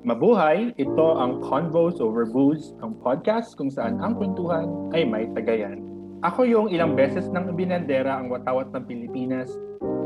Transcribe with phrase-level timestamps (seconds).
[0.00, 5.84] Mabuhay, ito ang Convos Over Booze, ang podcast kung saan ang kwentuhan ay may tagayan.
[6.24, 9.52] Ako yung ilang beses nang binandera ang watawat ng Pilipinas,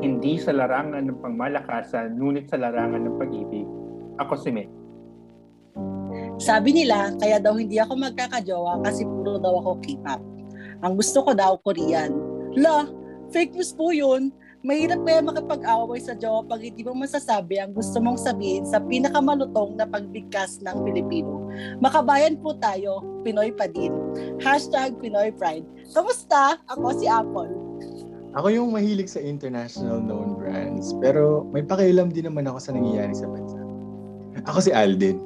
[0.02, 3.70] hindi sa larangan ng pangmalakasan, ngunit sa larangan ng pag-ibig.
[4.18, 4.66] Ako si May.
[6.42, 10.18] Sabi nila, kaya daw hindi ako magkakajowa kasi puro daw ako K-pop.
[10.82, 12.10] Ang gusto ko daw, Korean.
[12.58, 12.82] La,
[13.30, 14.34] fake news po yun.
[14.64, 19.76] Mahirap kaya makapag-away sa jowa pag hindi mo masasabi ang gusto mong sabihin sa pinakamalutong
[19.76, 21.52] na pagbigkas ng Pilipino.
[21.84, 23.92] Makabayan po tayo, Pinoy pa din.
[24.40, 25.68] Hashtag Pinoy Pride.
[25.92, 26.56] Kamusta?
[26.72, 27.52] Ako si Apple.
[28.40, 33.12] Ako yung mahilig sa international known brands, pero may pakialam din naman ako sa nangyayari
[33.12, 33.60] sa bansa.
[34.48, 35.20] Ako si Alden.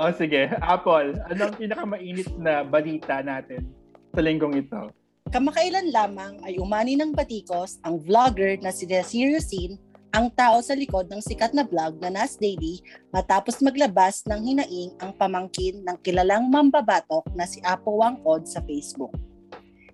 [0.00, 3.68] O sige, Apple, ano ang pinakamainit na balita natin
[4.16, 4.88] sa linggong ito?
[5.26, 9.74] Kamakailan lamang ay umani ng batikos ang vlogger na si Seriousine,
[10.14, 12.78] ang tao sa likod ng sikat na vlog na Nas Daily
[13.10, 19.12] matapos maglabas ng hinaing ang pamangkin ng kilalang mambabatok na si Apo Wangkod sa Facebook.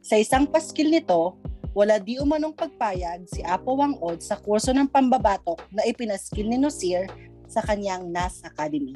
[0.05, 1.41] Sa isang paskil nito,
[1.73, 7.09] wala di umanong pagpayag si Apo Wangod sa kurso ng pambabatok na ipinaskil ni Nosir
[7.49, 8.93] sa kanyang NAS Academy.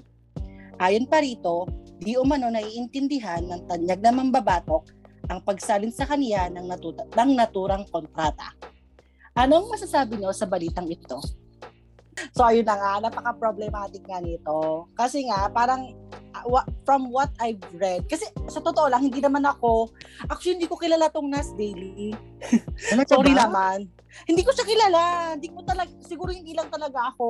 [0.76, 1.64] Ayon pa rito,
[1.96, 4.92] di umano naiintindihan ng tanyag na mambabatok
[5.26, 8.54] ang pagsalin sa kaniya ng, natuta, ng naturang kontrata.
[9.36, 11.20] Anong masasabi niyo sa balitang ito?
[12.32, 14.88] So ayun na nga, napaka-problematic nga nito.
[14.96, 15.92] Kasi nga, parang
[16.32, 19.92] uh, from what I've read, kasi sa totoo lang, hindi naman ako,
[20.32, 22.16] actually hindi ko kilala tong Nas Daily.
[23.04, 23.44] Sorry ba?
[23.46, 23.92] naman.
[24.24, 25.02] Hindi ko siya kilala.
[25.36, 27.26] Hindi ko talaga, siguro hindi lang talaga ako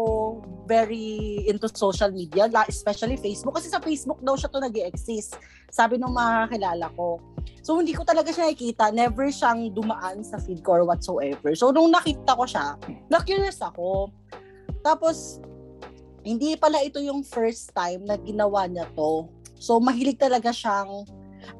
[0.71, 3.59] very into social media, especially Facebook.
[3.59, 5.35] Kasi sa Facebook daw siya to nag exist
[5.75, 7.19] Sabi nung makakilala ko.
[7.67, 8.95] So hindi ko talaga siya nakikita.
[8.95, 11.51] Never siyang dumaan sa feed ko or whatsoever.
[11.59, 12.79] So nung nakita ko siya,
[13.11, 14.15] na-curious ako.
[14.87, 15.43] Tapos,
[16.23, 19.27] hindi pala ito yung first time na ginawa niya to.
[19.59, 21.07] So mahilig talaga siyang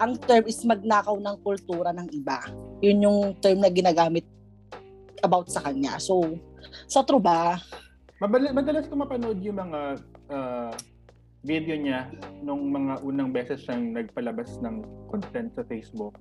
[0.03, 2.43] ang term is magnakaw ng kultura ng iba.
[2.83, 4.27] Yun yung term na ginagamit
[5.23, 5.97] about sa kanya.
[6.01, 6.41] So,
[6.91, 7.61] sa true ba?
[8.21, 9.81] Madalas, madalas ko mapanood yung mga
[10.33, 10.73] uh,
[11.47, 12.11] video niya
[12.43, 14.83] nung mga unang beses siyang nagpalabas ng
[15.13, 16.17] content sa Facebook.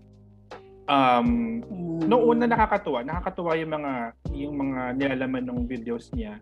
[0.86, 2.06] Um, mm.
[2.06, 3.94] Noong una nakakatuwa, nakakatuwa yung mga
[4.38, 6.38] yung mga nilalaman ng videos niya.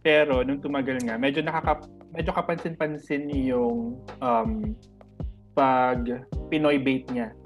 [0.00, 4.50] Pero nung tumagal nga, medyo nakaka medyo kapansin-pansin yung um,
[5.52, 7.36] pag Pinoy bait niya.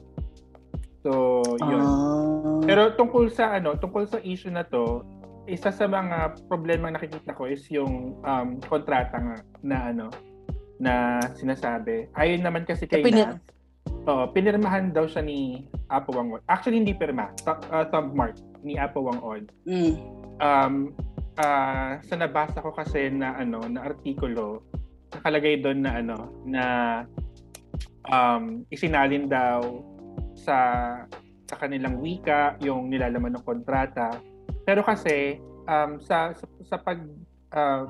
[1.02, 1.82] So, yun.
[1.82, 2.25] Uh...
[2.66, 5.06] Pero tungkol sa ano, tungkol sa issue na to,
[5.46, 10.06] isa sa mga problema nakikita ko is yung um, kontrata nga na ano
[10.82, 12.10] na sinasabi.
[12.18, 13.38] Ayun naman kasi kay Pinir-
[14.06, 16.42] Oo, pinirmahan daw siya ni Apo Wangod.
[16.46, 17.30] Actually, hindi pirma.
[17.42, 19.50] Th- uh, thumb mark ni Apo Wangod.
[19.66, 19.98] Mm.
[20.38, 20.94] Um,
[21.38, 24.62] uh, sa nabasa ko kasi na ano na artikulo
[25.14, 26.64] nakalagay doon na ano na
[28.10, 29.82] um, isinalin daw
[30.36, 30.56] sa
[31.46, 34.18] sa kanilang wika, yung nilalaman ng kontrata.
[34.66, 36.98] Pero kasi um, sa, sa sa pag
[37.54, 37.86] uh,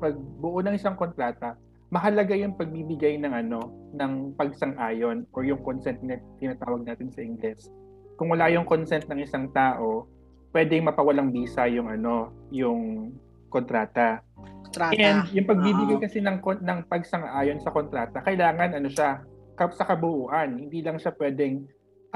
[0.00, 1.56] pagbuo ng isang kontrata,
[1.92, 7.68] mahalaga yung pagbibigay ng ano ng pagsang-ayon or yung consent na tinatawag natin sa English.
[8.16, 10.08] Kung wala yung consent ng isang tao,
[10.56, 13.12] pwedeng mapawalang bisa yung ano, yung
[13.52, 14.24] kontrata.
[14.64, 14.96] Kontrata.
[14.96, 19.20] And yung pagbibigay kasi ng ng pagsang-ayon sa kontrata, kailangan ano siya,
[19.56, 20.60] sa kabuuan.
[20.68, 21.64] Hindi lang siya pwedeng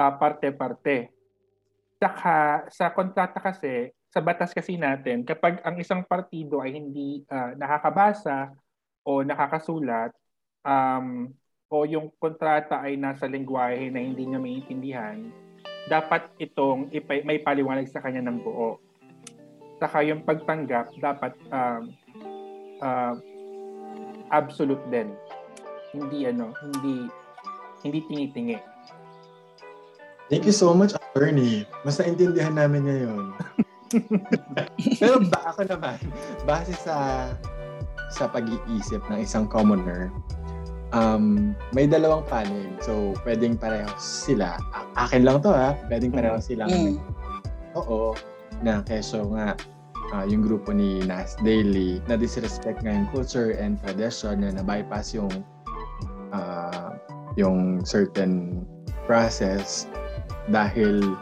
[0.01, 1.13] uh, parte-parte.
[2.01, 7.53] Saka sa kontrata kasi, sa batas kasi natin, kapag ang isang partido ay hindi uh,
[7.61, 8.57] nakakabasa
[9.05, 10.17] o nakakasulat,
[10.65, 11.29] um,
[11.71, 15.29] o yung kontrata ay nasa lengguwahe na hindi niya maintindihan,
[15.87, 18.81] dapat itong ipay, may paliwanag sa kanya ng buo.
[19.79, 21.83] Saka yung pagtanggap, dapat um,
[22.83, 23.15] uh,
[24.35, 25.15] absolute din.
[25.95, 27.07] Hindi ano, hindi
[27.81, 28.57] hindi tingi-tingi.
[30.31, 31.67] Thank you so much, attorney.
[31.83, 33.25] Mas naintindihan namin ngayon.
[35.03, 35.99] Pero ba ako naman,
[36.47, 37.27] base sa
[38.15, 40.15] sa pag-iisip ng isang commoner,
[40.95, 42.71] um, may dalawang panig.
[42.79, 44.55] So, pwedeng pareho sila.
[44.71, 45.75] A- akin lang to ha.
[45.91, 46.45] Pwedeng pareho mm.
[46.47, 46.95] silang mm.
[47.75, 48.15] oo,
[48.63, 49.59] na keso nga
[50.15, 55.11] uh, yung grupo ni Nas Daily na disrespect nga yung culture and tradition na na-bypass
[55.11, 55.31] yung
[56.35, 56.95] uh,
[57.39, 58.63] yung certain
[59.07, 59.91] process
[60.51, 61.17] dahil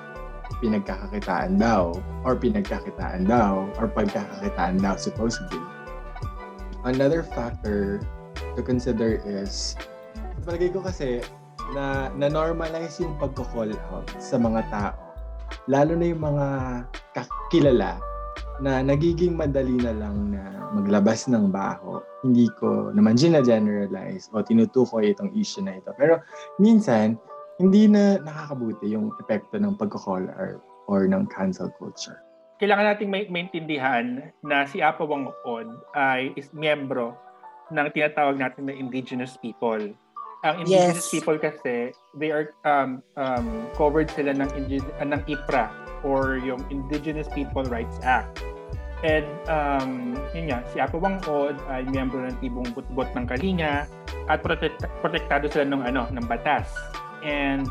[0.59, 1.95] pinagkakakitaan daw
[2.25, 5.61] or pinagkakitaan daw or pagkakakitaan daw supposedly.
[6.83, 8.01] Another factor
[8.57, 9.77] to consider is
[10.43, 11.21] palagay ko kasi
[11.77, 14.97] na na-normalize yung pagko-call out sa mga tao.
[15.69, 16.47] Lalo na yung mga
[17.13, 18.01] kakilala
[18.65, 25.15] na nagiging madali na lang na maglabas ng baho hindi ko naman gina-generalize o tinutukoy
[25.15, 25.95] itong issue na ito.
[25.95, 26.19] Pero
[26.59, 27.15] minsan,
[27.59, 32.23] hindi na nakakabuti yung epekto ng pagkakall or, or ng cancel culture.
[32.59, 37.15] Kailangan nating may maintindihan na si Apa Wang Od ay is miyembro
[37.71, 39.79] ng tinatawag natin na indigenous people.
[40.47, 41.15] Ang indigenous Yes.
[41.15, 45.67] people kasi, they are um, um, covered sila ng, indi- uh, ng IPRA
[46.07, 48.47] or yung Indigenous People Rights Act.
[49.03, 53.87] And um, yun nga, si Apo Wang Od ay miyembro ng tibong butbot ng Kalinga
[54.31, 56.71] at protect- protektado sila ng ano ng batas.
[57.23, 57.67] And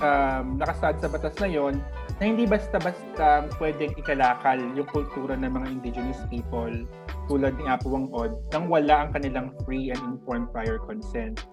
[0.00, 1.80] um, nakasaad sa batas na yon
[2.16, 6.72] na hindi basta-basta pwedeng ikalakal yung kultura ng mga indigenous people
[7.28, 11.44] tulad ni Apo Wang Od nang wala ang kanilang free and informed prior consent.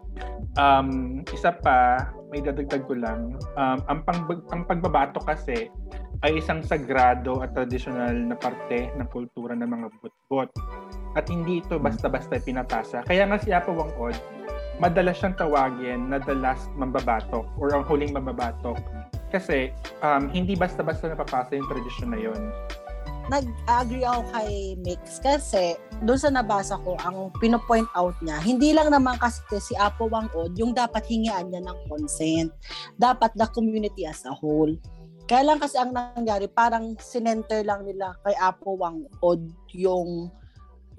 [0.62, 5.74] Um, isa pa, may dadagdag ko lang, um, ang, pang, ang pagbabato kasi
[6.24, 10.50] ay isang sagrado at tradisyonal na parte ng kultura ng mga butbot.
[11.18, 13.04] At hindi ito basta-basta pinapasa.
[13.04, 14.16] Kaya nga si Apo Wang Od,
[14.82, 18.78] madalas siyang tawagin na the last mambabatok or ang huling mambabatok.
[19.34, 19.74] Kasi
[20.06, 22.42] um, hindi basta-basta napapasa yung tradisyon na yon.
[23.32, 28.92] nag-agree ako kay Mix kasi doon sa nabasa ko, ang pinopoint out niya, hindi lang
[28.92, 32.52] naman kasi si Apo Wang Od yung dapat hingian niya ng consent.
[33.00, 34.76] Dapat the community as a whole.
[35.24, 39.40] Kaya lang kasi ang nangyari, parang sinenter lang nila kay Apo Wang Od
[39.72, 40.28] yung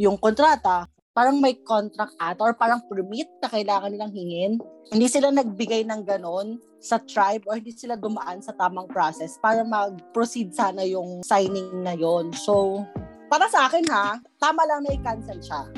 [0.00, 0.88] yung kontrata.
[1.14, 4.58] Parang may contract at or parang permit na kailangan nilang hingin.
[4.90, 9.62] Hindi sila nagbigay ng ganon sa tribe or hindi sila dumaan sa tamang process para
[9.62, 12.34] mag-proceed sana yung signing na yon.
[12.34, 12.82] So,
[13.31, 15.70] para sa akin ha, tama lang na i-cancel siya.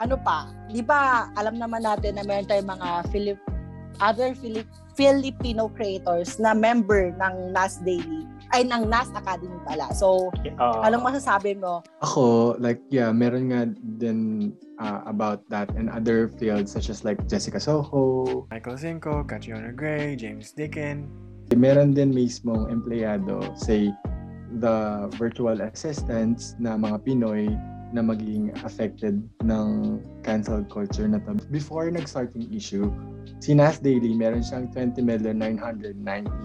[0.00, 0.48] Ano pa?
[0.72, 3.40] Di ba alam naman natin na meron tayong mga Philip,
[4.00, 4.64] other Philip,
[4.96, 9.90] Filipino creators na member ng NAS Daily ay ng NAS Academy pala.
[9.94, 10.30] So,
[10.60, 11.80] Uh, anong masasabi mo?
[12.04, 17.16] Ako, like, yeah, meron nga din uh, about that and other fields such as like
[17.30, 18.44] Jessica Soho.
[18.52, 21.08] Michael Cinco, Catriona Gray, James Dickin.
[21.56, 23.90] Meron din mismong empleyado, say,
[24.58, 27.54] the virtual assistants na mga Pinoy
[27.90, 31.34] na maging affected ng cancel culture na to.
[31.50, 32.86] Before nag-start yung issue,
[33.42, 35.98] si Nas Daily, meron siyang 20,990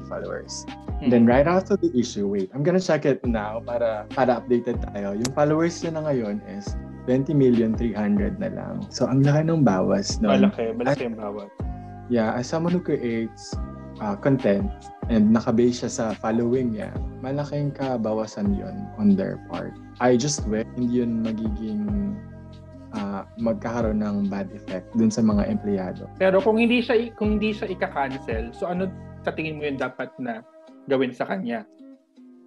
[0.09, 0.65] followers.
[1.03, 4.81] And then right after the issue, wait, I'm gonna check it now para para updated
[4.89, 5.13] tayo.
[5.13, 6.73] Yung followers niya na ngayon is
[7.05, 8.81] 20,300 na lang.
[8.89, 10.33] So, ang laki ng bawas no?
[10.33, 11.49] malaki, malaki yung bawat.
[12.09, 13.53] Yeah, as someone who creates
[14.01, 14.69] uh, content
[15.09, 16.89] and nakabase siya sa following niya,
[17.25, 19.73] malaking kabawasan yon on their part.
[19.97, 22.13] I just wish hindi yun magiging
[22.93, 26.05] uh, magkakaroon ng bad effect dun sa mga empleyado.
[26.21, 28.85] Pero kung hindi siya kung hindi siya ika-cancel, so ano
[29.25, 30.45] sa tingin mo yung dapat na
[30.85, 31.65] gawin sa kanya?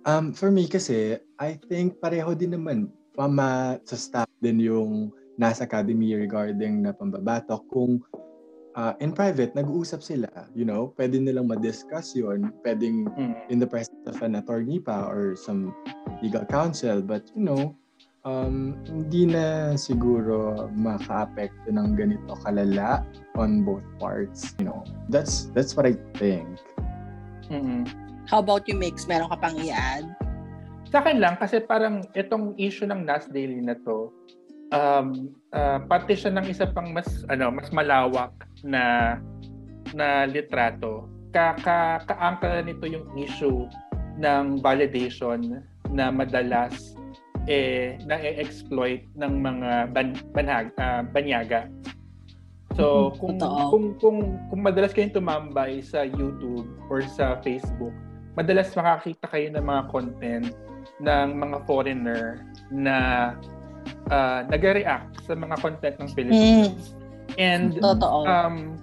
[0.06, 5.66] Um, for me kasi, I think pareho din naman mama sa staff din yung nasa
[5.66, 7.98] academy regarding na pambabatok kung
[8.78, 13.34] uh, in private nag-uusap sila you know pwede nilang ma-discuss yun pwedeng Mm.
[13.50, 15.74] in the presence of an attorney pa or some
[16.22, 17.74] legal counsel but you know
[18.22, 23.02] um, hindi na siguro maka-apekto ng ganito kalala
[23.34, 26.46] on both parts you know that's that's what I think
[27.48, 27.88] Mm-mm.
[28.28, 29.08] How about you, Mix?
[29.08, 30.04] Meron ka pang i-add?
[30.92, 34.12] Sa akin lang, kasi parang itong issue ng NAS Daily na to,
[34.72, 38.32] um, uh, parte siya ng isa pang mas, ano, mas malawak
[38.64, 39.16] na
[39.96, 41.08] na litrato.
[41.32, 43.68] Kaka, kaangkala nito yung issue
[44.18, 46.96] ng validation na madalas
[47.48, 51.72] eh na-exploit ng mga ban, banhag, ah, banyaga.
[52.76, 53.72] So, kung, totoo.
[53.72, 54.18] kung kung
[54.52, 57.90] kung madalas kayong tumambay sa YouTube or sa Facebook,
[58.36, 60.46] madalas makakita kayo ng mga content
[61.00, 63.32] ng mga foreigner na
[64.10, 66.96] uh, nag-react sa mga content ng Philippines.
[67.36, 68.24] And Totoo.
[68.24, 68.74] um,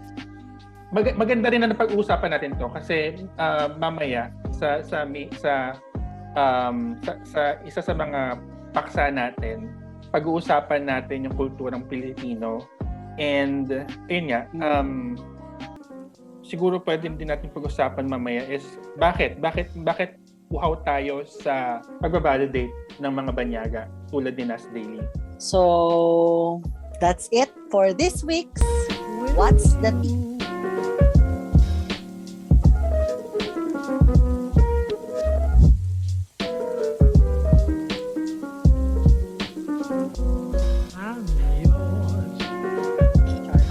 [0.96, 5.76] mag- maganda rin na napag-uusapan natin to kasi uh, mamaya sa sa mi- sa,
[6.38, 8.40] um, sa sa isa sa mga
[8.72, 9.72] paksa natin
[10.16, 12.64] pag-uusapan natin yung kulturang Pilipino
[13.20, 13.72] and
[14.08, 15.20] ayun nga um,
[16.46, 18.64] siguro pwede din natin pag-usapan mamaya is
[18.96, 20.16] bakit bakit bakit
[20.54, 22.72] uhaw tayo sa pagbabalidate
[23.02, 25.02] ng mga banyaga tulad ni Nas Daily.
[25.42, 26.62] So,
[27.02, 28.64] that's it for this week's
[29.36, 30.36] What's the Tea?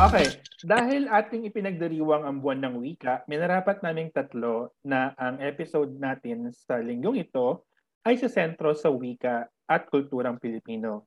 [0.04, 6.48] Okay, dahil ating ipinagdiriwang ang buwan ng wika, minarapat naming tatlo na ang episode natin
[6.48, 7.68] sa linggong ito
[8.00, 11.04] ay sa sentro sa wika at kulturang Pilipino.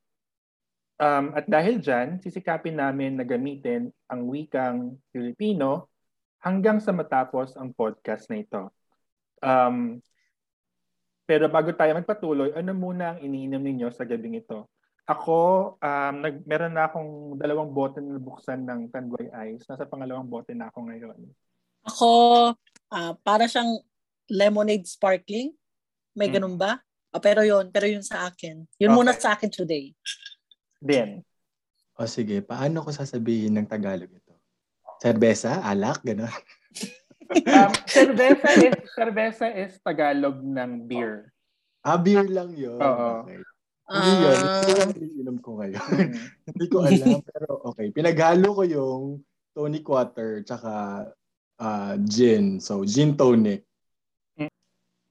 [1.01, 5.89] Um, at dahil dyan, sisikapin namin na gamitin ang wikang Filipino
[6.41, 8.69] hanggang sa matapos ang podcast na ito.
[9.41, 9.97] Um,
[11.25, 14.69] pero bago tayo magpatuloy, ano muna ang iniinom ninyo sa gabing ito?
[15.07, 15.35] Ako,
[15.79, 19.63] um, nag, meron na akong dalawang bote na buksan ng Tanduay Ice.
[19.63, 21.15] Nasa pangalawang bote na ako ngayon.
[21.87, 22.09] Ako,
[22.91, 23.79] ah, para siyang
[24.27, 25.55] lemonade sparkling.
[26.11, 26.35] May Hmm.
[26.35, 26.83] ganun ba?
[27.15, 28.67] Ah, pero yun, pero yun sa akin.
[28.75, 29.23] Yun muna Okay.
[29.23, 29.95] sa akin today.
[30.83, 31.23] Then,
[31.97, 34.35] O sige, paano ko sasabihin ng Tagalog ito?
[35.01, 35.65] Serbesa?
[35.65, 36.05] Alak?
[36.05, 36.29] Gano'n?
[37.49, 41.33] um, cerveza is cerveza is Tagalog ng beer.
[41.81, 42.77] Ah, beer lang yun.
[42.77, 43.25] Oo.
[43.25, 43.41] Okay.
[43.87, 44.37] Hindi yun.
[44.43, 44.59] Ah.
[44.59, 45.87] Hindi yung iniinom ko ngayon.
[45.87, 46.11] Mm.
[46.51, 47.87] Hindi ko alam, pero okay.
[47.95, 49.03] Pinaghalo ko yung
[49.55, 50.73] tonic water tsaka
[51.57, 52.59] ah, gin.
[52.59, 53.63] So, gin tonic.
[54.35, 54.51] Mm.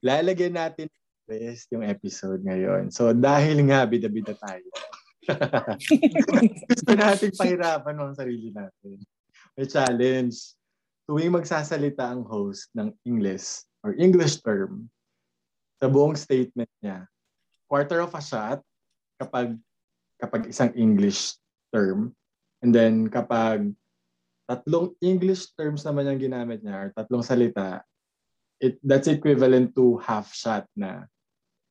[0.05, 0.87] Lalagyan natin
[1.27, 2.93] rest yung episode ngayon.
[2.93, 4.69] So, dahil nga bida-bida tayo.
[6.71, 9.03] Gusto natin pahirapan ang sarili natin.
[9.59, 10.55] May challenge.
[11.07, 14.87] Tuwing magsasalita ang host ng English or English term
[15.77, 17.05] sa buong statement niya,
[17.67, 18.63] quarter of a shot
[19.19, 19.55] kapag
[20.17, 21.37] kapag isang English
[21.69, 22.15] term.
[22.63, 23.75] And then kapag
[24.49, 27.83] tatlong English terms naman yung ginamit niya or tatlong salita,
[28.57, 31.05] it that's equivalent to half shot na.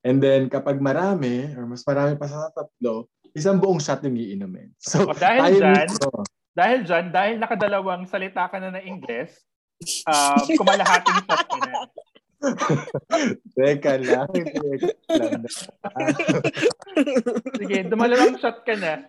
[0.06, 4.70] And then kapag marami or mas marami pa sa tatlo, isang buong shot yung iinumin.
[4.80, 6.10] So, O, dahil tayo dyan, mismo.
[6.56, 9.34] Dahil dyan, dahil nakadalawang salita ka na ng Ingles,
[10.06, 11.90] um, kumalahating shot ka na.
[13.57, 14.28] Teka lang.
[14.33, 14.61] Teka
[15.16, 15.43] lang.
[17.57, 19.09] Sige, dumalawang shot ka na.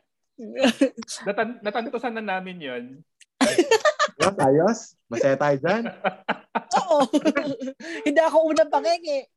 [1.26, 2.84] Natan- natantusan na namin yon.
[4.18, 4.80] Ayos, ayos.
[5.10, 5.84] Masaya tayo dyan.
[6.84, 6.98] Oo.
[8.06, 9.30] Hindi ako unang pangenge.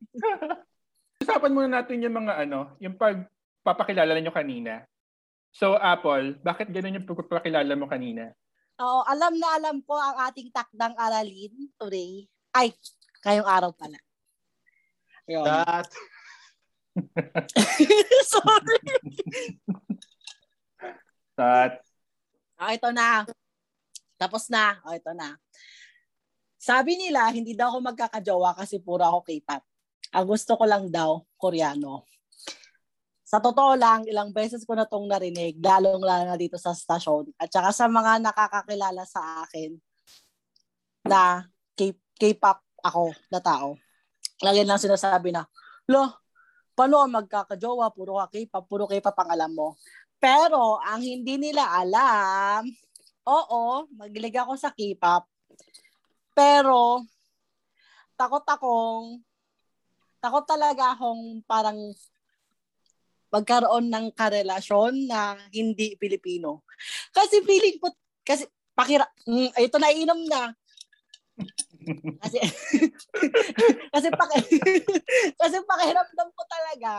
[1.20, 4.84] Usapan muna natin yung mga ano, yung pagpapakilala nyo kanina.
[5.50, 8.32] So, Apple, bakit ganun yung pagpapakilala mo kanina?
[8.80, 12.24] Oo, alam na alam ko ang ating takdang aralin today.
[12.56, 12.72] Ay,
[13.20, 13.98] kayong araw pala.
[15.28, 15.46] Ayun.
[15.46, 15.88] That,
[18.32, 18.78] Sorry.
[21.40, 21.80] At,
[22.60, 23.24] Ah, ito na.
[24.20, 24.76] Tapos na.
[24.84, 25.32] Oh, ito na.
[26.60, 29.64] Sabi nila, hindi daw ako magkakajowa kasi puro ako K-pop.
[30.12, 32.04] Ang gusto ko lang daw, Koreano.
[33.24, 37.32] Sa totoo lang, ilang beses ko na itong narinig, lalong lalo na dito sa stasyon.
[37.40, 39.80] At saka sa mga nakakakilala sa akin
[41.08, 43.76] na K- K-pop ako na tao.
[44.40, 45.44] Lagi lang sinasabi na,
[45.88, 46.20] lo,
[46.72, 47.92] paano ka magkakajowa?
[47.92, 49.76] Puro ka K-pop, puro K-pop ang alam mo.
[50.20, 52.64] Pero, ang hindi nila alam,
[53.24, 55.28] oo, magilig ako sa K-pop.
[56.32, 57.04] Pero,
[58.16, 59.20] takot akong,
[60.20, 61.76] takot talaga akong parang
[63.30, 66.66] magkaroon ng karelasyon na hindi Pilipino.
[67.14, 67.94] Kasi feeling ko,
[68.26, 68.44] kasi
[68.74, 70.52] pakira, mm, ito na inom na.
[72.20, 72.38] Kasi,
[73.94, 74.38] kasi, paki,
[75.40, 76.92] kasi pakiramdam ko talaga,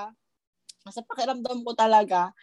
[0.81, 2.33] kasi pakiramdam ko talaga,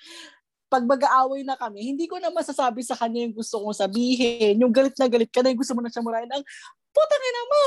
[0.68, 4.61] pag mag-aaway na kami, hindi ko na masasabi sa kanya yung gusto kong sabihin.
[4.61, 6.45] Yung galit na galit ka na, yung gusto mo na siya murahin ng,
[6.92, 7.64] putang ina mo!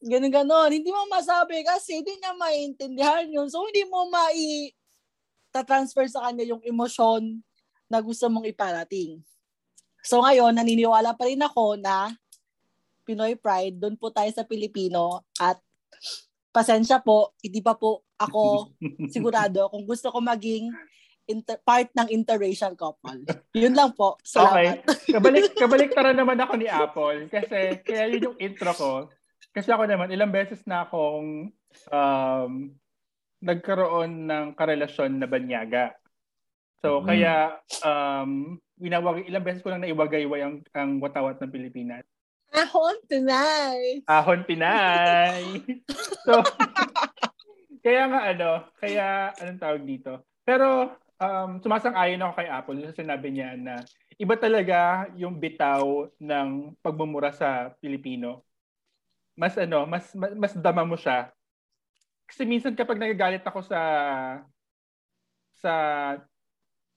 [0.00, 0.70] Ganun ganon.
[0.72, 3.52] Hindi mo masabi kasi hindi niya maintindihan yun.
[3.52, 4.72] So, hindi mo mai
[5.52, 7.44] ta-transfer sa kanya yung emosyon
[7.92, 9.20] na gusto mong iparating.
[10.00, 12.08] So, ngayon, naniniwala pa rin ako na
[13.10, 15.58] Pinoy Pride, doon po tayo sa Pilipino at
[16.54, 18.70] pasensya po, hindi pa po ako
[19.14, 20.70] sigurado kung gusto ko maging
[21.26, 23.26] inter- part ng interracial couple.
[23.54, 24.14] Yun lang po.
[24.14, 24.30] okay.
[24.30, 24.78] Salamat.
[25.10, 27.26] Kabalik, kabalik tara naman ako ni Apple.
[27.26, 28.90] Kasi, kaya yun yung intro ko.
[29.50, 31.50] Kasi ako naman, ilang beses na akong
[31.90, 32.52] um,
[33.42, 35.94] nagkaroon ng karelasyon na banyaga.
[36.82, 37.06] So, Mm.
[37.06, 37.34] kaya,
[37.82, 38.30] um,
[38.80, 42.02] winawag, ilang beses ko lang naiwagayway ang, ang watawat ng Pilipinas.
[42.50, 44.02] Ahon tonight.
[44.10, 45.62] Ahon Pinay!
[46.26, 46.42] so,
[47.78, 48.50] kaya nga ano,
[48.82, 50.26] kaya anong tawag dito?
[50.42, 50.90] Pero
[51.22, 53.78] um, sumasang-ayon ako kay Apple sa sinabi niya na
[54.18, 58.42] iba talaga yung bitaw ng pagmumura sa Pilipino.
[59.38, 61.30] Mas ano, mas mas, mas dama mo siya.
[62.26, 63.80] Kasi minsan kapag nagagalit ako sa
[65.54, 65.74] sa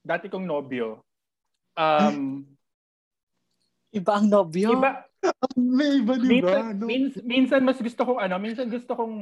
[0.02, 1.00] dati kong nobyo,
[1.78, 2.42] um,
[3.94, 4.74] Iba ang nobyo.
[4.74, 5.06] iba,
[5.56, 6.60] may iba, di ba?
[6.60, 6.86] minsan, No?
[6.88, 9.16] mins- minsan mas gusto kong ano, minsan gusto kong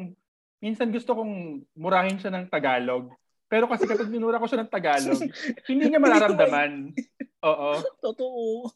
[0.62, 1.34] minsan gusto kong
[1.74, 3.10] murahin siya ng Tagalog.
[3.51, 5.20] Pero kasi kapag minura ko siya ng Tagalog,
[5.70, 6.96] hindi niya mararamdaman.
[7.50, 7.72] Oo.
[8.00, 8.70] Totoo.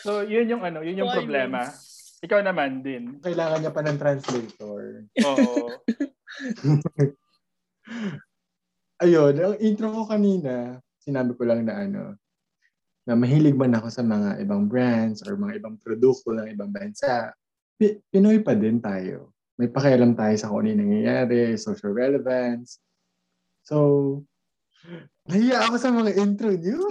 [0.00, 1.68] So, yun yung ano, yun yung Why problema.
[2.22, 3.18] Ikaw naman din.
[3.20, 4.82] Kailangan niya pa ng translator.
[5.26, 5.66] Oo.
[9.02, 12.14] Ayun, ang intro ko kanina, sinabi ko lang na ano,
[13.02, 17.34] na mahilig man ako sa mga ibang brands or mga ibang produkto ng ibang bansa,
[17.74, 19.34] Pi- Pinoy pa din tayo.
[19.58, 22.78] May pakialam tayo sa kung ano yung nangyayari, social relevance.
[23.66, 24.22] So,
[25.26, 26.78] nahiya ako sa mga intro niyo.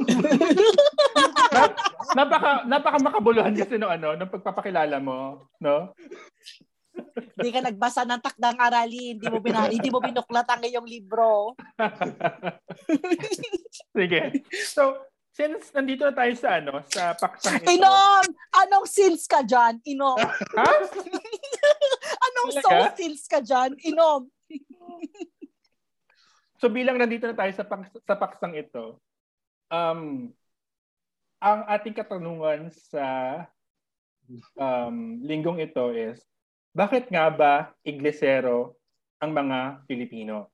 [2.17, 5.95] napaka napaka makabuluhan kasi no ano, nung pagpapakilala mo, no?
[7.39, 11.55] Hindi ka nagbasa ng takdang aralin, hindi mo bina, hindi mo binuklat ang iyong libro.
[13.95, 14.43] Sige.
[14.67, 17.71] So, since nandito na tayo sa ano, sa paksang ito.
[17.71, 18.23] Inom!
[18.51, 19.79] Anong sins ka dyan?
[19.88, 20.19] Inom.
[20.19, 20.71] Ha?
[22.27, 22.63] Anong Talaga?
[22.67, 23.71] soul sins ka dyan?
[23.88, 24.27] Inom.
[26.61, 29.01] So bilang nandito na tayo sa, paks- sa paksang ito,
[29.73, 30.29] um,
[31.41, 33.05] ang ating katanungan sa
[34.53, 36.21] um, linggong ito is,
[36.69, 38.77] bakit nga ba iglesero
[39.17, 40.53] ang mga Pilipino?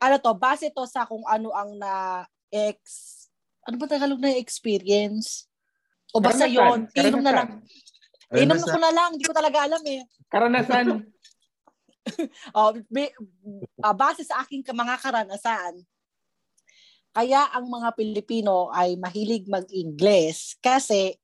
[0.00, 3.21] Ano to, base to sa kung ano ang na ex
[3.62, 5.46] ano ba Tagalog na experience?
[6.12, 7.48] O basta yon, inom na lang.
[8.28, 8.42] karanasan.
[8.42, 10.02] Inom ko na lang, hindi ko talaga alam eh.
[10.28, 10.86] Karanasan.
[12.50, 13.14] Oh, be,
[13.78, 15.86] ah, base sa aking mga karanasan,
[17.14, 21.14] kaya ang mga Pilipino ay mahilig mag-Ingles kasi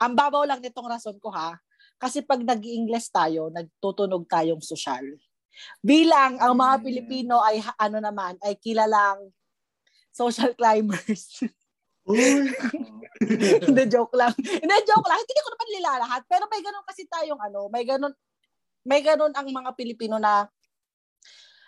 [0.00, 1.54] ang babaw lang nitong rason ko ha,
[2.02, 5.04] kasi pag nag-Ingles tayo, nagtutunog tayong sosyal.
[5.82, 6.84] Bilang ang mga Mm.
[6.86, 9.30] Pilipino ay ano naman, ay kilalang
[10.10, 11.38] social climbers.
[13.68, 14.32] Hindi, joke lang.
[14.38, 15.18] Hindi, joke lang.
[15.20, 16.22] Hindi ko naman nilalahat.
[16.30, 18.14] Pero may ganun kasi tayong ano, may ganun,
[18.86, 20.46] may ganun ang mga Pilipino na,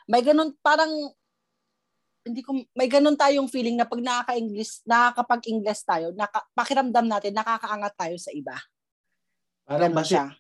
[0.09, 0.91] may ganun parang,
[2.21, 7.95] hindi ko, may ganun tayong feeling na pag nakaka-English, nakakapag-English tayo, naka, pakiramdam natin, nakakaangat
[7.97, 8.57] tayo sa iba.
[9.65, 10.35] Parang basi siya.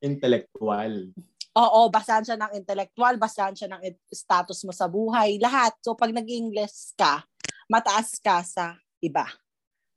[0.00, 1.12] intellectual.
[1.50, 5.74] Oo, basahan siya ng intellectual, basahan siya ng status mo sa buhay, lahat.
[5.82, 7.26] So pag nag-English ka,
[7.66, 9.26] mataas ka sa iba.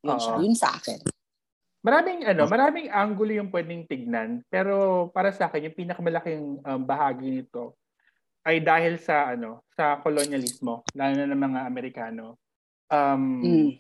[0.04, 0.36] Yun siya.
[0.40, 1.00] Yun sa akin.
[1.84, 7.28] Maraming ano, maraming angulo yung pwedeng tignan, pero para sa akin yung pinakamalaking um, bahagi
[7.28, 7.76] nito
[8.48, 12.40] ay dahil sa ano, sa kolonyalismo, lalo na ng mga Amerikano.
[12.88, 13.72] Um, Mm.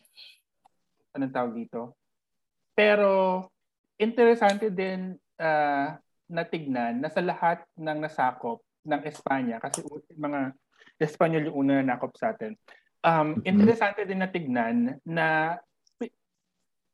[1.15, 1.95] anong tawag dito?
[2.73, 3.45] Pero
[3.99, 5.95] interesante din ah,
[6.27, 9.83] na tignan na sa lahat ng nasakop ng Espanya kasi
[10.15, 10.51] mga
[10.99, 12.55] Espanyol yung una na nakop sa atin.
[13.03, 13.43] Um, Mhm.
[13.43, 15.59] Interesante din na tignan na
[15.99, 16.15] Pi-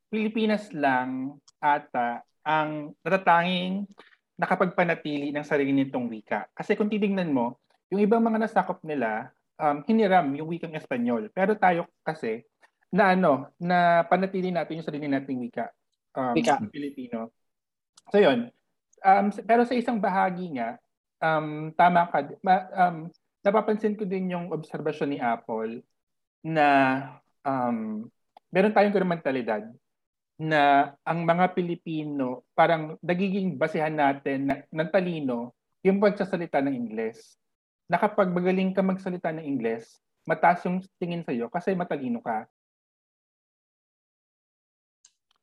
[0.09, 3.85] Pilipinas lang ata ang natatanging
[4.39, 6.49] nakapagpanatili ng sarili nitong wika.
[6.55, 7.59] Kasi kung titingnan mo,
[7.93, 11.29] yung ibang mga nasakop nila, um, hiniram yung wikang Espanyol.
[11.29, 12.41] Pero tayo kasi,
[12.89, 15.69] na ano, na panatili natin yung sarili nating wika.
[16.17, 16.57] Um, Wika.
[16.73, 17.29] Filipino.
[18.09, 18.49] So yun.
[19.05, 20.79] Um, pero sa isang bahagi nga,
[21.21, 22.97] um, tama ka, ma, um,
[23.45, 25.83] napapansin ko din yung obserbasyon ni Apple
[26.43, 26.67] na
[27.43, 28.07] um,
[28.49, 29.63] meron tayong ganung mentalidad
[30.39, 35.51] na ang mga Pilipino, parang nagiging basehan natin na, ng talino
[35.83, 37.35] yung pagsasalita ng Ingles.
[37.91, 42.47] Na kapag magaling ka magsalita ng Ingles, mataas yung tingin sa'yo kasi matalino ka.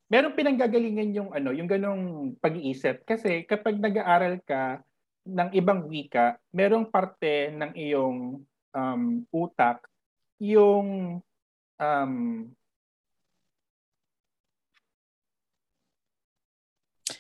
[0.07, 4.81] Merong pinanggagalingan yung ano, yung ganong pag-iisip kasi kapag nag-aaral ka
[5.27, 9.03] ng ibang wika, merong parte ng iyong um,
[9.35, 9.83] utak
[10.39, 11.19] yung
[11.81, 12.13] um,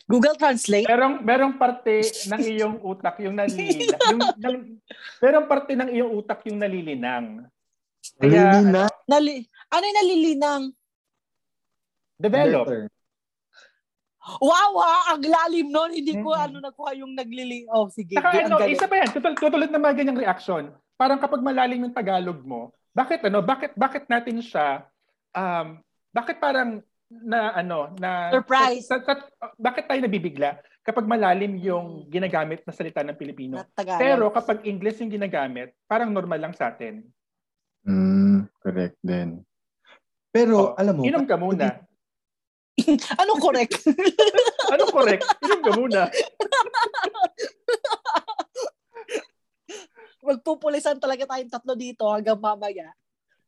[0.06, 0.86] Google Translate?
[0.86, 1.98] merong merong parte
[2.30, 4.58] ng iyong utak yung nalilinang yung, yung
[5.18, 7.26] merong parte ng iyong utak yung nalilinang.
[8.22, 8.84] Kaya Really na?
[9.10, 9.34] Nali,
[9.66, 10.62] ano yung nalilinang?
[12.16, 12.64] develop.
[12.64, 12.82] Better.
[14.42, 15.90] Wow ha, ang lalim nun.
[15.94, 16.44] Hindi ko Mm-mm.
[16.50, 17.62] ano nakuha yung naglili.
[17.70, 18.18] Oh, sige.
[18.18, 20.62] Saka ano, isa pa yan, tutulad, tutulad ng mga ganyang reaction.
[20.98, 24.88] Parang kapag malalim yung Tagalog mo, bakit ano, bakit bakit natin siya
[25.30, 25.76] um
[26.08, 28.88] bakit parang na ano na Surprise.
[28.88, 33.60] sa- sa- bakit tayo nabibigla kapag malalim yung ginagamit na salita ng Pilipino?
[33.76, 37.04] Pero kapag English yung ginagamit, parang normal lang sa atin.
[37.84, 39.44] Mm, correct din.
[40.30, 41.78] Pero, Oh, alam mo, Inom ka muna.
[43.22, 43.82] Ano correct?
[44.74, 45.22] Ano correct?
[45.40, 46.00] Inom ka muna.
[50.26, 52.90] Magpupulisan talaga tayong tatlo dito hanggang mamaya.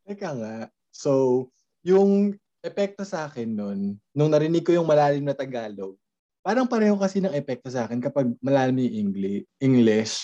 [0.07, 0.57] Teka nga.
[0.95, 1.51] So,
[1.83, 5.99] yung epekto sa akin nun, nung narinig ko yung malalim na Tagalog,
[6.41, 9.45] parang pareho kasi ng epekto sa akin kapag malalim yung English.
[9.59, 10.15] English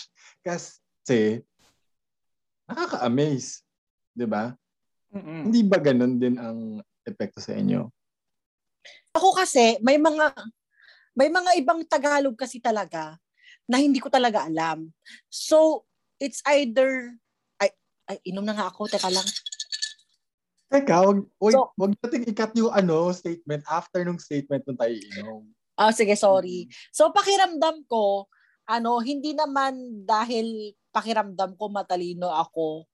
[0.46, 1.42] kasi,
[2.70, 3.60] nakaka-amaze.
[4.14, 4.54] 'Di ba?
[5.12, 5.50] Mm-mm.
[5.50, 7.90] Hindi ba ganun din ang epekto sa inyo?
[9.14, 10.32] Ako kasi, may mga
[11.14, 13.18] may mga ibang Tagalog kasi talaga
[13.70, 14.90] na hindi ko talaga alam.
[15.30, 15.86] So,
[16.24, 17.12] it's either
[17.60, 17.68] ay,
[18.08, 19.28] ay inom na nga ako, teka lang.
[20.72, 24.96] Teka, wag, wag, So- wag natin ikat yung ano, statement after nung statement nung tayo
[24.96, 25.44] inom.
[25.76, 26.70] Ah, sige, sorry.
[26.94, 28.30] So pakiramdam ko,
[28.64, 32.88] ano, hindi naman dahil pakiramdam ko matalino ako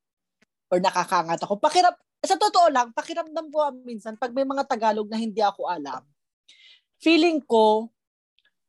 [0.73, 1.61] or nakakangat ako.
[1.61, 6.05] Pakiram sa totoo lang, pakiramdam ko minsan pag may mga Tagalog na hindi ako alam.
[7.01, 7.89] Feeling ko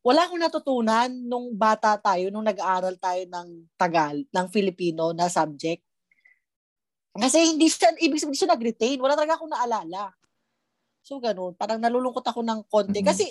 [0.02, 5.82] wala akong natutunan nung bata tayo, nung nag-aaral tayo ng Tagal, ng Filipino na subject.
[7.14, 8.96] Kasi hindi siya, ibig sabihin siya nag-retain.
[9.04, 10.16] Wala talaga akong naalala.
[11.04, 11.58] So, ganun.
[11.60, 13.02] Parang nalulungkot ako ng konti.
[13.04, 13.08] Mhm.
[13.08, 13.26] Kasi,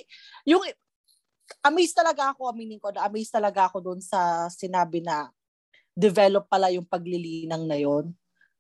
[0.45, 0.61] yung,
[1.65, 5.33] amazed talaga ako, aminin ko, na amazed talaga ako doon sa sinabi na
[5.97, 8.13] develop pala yung paglilinang na yon.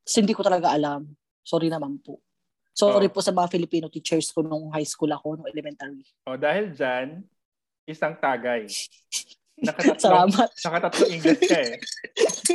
[0.04, 1.06] Kasi hindi ko talaga alam.
[1.44, 2.20] Sorry naman po.
[2.72, 3.12] Sorry Oh.
[3.12, 6.04] po sa mga Filipino teachers ko nung high school ako, nung elementary.
[6.24, 7.22] O dahil dyan,
[7.90, 8.66] isang tagay.
[9.60, 10.48] Nakatatlong, Salamat.
[10.64, 11.76] nakatatlong English ka eh.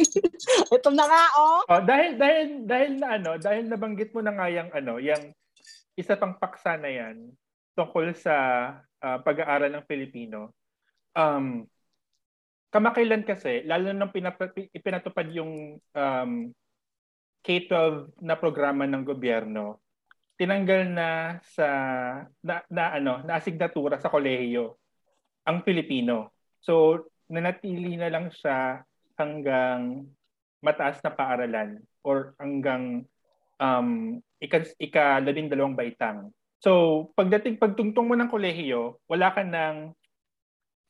[0.73, 1.61] Ito na nga, oh.
[1.69, 5.29] Oh, dahil dahil dahil na ano, dahil nabanggit mo na nga yung ano, yung
[5.93, 7.29] isa pang paksa na yan
[7.77, 8.33] tungkol sa
[9.05, 10.49] ah, pag-aaral ng Filipino.
[11.13, 11.69] Um
[12.75, 16.31] kamakailan kasi lalo nang pinap- ipinatupad yung um,
[17.39, 19.79] K-12 na programa ng gobyerno,
[20.35, 21.67] tinanggal na sa
[22.43, 24.75] na, na ano, na asignatura sa kolehiyo
[25.45, 26.33] ang Filipino.
[26.59, 28.81] So nanatili na lang siya
[29.17, 30.09] hanggang
[30.61, 33.05] mataas na paaralan or hanggang
[33.61, 36.33] um, ika, ika dalawang baitang.
[36.61, 39.93] So, pagdating, pagtungtong mo ng kolehiyo, wala ka ng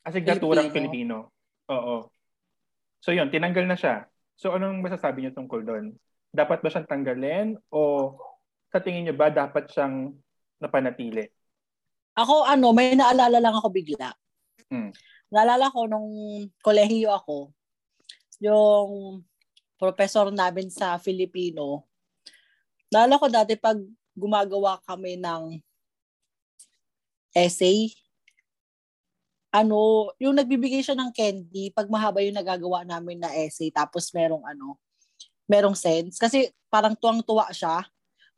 [0.08, 1.28] asignaturang Filipino.
[1.28, 1.72] Filipino.
[1.72, 2.08] Oo.
[3.04, 4.08] So, yun, tinanggal na siya.
[4.39, 5.86] So, anong masasabi niyo tungkol doon?
[6.32, 8.12] Dapat ba siyang tanggalin o
[8.72, 10.15] sa tingin niyo ba dapat siyang
[10.63, 11.28] napanatili?
[12.15, 14.15] Ako, ano, may naalala lang ako bigla.
[14.69, 14.91] Hmm.
[15.30, 16.10] Naalala ko nung
[16.62, 17.54] kolehiyo ako,
[18.41, 19.21] yung
[19.75, 21.86] professor namin sa Filipino,
[22.89, 23.78] naalala ko dati pag
[24.15, 25.60] gumagawa kami ng
[27.36, 27.91] essay,
[29.56, 34.43] ano, yung nagbibigay siya ng candy, pag mahaba yung nagagawa namin na essay, tapos merong
[34.43, 34.75] ano,
[35.47, 36.19] merong sense.
[36.19, 37.88] Kasi parang tuwang-tuwa siya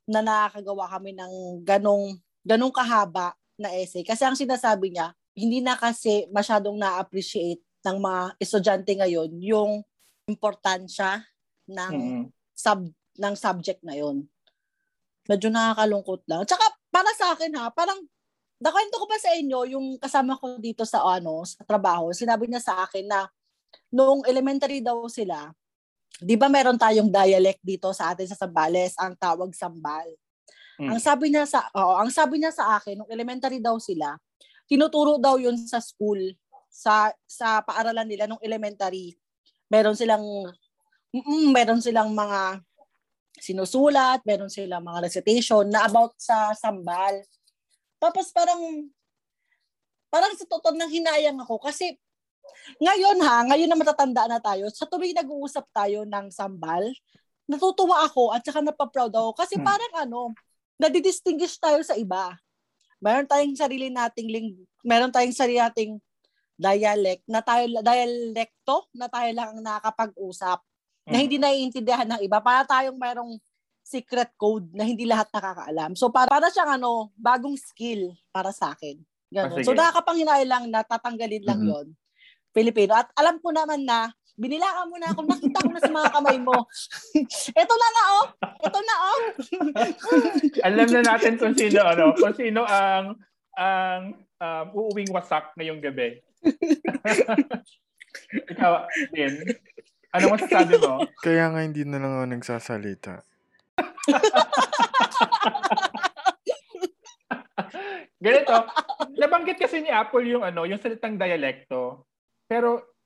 [0.06, 4.06] na nakakagawa kami ng ganong, ganong kahaba na essay.
[4.06, 9.71] Kasi ang sinasabi niya, hindi na kasi masyadong na-appreciate ng mga estudyante ngayon yung
[10.26, 11.21] importansya
[11.69, 12.23] ng Mm-mm.
[12.58, 14.26] sub ng subject na yon.
[15.30, 16.41] Medyo nakakalungkot lang.
[16.45, 18.02] Tsaka para sa akin ha, parang
[18.58, 22.62] nakwento ko ba sa inyo yung kasama ko dito sa ano, sa trabaho, sinabi niya
[22.62, 23.30] sa akin na
[23.93, 25.54] nung elementary daw sila,
[26.17, 30.10] 'di ba meron tayong dialect dito sa atin sa Sambales, ang tawag sambal.
[30.78, 30.93] Mm.
[30.93, 34.17] Ang sabi niya sa oo, ang sabi niya sa akin nung elementary daw sila,
[34.68, 36.20] tinuturo daw 'yun sa school
[36.68, 39.16] sa sa paaralan nila nung elementary.
[39.72, 40.24] Meron silang
[41.16, 42.62] mm, meron silang mga
[43.38, 47.18] sinusulat, meron silang mga recitation na about sa sambal.
[47.98, 48.62] Tapos parang
[50.08, 51.98] parang sa totoo nang hinayang ako kasi
[52.80, 56.84] ngayon ha, ngayon na matatanda na tayo, sa tuloy nag-uusap tayo ng sambal,
[57.48, 59.68] natutuwa ako at saka napaproud ako kasi Hmm.
[59.68, 60.22] parang ano,
[60.80, 62.36] nadidistinguish tayo sa iba.
[62.98, 64.50] Meron tayong sarili nating ling,
[64.82, 66.02] meron tayong sarili nating
[66.58, 70.58] dialect na tayo dialekto na tayo lang ang nakakapag-usap
[71.06, 71.24] na Mm.
[71.24, 72.42] hindi naiintindihan ng iba.
[72.42, 73.38] Para tayong mayroong
[73.86, 75.96] secret code na hindi lahat nakakaalam.
[75.96, 79.00] So para, para siyang ano, bagong skill para sa akin.
[79.32, 79.62] Ganun.
[79.62, 79.80] Ah, so sige.
[79.80, 81.70] nakakapanghinay lang na tatanggalin lang Mhm.
[81.72, 81.88] yon
[82.52, 82.98] Filipino.
[82.98, 86.38] At alam ko naman na binilaan mo na ako, nakita ko na sa mga kamay
[86.38, 86.54] mo.
[87.58, 88.26] Ito na nga oh.
[88.62, 89.19] Ito na oh.
[90.69, 93.17] Alam na natin kung sino ano, kung sino ang
[93.58, 96.21] ang um, uuwing wasak ngayong gabi.
[98.54, 99.34] Ikaw, din.
[100.13, 101.02] Ano masasabi mo?
[101.26, 103.26] Kaya nga hindi na lang ako nagsasalita.
[108.17, 108.65] Ganito,
[109.17, 112.06] nabanggit kasi ni Apple yung ano, yung salitang dialekto.
[112.50, 112.97] Pero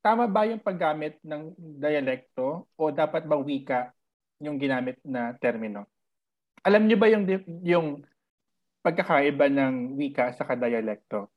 [0.00, 3.92] tama ba yung paggamit ng dialekto o dapat ba wika
[4.40, 5.84] yung ginamit na termino?
[6.64, 7.24] Alam niyo ba yung
[7.64, 7.86] yung
[8.80, 11.28] pagkakaiba ng wika sa dialekto?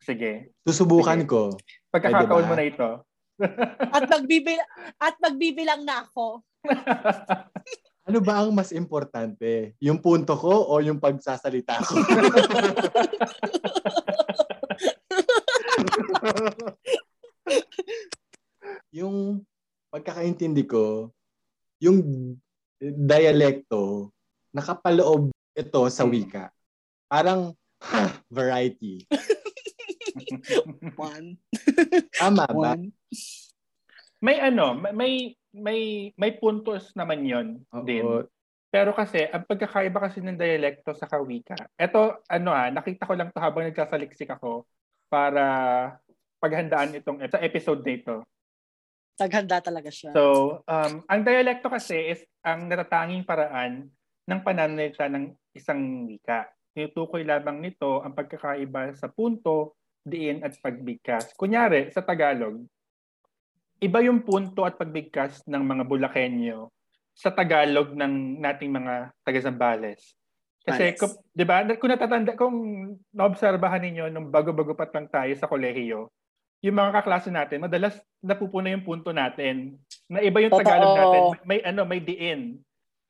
[0.00, 0.52] Sige.
[0.64, 1.28] Susubukan Sige.
[1.28, 1.40] ko.
[1.92, 2.48] Pagkakataon diba?
[2.48, 2.90] mo na ito.
[3.96, 4.60] At magbibil
[5.00, 6.44] at magbibilang na ako.
[8.10, 9.78] Ano ba ang mas importante?
[9.78, 11.94] Yung punto ko o yung pagsasalita ko?
[18.98, 19.42] yung
[19.90, 21.10] pagkakaintindi ko,
[21.82, 22.02] yung
[22.80, 24.10] dialekto,
[24.54, 26.50] nakapaloob ito sa wika.
[27.10, 29.04] Parang, ha, variety.
[30.96, 31.38] One.
[32.14, 32.76] Tama ba?
[32.76, 32.94] One.
[34.20, 37.48] may ano, may- may may puntos naman 'yon
[37.82, 38.06] din.
[38.70, 41.58] Pero kasi ang pagkakaiba kasi ng dialekto sa kawika.
[41.74, 44.62] Ito ano ah, nakita ko lang to habang nagsasaliksik ako
[45.10, 45.42] para
[46.40, 48.16] paghandaan itong sa episode na ito.
[49.20, 50.16] Taghanda talaga siya.
[50.16, 53.92] So, um, ang dialekto kasi is ang natatanging paraan
[54.24, 56.48] ng pananalita ng isang wika.
[56.72, 61.36] Tinutukoy lamang nito ang pagkakaiba sa punto, diin at pagbigkas.
[61.36, 62.64] Kunyari, sa Tagalog,
[63.84, 66.72] iba yung punto at pagbigkas ng mga Bulakenyo
[67.12, 70.16] sa Tagalog ng nating mga taga-Zambales.
[70.60, 72.56] Kasi, kung, di ba, kung natatanda, kung
[73.12, 76.08] naobserbahan ninyo nung bago-bago pa lang tayo sa kolehiyo,
[76.60, 80.64] yung mga kaklase natin, madalas napupuna yung punto natin na iba yung Totoo.
[80.64, 81.22] Tagalog natin.
[81.48, 82.60] May ano, may diin.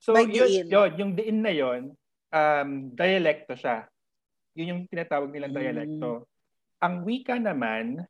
[0.00, 0.66] So, May yun, diin.
[0.70, 1.82] yun, yung diin na yun,
[2.30, 3.90] um, dialekto siya.
[4.54, 5.60] Yun yung tinatawag nilang Mm.
[5.60, 6.10] dialekto.
[6.80, 8.06] Ang wika naman,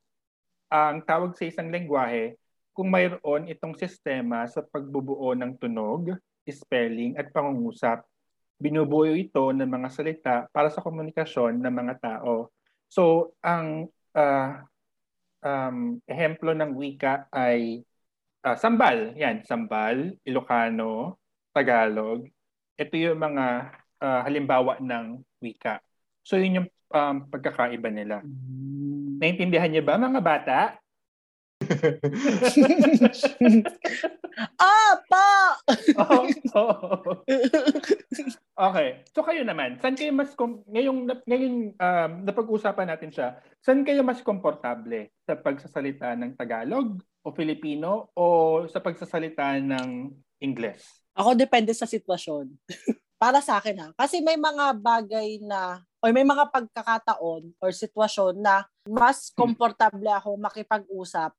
[0.71, 2.37] ang tawag sa isang lengguwahe,
[2.71, 6.15] kung mayroon itong sistema sa pagbubuo ng tunog,
[6.47, 8.03] spelling at pangungusap.
[8.61, 12.51] Binubuo ito ng mga salita para sa komunikasyon ng mga tao.
[12.91, 14.67] So, ang ah,
[15.45, 17.85] um, ehemplo ng wika ay
[18.45, 19.13] ah, sambal.
[19.17, 21.21] Yan, sambal, Ilocano,
[21.53, 22.29] Tagalog.
[22.77, 23.47] Ito yung mga
[24.01, 25.81] ah, halimbawa ng wika.
[26.25, 28.21] So, yun yung um, pagkakaiba nila.
[28.23, 29.19] Mm.
[29.21, 30.59] Naintindihan niyo ba mga bata?
[34.57, 35.29] ah, pa!
[36.57, 37.25] Oo.
[38.61, 38.89] okay.
[39.17, 44.05] So kayo naman, saan kayo mas kom- ngayong ngayong um, napag-usapan natin siya, saan kayo
[44.05, 48.25] mas komportable sa pagsasalita ng Tagalog o Filipino o
[48.69, 50.13] sa pagsasalita ng
[50.45, 50.85] Ingles?
[51.17, 52.53] Ako depende sa sitwasyon.
[53.21, 53.89] Para sa akin ha.
[53.97, 60.41] Kasi may mga bagay na o may mga pagkakataon or sitwasyon na mas komportable ako
[60.41, 61.37] makipag-usap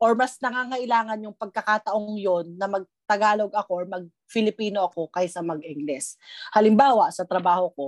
[0.00, 3.84] or mas nangangailangan yung pagkakataong yon na mag-Tagalog ako or
[4.26, 6.18] mag-Filipino ako kaysa mag-Ingles.
[6.50, 7.86] Halimbawa, sa trabaho ko,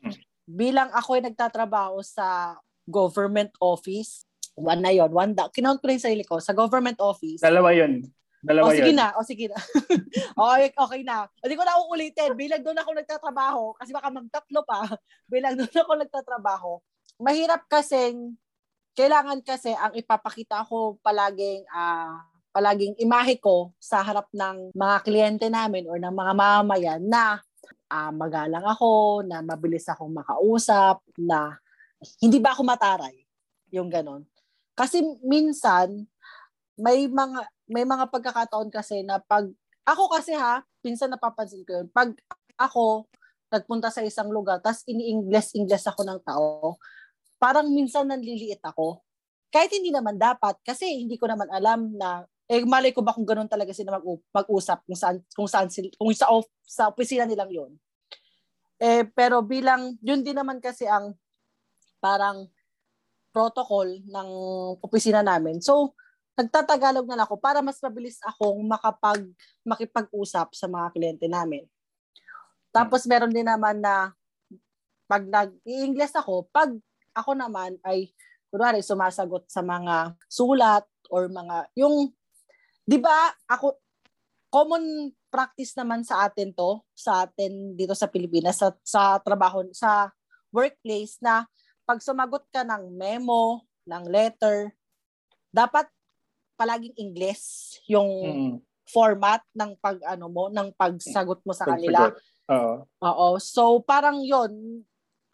[0.00, 0.12] Hmm.
[0.48, 2.56] bilang ako ay nagtatrabaho sa
[2.88, 4.24] government office,
[4.56, 8.04] one na yon, one da, kinount ko rin sarili ko, sa government office, Dalawa 'yon.
[8.40, 8.96] Dalawa o sige 'yun.
[8.96, 9.56] na, o sige na.
[10.40, 11.28] okay, okay na.
[11.44, 12.32] Hindi ko na uulitin.
[12.32, 14.80] Bilang doon ako nagtatrabaho, kasi baka magtatlo pa,
[15.32, 16.72] bilang doon ako nagtatrabaho,
[17.20, 18.36] mahirap kasing,
[18.96, 25.46] kailangan kasi ang ipapakita ko palaging, ah, palaging imahe ko sa harap ng mga kliyente
[25.46, 27.38] namin or ng mga mamamayan na
[27.90, 31.58] ah, magalang ako, na mabilis akong makausap, na
[32.22, 33.26] hindi ba ako mataray?
[33.74, 34.22] Yung ganon.
[34.78, 36.06] Kasi minsan,
[36.80, 39.46] may mga may mga pagkakataon kasi na pag
[39.84, 41.88] ako kasi ha, pinsan napapansin ko yun.
[41.90, 42.14] Pag
[42.56, 43.10] ako
[43.50, 46.78] nagpunta sa isang lugar, tas ini-Ingles-Ingles ako ng tao,
[47.42, 49.02] parang minsan nanliliit ako.
[49.50, 53.22] Kahit hindi naman dapat, kasi hindi ko naman alam na, eh, malay ko ba kung
[53.22, 57.22] ganun talaga sila mag- mag-usap kung saan, kung saan sila, kung sa, off, sa opisina
[57.22, 57.70] nilang yun.
[58.82, 61.14] Eh, pero bilang, yun din naman kasi ang
[62.02, 62.50] parang
[63.30, 64.28] protocol ng
[64.82, 65.62] opisina namin.
[65.62, 65.94] So,
[66.34, 69.22] nagtatagalog na ako para mas mabilis akong makapag
[69.62, 71.62] makipag-usap sa mga kliyente namin.
[72.74, 74.10] Tapos meron din naman na
[75.06, 76.74] pag nag-i-English ako, pag
[77.14, 78.10] ako naman ay
[78.50, 82.10] kunwari sumasagot sa mga sulat or mga yung
[82.90, 83.78] 'di ba ako
[84.50, 90.10] common practice naman sa atin to sa atin dito sa Pilipinas sa, sa trabaho sa
[90.50, 91.46] workplace na
[91.86, 94.74] pag sumagot ka ng memo, ng letter,
[95.54, 95.86] dapat
[96.58, 98.54] palaging English yung Mm.
[98.90, 102.10] format ng pag ano mo ng pagsagot mo sa kanila.
[102.10, 102.22] Pagsagot.
[102.50, 102.74] Oo.
[103.06, 103.28] Oo.
[103.42, 104.82] So parang 'yon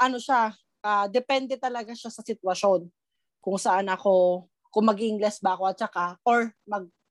[0.00, 0.52] ano siya,
[0.84, 2.88] ah, depende talaga siya sa sitwasyon
[3.44, 6.52] kung saan ako kung mag-English ba ako at saka or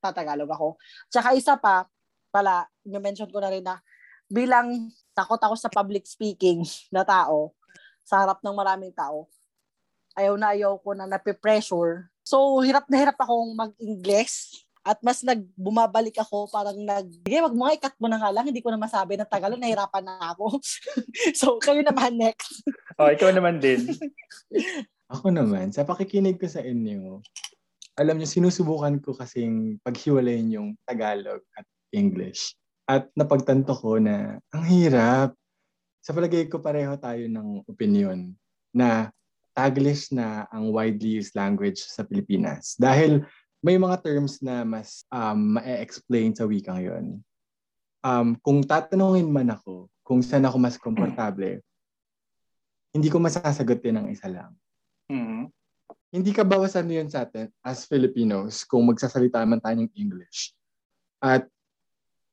[0.06, 0.68] magtatagalog ako.
[1.10, 1.90] Tsaka isa pa
[2.30, 3.82] pala, mention ko na rin na
[4.30, 6.62] bilang takot ako sa public speaking
[6.94, 7.58] na tao
[8.06, 9.26] sa harap ng maraming tao.
[10.14, 12.08] Ayaw na ayaw ko na nape-pressure.
[12.22, 17.66] So, hirap na hirap akong mag-English at mas nagbumabalik ako parang nag sige wag mo
[17.66, 20.62] nga ikat mo na nga lang hindi ko na masabi ng Tagalog nahirapan na ako
[21.42, 22.62] so kayo naman next
[22.96, 23.92] Oh, ikaw naman din.
[25.14, 27.22] Ako naman, sa pakikinig ko sa inyo,
[27.96, 31.64] alam niyo, sinusubukan ko kasing paghiwalayin yung Tagalog at
[31.96, 32.56] English.
[32.86, 35.32] At napagtanto ko na ang hirap.
[36.04, 38.36] Sa palagay ko pareho tayo ng opinion
[38.76, 39.10] na
[39.56, 42.76] Taglish na ang widely used language sa Pilipinas.
[42.76, 43.24] Dahil
[43.64, 47.06] may mga terms na mas um, ma-explain sa wikang yon.
[48.06, 51.66] Um, kung tatanungin man ako kung saan ako mas komportable,
[52.94, 54.54] hindi ko masasagot din ng isa lang.
[55.10, 55.50] Mm.
[56.16, 60.56] Hindi ka bawasan yun sa atin as Filipinos kung magsasalita man tayo ng English.
[61.20, 61.44] At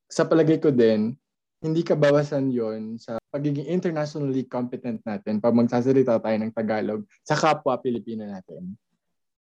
[0.07, 1.19] sa palagay ko din,
[1.59, 7.35] hindi ka bawasan yon sa pagiging internationally competent natin pag magsasalita tayo ng Tagalog sa
[7.35, 8.79] kapwa Pilipino natin.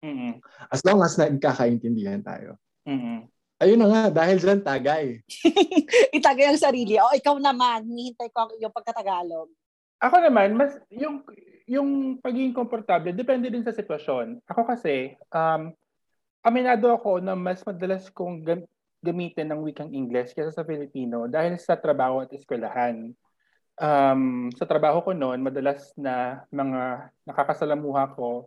[0.01, 0.40] Mm-mm.
[0.73, 2.57] As long as nagkakaintindihan tayo.
[2.88, 3.29] Mm-mm.
[3.61, 5.21] Ayun na nga, dahil dyan tagay.
[6.16, 6.97] Itagay ang sarili.
[6.97, 9.53] O, ikaw naman, hinihintay ko ang iyong pagkatagalog.
[10.03, 11.21] Ako naman, mas yung
[11.72, 14.44] yung pagiging komportable depende din sa sitwasyon.
[14.44, 15.72] Ako kasi um
[16.44, 18.68] aminado ako na mas madalas kong gam-
[19.00, 23.14] gamitin ng wikang English kaysa sa Filipino dahil sa trabaho at eskwelahan.
[23.80, 28.46] Um, sa trabaho ko noon, madalas na mga nakakasalamuha ko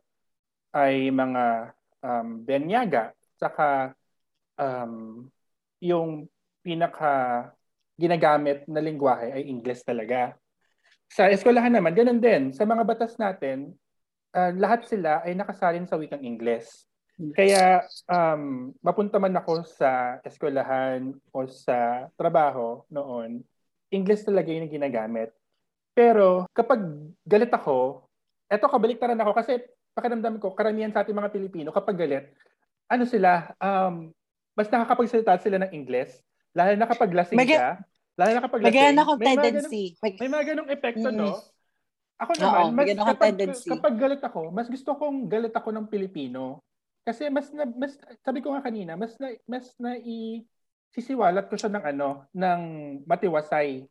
[0.72, 3.98] ay mga um, benyaga, saka
[4.56, 5.26] um,
[5.82, 6.30] yung
[6.62, 7.50] pinaka
[7.96, 10.36] ginagamit na lingwahe ay English talaga.
[11.16, 12.52] Sa eskwelahan naman, ganun din.
[12.52, 13.72] Sa mga batas natin,
[14.36, 16.84] uh, lahat sila ay nakasalin sa wikang Ingles.
[17.32, 23.40] Kaya um, mapunta man ako sa eskwelahan o sa trabaho noon,
[23.88, 25.32] English talaga yung ginagamit.
[25.96, 26.84] Pero kapag
[27.24, 28.04] galit ako,
[28.52, 29.64] eto kabaliktaran ako kasi
[29.96, 32.36] pakiramdam ko, karamihan sa ating mga Pilipino, kapag galit,
[32.92, 34.12] ano sila, um,
[34.52, 36.20] mas nakakapagsalita sila ng English,
[36.52, 37.80] lalo na kapag lasing May- ka,
[38.16, 39.84] lalo na kapag May lasing, ganyan akong may mga ganong- tendency.
[40.00, 41.18] May- mga ganong epekto, Mm.
[41.20, 41.30] no?
[42.16, 43.68] Ako Oo, naman, may mas ganun kapag, tendency.
[43.68, 46.64] kapag galit ako, mas gusto kong galit ako ng Pilipino.
[47.04, 50.42] Kasi mas, na, mas sabi ko nga kanina, mas na, mas na i,
[50.96, 52.62] sisiwalat ko siya ng ano, ng
[53.04, 53.84] matiwasay.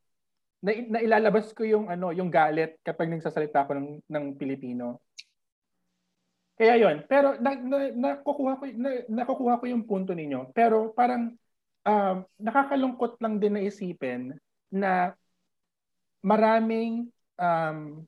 [0.65, 5.05] Na, na ilalabas ko yung ano, yung galit kapag nagsasalita ako ng ng Pilipino.
[6.57, 10.49] Kaya yon pero na, na, nakukuha ko na, nakukuha ko yung punto ninyo.
[10.57, 11.37] Pero parang
[11.85, 14.35] um, nakakalungkot lang din na isipin
[14.73, 15.15] na
[16.25, 18.03] maraming um,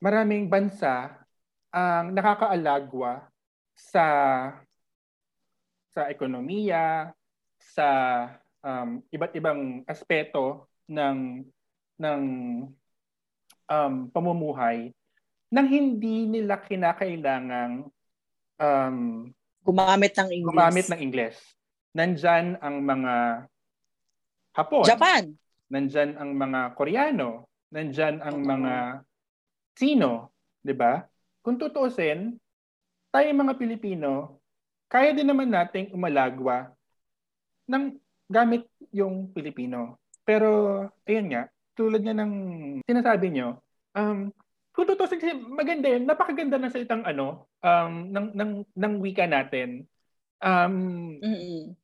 [0.00, 1.16] maraming bansa
[1.72, 3.26] ang nakakaalagwa
[3.76, 4.06] sa
[5.90, 7.10] sa ekonomiya,
[7.58, 7.88] sa
[8.62, 11.42] um, iba't ibang aspeto ng
[12.00, 12.22] ng
[13.68, 14.94] um, pamumuhay
[15.50, 17.90] nang hindi nila kinakailangang
[18.56, 19.26] um,
[19.60, 20.56] Gumamit ng English.
[20.56, 21.38] gumamit ng Ingles.
[21.96, 23.14] Nandyan ang mga
[24.54, 24.86] Hapon.
[24.86, 25.24] Japan.
[25.70, 27.46] Nandyan ang mga Koreano.
[27.70, 29.06] Nandyan ang mga
[29.78, 30.34] Sino.
[30.60, 31.06] 'di ba?
[31.40, 32.36] Kung tutuusin,
[33.08, 34.42] tayo mga Pilipino,
[34.90, 36.68] kaya din naman nating umalagwa
[37.70, 37.96] ng
[38.28, 39.98] gamit yung Pilipino.
[40.22, 41.42] Pero, ayun nga,
[41.74, 42.32] tulad nga ng
[42.84, 43.58] sinasabi nyo,
[43.96, 44.28] um,
[44.70, 49.88] kung tutusin kasi maganda yun, napakaganda ng salitang ano, um, ng, ng, ng wika natin.
[50.44, 51.74] Um, Mm-mm.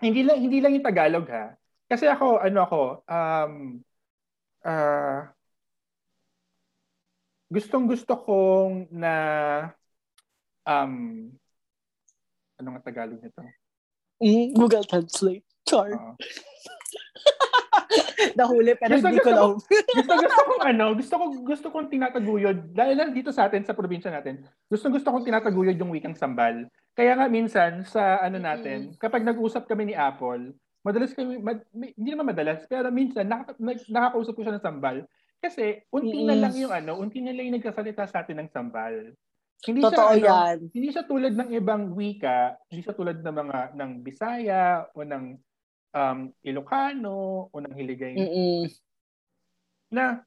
[0.00, 1.54] Hindi lang hindi lang yung Tagalog ha.
[1.86, 3.54] Kasi ako ano ako um
[4.64, 5.32] ah
[7.50, 9.14] gustong gusto kong na
[10.68, 11.28] um
[12.60, 13.42] ano nga Tagalog nito?
[14.20, 15.44] Mm, Google Translate.
[15.64, 15.96] Char.
[15.96, 16.12] Oo.
[18.38, 19.52] Nahuli pero Gusto- hindi ko gusto alam.
[19.98, 23.74] gusto gusto kong ano, gusto ko gusto kong tinataguyod dahil lang dito sa atin sa
[23.74, 24.40] probinsya natin.
[24.66, 26.66] Gusto gusto kong tinataguyod yung wikang sambal.
[26.92, 32.08] Kaya nga minsan sa ano natin, kapag nag-usap kami ni Apple, madalas kami mad, hindi
[32.08, 34.96] naman madalas, pero minsan nak, nak- nakakausap ko siya ng sambal
[35.38, 36.42] kasi unti na Mm-mm.
[36.42, 39.16] lang yung ano, unti na lang yung nagsasalita sa atin ng sambal.
[39.60, 40.56] Hindi siya Totoo ano, yan.
[40.72, 45.24] hindi siya tulad ng ibang wika, hindi siya tulad ng mga ng Bisaya o ng
[45.94, 48.66] um, Ilocano o ng Hiligay Mm-mm.
[49.90, 50.22] na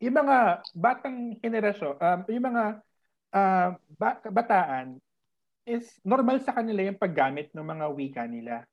[0.00, 2.64] yung mga batang henerasyon, um, yung mga
[3.36, 3.68] uh,
[4.00, 4.96] ba- bataan
[5.68, 8.64] is normal sa kanila yung paggamit ng mga wika nila.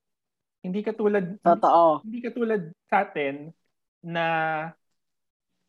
[0.63, 2.01] Hindi katulad Totoo.
[2.01, 3.51] hindi katulad sa atin
[4.01, 4.25] na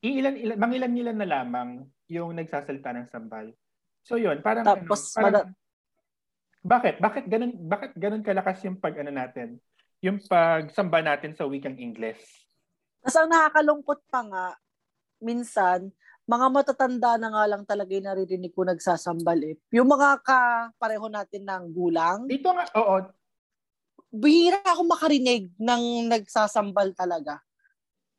[0.01, 3.53] iilan ilan mangilan nila na lamang yung nagsasalita ng sambal.
[4.07, 5.47] So yun, parang Tapos, ano, parang,
[6.65, 6.95] bakit?
[7.03, 9.61] Bakit ganun bakit ganun kalakas yung pag ano natin?
[10.05, 12.23] Yung pagsamba natin sa wikang Ingles.
[13.03, 14.47] Tapos ang nakakalungkot pa nga,
[15.19, 15.91] minsan,
[16.29, 19.57] mga matatanda na nga lang talaga yung naririnig ko nagsasambal eh.
[19.73, 22.97] Yung mga kapareho natin ng gulang, Dito nga, oo,
[24.13, 27.41] bihira ako makarinig ng nagsasambal talaga.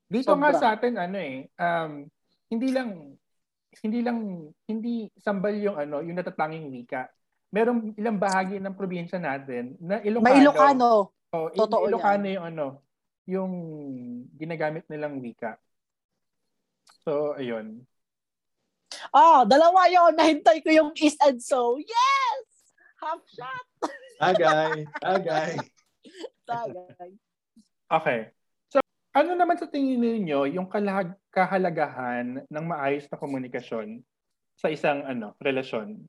[0.09, 0.61] Dito nga Sobra.
[0.61, 1.91] sa atin ano eh, um,
[2.49, 3.13] hindi lang
[3.85, 7.05] hindi lang hindi sambal yung ano, yung natatanging wika.
[7.53, 10.25] Merong ilang bahagi ng probinsya natin na Ilocano.
[10.25, 10.89] May Ilocano.
[11.29, 12.67] Oh, Totoo Ilocano yung ano,
[13.29, 13.53] yung
[14.33, 15.61] ginagamit nilang wika.
[17.05, 17.85] So, ayun.
[19.13, 21.77] Ah, dalawa yon Nahintay ko yung is and so.
[21.77, 22.45] Yes!
[22.97, 23.65] Half shot!
[24.19, 25.53] Tagay, tagay.
[26.49, 27.13] Tagay.
[27.87, 28.19] Okay.
[28.73, 28.81] So,
[29.13, 34.01] ano naman sa tingin niyo yung kalag- kahalagahan ng maayos na komunikasyon
[34.57, 36.03] sa isang ano, relasyon?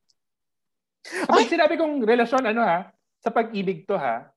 [1.05, 2.89] Kapag sinabi kong relasyon, ano ha,
[3.21, 4.33] sa pag-ibig to ha,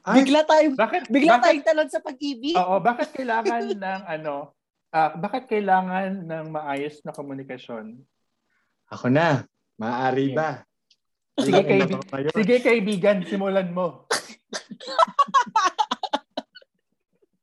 [0.00, 2.54] Ay, Bigla tayong, Bakit, bigla bakit, tayong talon sa pag-ibig.
[2.54, 4.54] oo, bakit kailangan ng ano,
[4.90, 7.98] ah, bakit kailangan ng maayos na komunikasyon?
[8.86, 9.42] ako na.
[9.74, 10.62] Maaari ba?
[11.34, 12.32] Sige, Ilang kaibi- ina ko ngayon.
[12.32, 14.06] Sige kaibigan, simulan mo.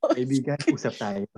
[0.11, 1.23] Kaibigan, usap tayo.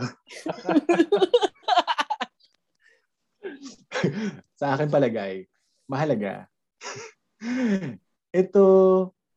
[4.53, 5.45] sa akin palagay,
[5.85, 6.47] mahalaga.
[8.29, 8.65] Ito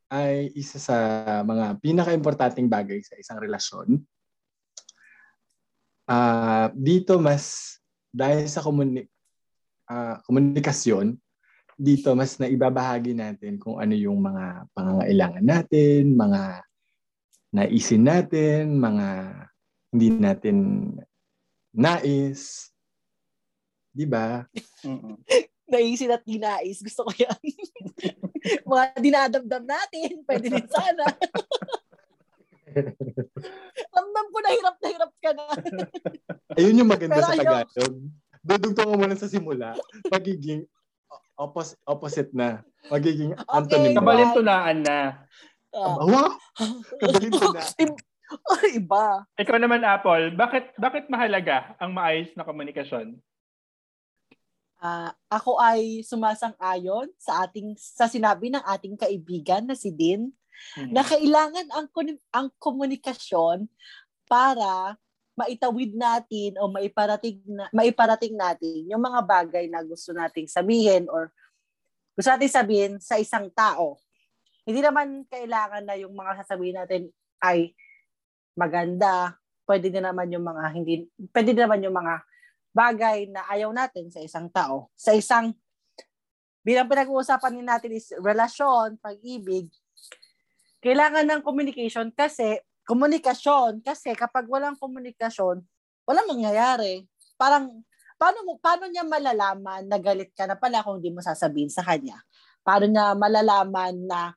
[0.06, 0.96] ay isa sa
[1.42, 3.98] mga pinaka-importanting bagay sa isang relasyon.
[6.06, 7.76] Ah, dito mas
[8.14, 9.10] dahil sa komuni-
[9.90, 11.18] ah, komunikasyon,
[11.76, 16.42] dito mas naibabahagi natin kung ano yung mga pangangailangan natin, mga
[17.52, 19.06] naisin natin, mga
[19.92, 20.56] hindi natin
[21.74, 22.72] nais.
[23.92, 24.44] Di ba?
[25.66, 26.78] Naisin at dinais.
[26.78, 27.42] Gusto ko yan.
[28.70, 30.22] Mga dinadamdam natin.
[30.24, 31.04] Pwede din sana.
[33.94, 35.44] Ramdam ko na hirap na hirap ka na.
[36.60, 37.36] Ayun yung maganda Pero sa.
[37.36, 37.94] Tagalog.
[38.46, 39.74] Dudugtong ko muna sa simula.
[40.12, 40.68] Magiging
[41.40, 42.62] oppos- opposite na.
[42.92, 43.98] Magiging antonym na.
[44.00, 44.98] Kabalintunaan na.
[45.76, 45.96] Ah.
[46.00, 46.30] Wow!
[47.00, 47.62] Kabalinto na.
[47.80, 49.22] Ib- Ay, iba.
[49.38, 53.14] Ikaw naman, Apple, bakit bakit mahalaga ang maayos na komunikasyon?
[54.76, 60.32] Ah, ako ay sumasang-ayon sa ating sa sinabi ng ating kaibigan na si Din
[60.76, 60.92] Mm.
[60.96, 61.86] na kailangan ang
[62.32, 63.68] ang komunikasyon
[64.24, 64.96] para
[65.36, 71.28] maitawid natin o maiparating na, maiparating natin yung mga bagay na gusto nating sabihin or
[72.16, 74.00] gusto nating sabihin sa isang tao.
[74.64, 77.02] Hindi naman kailangan na yung mga sasabihin natin
[77.44, 77.76] ay
[78.56, 79.36] maganda.
[79.68, 81.04] Pwede din naman yung mga hindi
[81.36, 82.24] pwede din naman yung mga
[82.76, 84.92] bagay na ayaw natin sa isang tao.
[84.92, 85.56] Sa isang
[86.60, 89.72] bilang pinag-uusapan din natin is relasyon, pag-ibig,
[90.84, 95.64] kailangan ng communication kasi komunikasyon kasi kapag walang komunikasyon,
[96.04, 97.08] walang mangyayari.
[97.40, 97.80] Parang
[98.20, 101.80] paano mo paano niya malalaman na galit ka na pala kung hindi mo sasabihin sa
[101.80, 102.20] kanya?
[102.60, 104.36] Paano niya malalaman na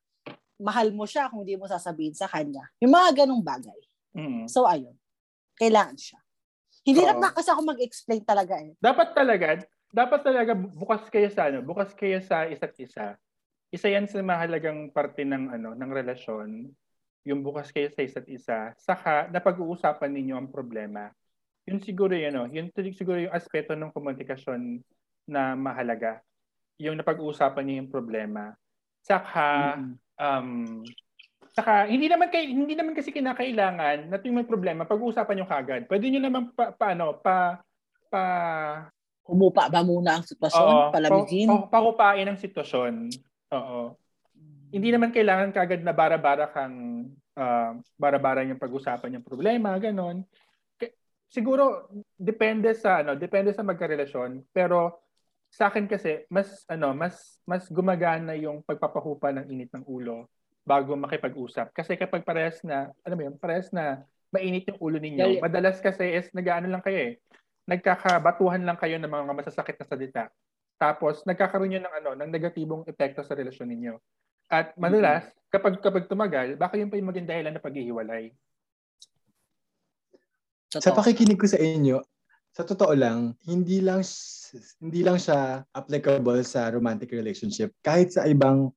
[0.60, 2.72] mahal mo siya kung hindi mo sasabihin sa kanya?
[2.80, 3.80] Yung mga ganong bagay.
[4.16, 4.48] Mm.
[4.48, 4.96] So ayun.
[5.60, 6.20] Kailangan siya.
[6.90, 7.22] Hindi Oo.
[7.22, 8.74] na kasi ako mag-explain talaga eh.
[8.82, 9.48] Dapat talaga,
[9.94, 13.14] dapat talaga bukas kayo sa ano, bukas kayo sa isa't isa.
[13.70, 16.74] Isa yan sa mahalagang parte ng ano, ng relasyon.
[17.30, 18.74] Yung bukas kayo sa isa't isa.
[18.82, 21.14] Saka napag-uusapan ninyo ang problema.
[21.70, 24.82] Yun siguro yun, ano, yun siguro yung aspeto ng komunikasyon
[25.30, 26.26] na mahalaga.
[26.82, 28.58] Yung napag-uusapan niyo yung problema.
[29.06, 29.78] Saka
[30.18, 30.82] um
[31.54, 35.82] saka hindi naman kay hindi naman kasi kinakailangan na tuwing may problema pag-uusapan niyo kagad.
[35.89, 37.60] Pwede niyo naman pa, paano pa
[38.10, 38.24] pa
[39.30, 40.89] Humupa ba muna ang sitwasyon?
[40.89, 41.45] palamigin?
[41.45, 43.14] Pa, pa, pakupain ang sitwasyon.
[43.54, 43.93] Oo.
[44.74, 47.06] Hindi naman kailangan kagad na bara-bara kang
[47.38, 50.26] ah, bara-bara yung pag-usapan yung problema, ganon.
[51.30, 55.06] Siguro depende sa ano, depende sa magkarelasyon, pero
[55.50, 60.26] sa akin kasi mas ano, mas mas gumagana yung pagpapahupa ng init ng ulo
[60.64, 61.74] bago makipag-usap.
[61.74, 65.82] Kasi kapag parehas na, ano mo yun, parehas na mainit yung ulo ninyo, Dali- madalas
[65.82, 67.14] kasi is nag-ano lang kayo eh.
[67.66, 70.24] Nagkakabatuhan lang kayo ng mga masasakit na salita.
[70.80, 73.93] Tapos nagkakaroon yun ng ano, ng negatibong epekto sa relasyon ninyo.
[74.49, 78.34] At madalas, kapag kapag tumagal, baka yun pa yung maging dahilan na paghihiwalay.
[80.70, 82.01] Sa pakikinig ko sa inyo,
[82.53, 84.01] sa totoo lang, hindi lang
[84.82, 87.74] hindi lang siya applicable sa romantic relationship.
[87.86, 88.74] Kahit sa ibang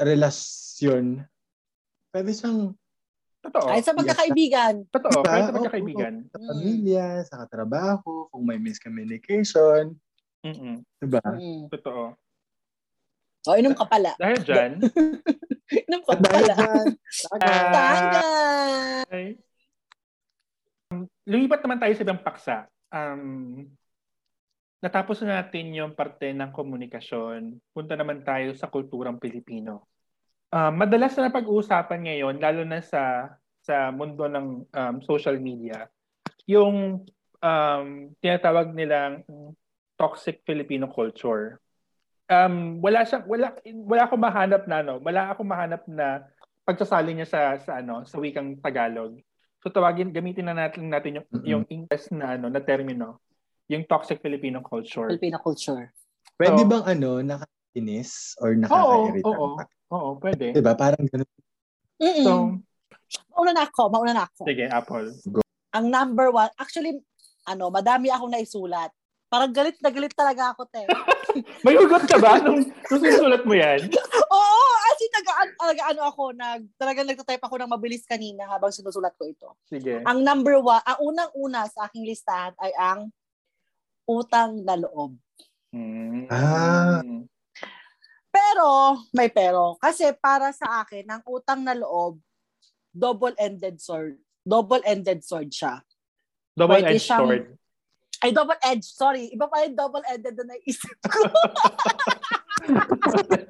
[0.00, 1.22] relasyon,
[2.10, 2.72] pwede siyang
[3.40, 3.72] Totoo.
[3.72, 4.84] Kahit sa magkakaibigan.
[4.92, 5.16] Totoo.
[5.16, 5.24] Diba?
[5.24, 5.56] Kahit sa Oo.
[5.56, 6.14] magkakaibigan.
[6.28, 9.96] sa pamilya, sa katrabaho, kung may miscommunication,
[10.44, 10.84] Mm-mm.
[11.00, 11.24] diba?
[11.24, 11.72] Mm.
[11.72, 12.12] Totoo.
[13.48, 14.12] O, inom ka pala.
[14.20, 14.72] Dahil dyan,
[15.88, 16.54] Inom ka At dahil pala.
[16.54, 16.86] dyan,
[17.24, 18.22] taga- Tanga!
[19.08, 19.24] ay,
[20.92, 22.56] um, lumipat naman tayo sa ibang paksa.
[22.92, 23.72] Um,
[24.80, 27.56] natapos na natin yung parte ng komunikasyon.
[27.72, 29.88] Punta naman tayo sa kulturang Pilipino.
[30.50, 33.30] Um, madalas na pag-uusapan ngayon, lalo na sa
[33.62, 35.86] sa mundo ng um, social media,
[36.50, 37.06] yung
[37.38, 37.86] um,
[38.18, 39.22] tinatawag nilang
[39.94, 41.62] toxic Filipino culture.
[42.26, 43.54] Um, wala siya wala
[43.86, 46.26] wala akong mahanap na no, wala akong mahanap na
[46.66, 49.22] pagsasali niya sa sa ano, sa wikang Tagalog.
[49.62, 51.46] So tawagin gamitin na natin natin yung Mm-mm.
[51.46, 53.22] yung English na ano, na termino,
[53.70, 55.14] yung toxic Filipino culture.
[55.14, 55.94] Filipino culture.
[56.42, 57.10] pwede So- bang ano,
[57.74, 59.28] nakakainis or Oo, nakakairita?
[59.30, 59.48] oo.
[59.90, 60.44] Oo, pwede.
[60.54, 60.74] Diba?
[60.74, 61.30] Parang ganun.
[62.00, 62.24] Mm-mm.
[62.24, 62.32] So,
[63.34, 64.46] mauna na ako, mauna na ako.
[64.46, 65.10] sige, Apple.
[65.74, 66.98] Ang number one, actually,
[67.46, 68.90] ano, madami akong naisulat.
[69.30, 70.82] Parang galit na galit talaga ako, te.
[71.66, 73.86] May hugot ka ba nung, nung sinusulat mo yan?
[74.34, 78.74] Oo, as in, nag talaga ano ako, nag, talagang nagtatype ako ng mabilis kanina habang
[78.74, 79.54] sinusulat ko ito.
[79.70, 80.02] Sige.
[80.02, 83.14] Ang number one, ang unang-una sa aking listahan ay ang
[84.10, 85.14] utang na loob.
[85.70, 86.26] Mm.
[86.26, 86.98] Ah.
[88.40, 89.76] Pero, may pero.
[89.76, 92.16] Kasi para sa akin, ang utang na loob,
[92.88, 94.16] double-ended sword.
[94.40, 95.84] Double-ended sword siya.
[96.56, 97.44] Double-edged siyang- sword.
[98.20, 98.88] Ay, double-edged.
[98.96, 99.32] Sorry.
[99.32, 101.20] Iba pa yung double-ended na naisip ko.
[103.08, 103.44] Sorry.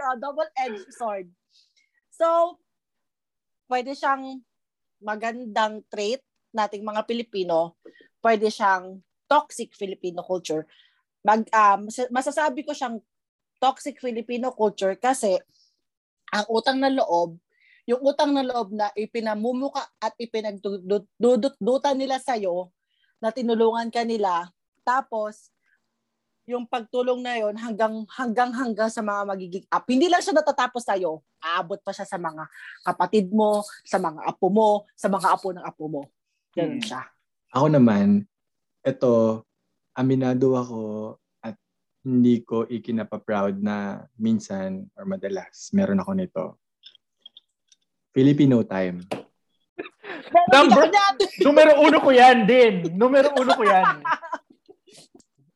[0.04, 1.28] ah, double-edged sword.
[2.12, 2.60] So,
[3.72, 4.44] pwede siyang
[5.00, 6.20] magandang trait
[6.52, 7.80] nating mga Pilipino.
[8.20, 10.64] Pwede siyang toxic Filipino culture.
[11.22, 12.98] Mag, um, masasabi ko siyang
[13.60, 15.36] toxic Filipino culture kasi
[16.32, 17.36] ang utang na loob,
[17.88, 22.68] yung utang na loob na ipinamumuka at ipinagdudutan nila sa'yo
[23.20, 24.52] na tinulungan ka nila.
[24.84, 25.52] Tapos,
[26.48, 29.84] yung pagtulong na yon hanggang hanggang hanggang sa mga magiging up.
[29.84, 32.48] Hindi lang siya natatapos sa iyo, aabot pa siya sa mga
[32.88, 36.02] kapatid mo, sa mga apo mo, sa mga apo ng apo mo.
[36.56, 36.88] Ganun Hmm.
[36.88, 37.04] siya.
[37.52, 38.24] Ako naman,
[38.84, 39.44] ito,
[39.94, 40.82] aminado ako
[41.42, 41.56] at
[42.06, 46.44] hindi ko ikinapaproud na minsan or madalas meron ako nito.
[48.14, 49.04] Filipino time.
[50.50, 50.90] Number-.
[51.44, 52.90] Numero uno ko yan din.
[52.96, 54.02] Numero uno ko yan.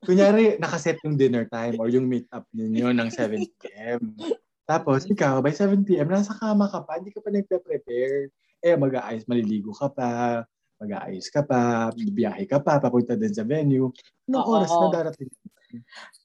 [0.03, 4.19] Kunyari, nakaset yung dinner time or yung meet up ninyo ng 7 p.m.
[4.67, 8.31] Tapos, ikaw, by 7 p.m., nasa kama ka pa, hindi ka pa nagpe-prepare.
[8.63, 10.43] Eh, mag-aayos, maliligo ka pa,
[10.83, 13.95] mag-aayos ka pa, biyahe ka pa, papunta din sa venue.
[14.27, 14.53] Anong Oo.
[14.59, 15.31] oras na darating?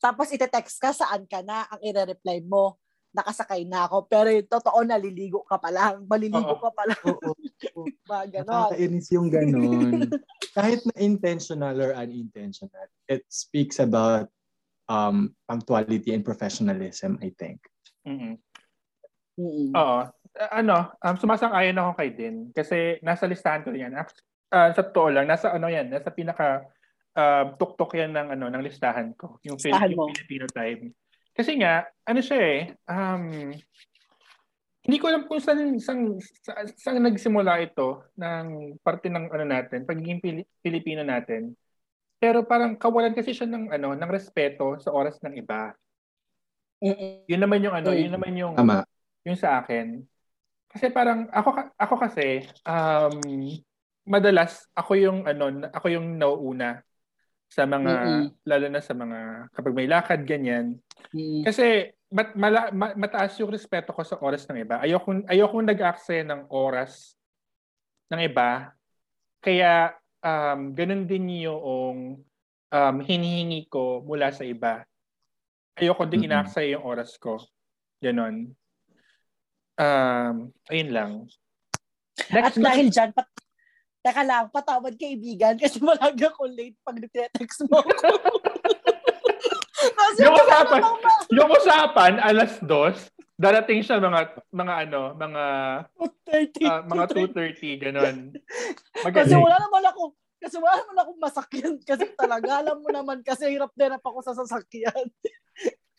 [0.01, 2.81] Tapos ite-text ka saan ka na, ang ire-reply mo,
[3.13, 4.09] nakasakay na ako.
[4.09, 6.05] Pero yung totoo, naliligo ka pa lang.
[6.05, 6.61] Maliligo Oo.
[6.61, 7.01] ka pa lang.
[7.05, 7.31] Oo.
[8.09, 8.49] Mga ganon.
[8.49, 9.93] Nakakainis yung ganun.
[10.53, 14.29] Kahit na intentional or unintentional, it speaks about
[14.89, 17.61] um, punctuality and professionalism, I think.
[18.05, 18.37] Mm-mm.
[19.37, 19.71] Mm-mm.
[19.73, 19.99] Oo.
[20.37, 22.53] Uh, ano, um, sumasang-ayon ako kay Din.
[22.53, 23.97] Kasi nasa listahan ko yan.
[24.47, 26.63] Uh, sa totoo lang, nasa ano yan, nasa pinaka
[27.19, 29.39] uh, tuktok yan ng ano ng listahan ko.
[29.43, 30.11] Yung, Listahan yung mo.
[30.15, 30.95] Filipino time.
[31.35, 33.51] Kasi nga, ano siya eh, um,
[34.87, 39.83] hindi ko alam kung saan, saan, saan, saan nagsimula ito ng parte ng ano natin,
[39.83, 41.51] pagiging Pili- Pilipino natin.
[42.17, 45.75] Pero parang kawalan kasi siya ng ano ng respeto sa oras ng iba.
[47.27, 47.99] Yun naman yung ano, Mm.
[47.99, 48.87] yun naman yung Tama.
[49.27, 50.01] yung sa akin.
[50.71, 53.19] Kasi parang ako ako kasi um
[54.07, 56.81] madalas ako yung ano ako yung nauuna
[57.47, 58.23] sa mga Mm-mm.
[58.43, 60.79] lalo na sa mga kapag may lakad ganyan.
[61.15, 61.43] Mm-mm.
[61.47, 64.79] Kasi mat, mala, ma- mataas yung respeto ko sa oras ng iba.
[64.83, 67.15] Ayoko ayoko nag-aksaya ng oras
[68.11, 68.71] ng iba.
[69.39, 72.19] Kaya um ganun din yung
[72.67, 74.83] um hinihingi ko mula sa iba.
[75.79, 76.31] Ayoko din Mm-mm.
[76.31, 77.39] inaaksaya yung oras ko.
[78.03, 78.51] Ganon.
[79.77, 80.35] Um,
[80.73, 81.11] ayun lang.
[82.33, 83.29] At Next, dahil dyan, pat
[84.07, 87.83] Teka lang, patawad kaibigan kasi malagi ako late pag nagte-text mo.
[89.99, 90.81] kasi Yung usapan.
[91.27, 92.95] yung usapan, alas dos,
[93.35, 95.43] darating siya mga, mga ano, mga,
[96.23, 96.71] 30.
[96.71, 97.05] ah, mga
[97.35, 98.17] 2.30, ganon.
[99.11, 101.75] Kasi wala naman ako, kasi wala naman akong masakyan.
[101.83, 105.11] Kasi talaga, alam mo naman, kasi hirap na hirap ako sa sasakyan.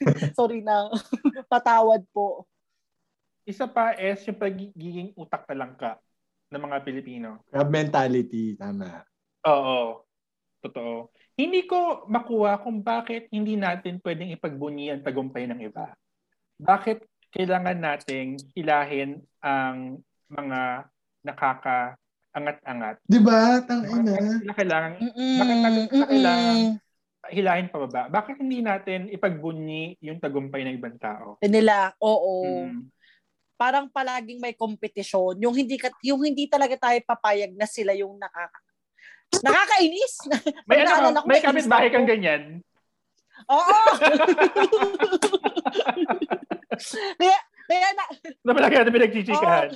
[0.38, 0.88] Sorry na.
[1.52, 2.48] Patawad po.
[3.44, 6.00] Isa pa is yung pagiging utak na lang ka
[6.48, 7.44] ng mga Pilipino.
[7.52, 9.04] Crab mentality, tama.
[9.44, 10.04] Oo.
[10.58, 11.14] Totoo.
[11.38, 15.94] Hindi ko makuha kung bakit hindi natin pwedeng ipagbunyi ang tagumpay ng iba.
[16.58, 20.90] Bakit kailangan nating hilahin ang mga
[21.22, 22.96] nakaka-angat-angat?
[23.06, 23.62] Di ba?
[23.62, 25.38] Tang Bakit kailangan Mm-mm.
[25.38, 26.06] Bakit natin Mm-mm.
[26.10, 26.56] kailangan
[27.30, 28.02] hilahin pababa?
[28.10, 31.38] Bakit hindi natin ipagbunyi yung tagumpay ng ibang tao?
[31.46, 32.66] nila, oo.
[32.66, 32.90] Mm.
[33.58, 35.42] Parang palaging may kompetisyon.
[35.42, 38.62] Yung hindi ka, yung hindi talaga tayo papayag na sila yung nakaka
[39.28, 40.14] Nakakainis.
[40.68, 41.94] May, ano, naalala ka- ko, may kapitbahay ako.
[42.00, 42.42] kang ganyan.
[43.44, 43.76] Oo.
[47.20, 47.38] kaya,
[47.68, 48.04] kaya na,
[48.40, 49.68] Na palagi natin pinagchichikahan.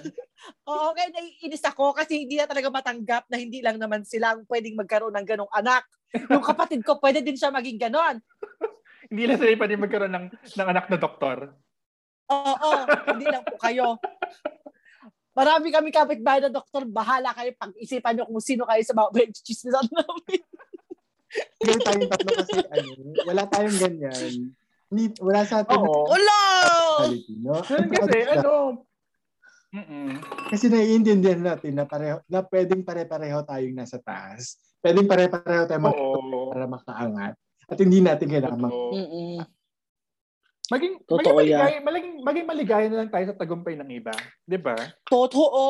[0.67, 4.49] Oo, kaya naiinis ako kasi hindi na talaga matanggap na hindi lang naman sila ang
[4.49, 5.85] pwedeng magkaroon ng ganong anak.
[6.33, 8.19] Yung kapatid ko, pwede din siya maging ganon.
[9.13, 11.53] Hindi lang sila pwede magkaroon ng, ng anak na doktor.
[12.33, 12.71] Oo,
[13.13, 14.01] hindi lang po kayo.
[15.33, 19.89] Marami kami kapitbahay na doktor, bahala kayo pag-isipan nyo kung sino kayo sa mga benchchismisan
[19.89, 20.41] namin.
[21.57, 22.91] Pero tayong tatlo kasi, ano,
[23.25, 24.53] wala tayong ganyan.
[24.93, 26.05] Hindi, wala sa atin Oo.
[26.13, 26.41] Ulo!
[27.01, 27.57] mentality, no?
[27.65, 28.53] Kasi, ano,
[29.73, 30.13] mm
[30.53, 34.61] Kasi naiintindihan natin na pareho na pwedeng pare-pareho tayong nasa taas.
[34.85, 36.03] Pwedeng pare-pareho tayong mag-
[36.53, 37.35] para makaangat.
[37.73, 39.49] At hindi natin kailangan mag-
[40.73, 40.79] Totoo.
[40.81, 41.59] Maging, maging, Totoo yan.
[41.61, 44.15] maligaya, maging, maging maligaya na lang tayo sa tagumpay ng iba.
[44.49, 44.77] Di ba?
[45.05, 45.63] Totoo.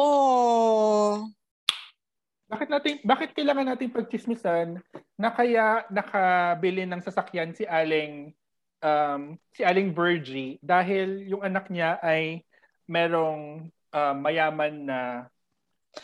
[2.53, 4.77] Bakit natin bakit kailangan natin pagchismisan
[5.17, 8.37] na kaya nakabili ng sasakyan si Aling
[8.85, 12.45] um, si Aling Virgie dahil yung anak niya ay
[12.85, 15.01] merong um, mayaman na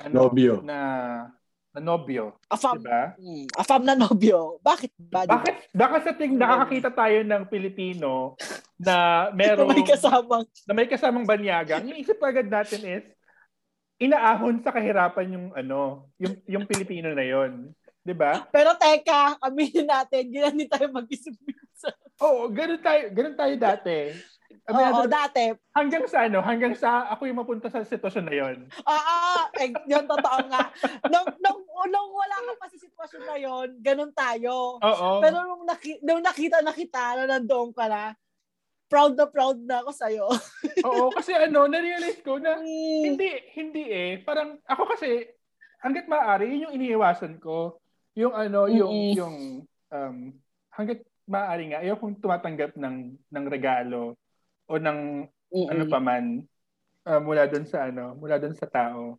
[0.01, 0.65] ano, Nobyo.
[0.65, 0.79] na
[1.79, 2.83] na nobyo, Afam.
[2.83, 3.15] diba?
[3.15, 4.59] Mm, afam na nobyo.
[4.61, 5.23] Bakit ba?
[5.23, 5.39] di ba?
[5.39, 8.35] Bakit bakit sa ting nakakakita tayo ng Pilipino
[8.83, 10.45] na merong May kasamang.
[10.67, 13.07] na may kasamang banyaga, ang iisip agad natin is
[13.99, 17.71] inaahon sa kahirapan yung ano, yung yung Pilipino na yon,
[18.03, 18.47] 'di ba?
[18.51, 21.95] Pero teka, aminin natin, ganyan din tayo mag-isip minsan.
[22.19, 24.11] Oo, ganun tayo, ganun tayo dati.
[24.69, 25.57] I mean, Oo, dati.
[25.73, 28.57] hanggang sa ano, hanggang sa ako yung mapunta sa sitwasyon na yon.
[28.85, 30.69] Ah, eh, yun totoo nga.
[31.09, 34.77] Nung, nung, nung wala ka pa sa sitwasyon na yun, ganun tayo.
[34.77, 35.09] Oo.
[35.25, 38.13] Pero nung, naki, nung nakita na kita na nandoon ka na,
[38.93, 40.29] proud na proud na ako sa'yo.
[40.85, 43.03] Oo, kasi ano, na-realize ko na Mm.
[43.09, 44.21] hindi hindi eh.
[44.21, 45.33] Parang ako kasi
[45.81, 47.81] hangga't maaari, yun yung iniiwasan ko.
[48.21, 49.17] Yung ano, yung Mm-mm.
[49.17, 49.37] yung
[49.89, 50.17] um
[50.77, 52.97] hangga't maaari nga ayokong tumatanggap ng
[53.29, 54.17] ng regalo
[54.69, 55.69] o ng Mm-mm.
[55.73, 56.45] ano pa man
[57.09, 59.17] uh, mula doon sa ano, mula doon sa tao.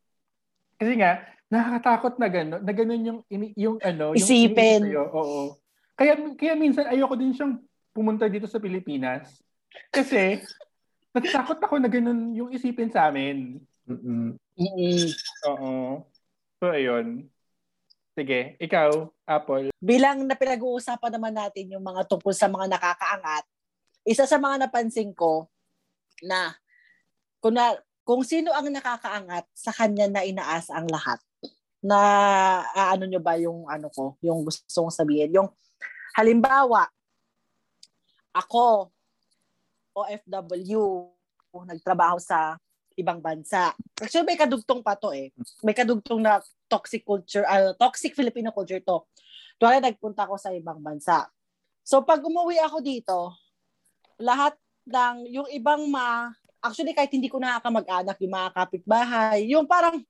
[0.78, 3.20] Kasi nga nakakatakot na gano'n, na gano'n yung
[3.58, 4.86] yung ano, yung Isipin.
[4.86, 5.04] sa'yo.
[5.10, 5.41] Oo.
[5.97, 7.60] Kaya kaya minsan ayoko din siyang
[7.91, 9.41] pumunta dito sa Pilipinas.
[9.89, 10.39] Kasi
[11.18, 13.58] natatakot ako na gano'n yung isipin sa amin.
[13.89, 14.38] Mm-mm.
[14.38, 15.06] Mm-mm.
[15.50, 16.06] Oo.
[16.62, 17.26] So ayun.
[18.14, 19.72] Sige, ikaw, Apple.
[19.80, 23.47] Bilang na pinag-uusapan naman natin yung mga tungkol sa mga nakakaangat,
[24.08, 25.47] isa sa mga napansin ko
[26.24, 26.56] na
[27.39, 31.20] kung, na, kung sino ang nakakaangat, sa kanya na inaasa ang lahat.
[31.80, 32.00] Na
[32.76, 35.32] ah, ano nyo ba yung ano ko, yung gusto kong sabihin.
[35.32, 35.50] Yung
[36.20, 36.91] halimbawa,
[38.36, 38.91] ako,
[39.95, 41.08] OFW,
[41.56, 42.60] nagtrabaho sa
[43.00, 43.72] ibang bansa.
[43.95, 45.32] Actually, may kadugtong pa to eh.
[45.64, 49.08] May kadugtong na toxic culture, ah, toxic Filipino culture to.
[49.56, 51.32] Tuwala nagpunta ako sa ibang bansa.
[51.84, 53.18] So pag umuwi ako dito,
[54.20, 54.53] lahat
[54.86, 60.03] ng yung ibang ma actually kahit hindi ko nakakamag-anak yung mga kapitbahay, yung parang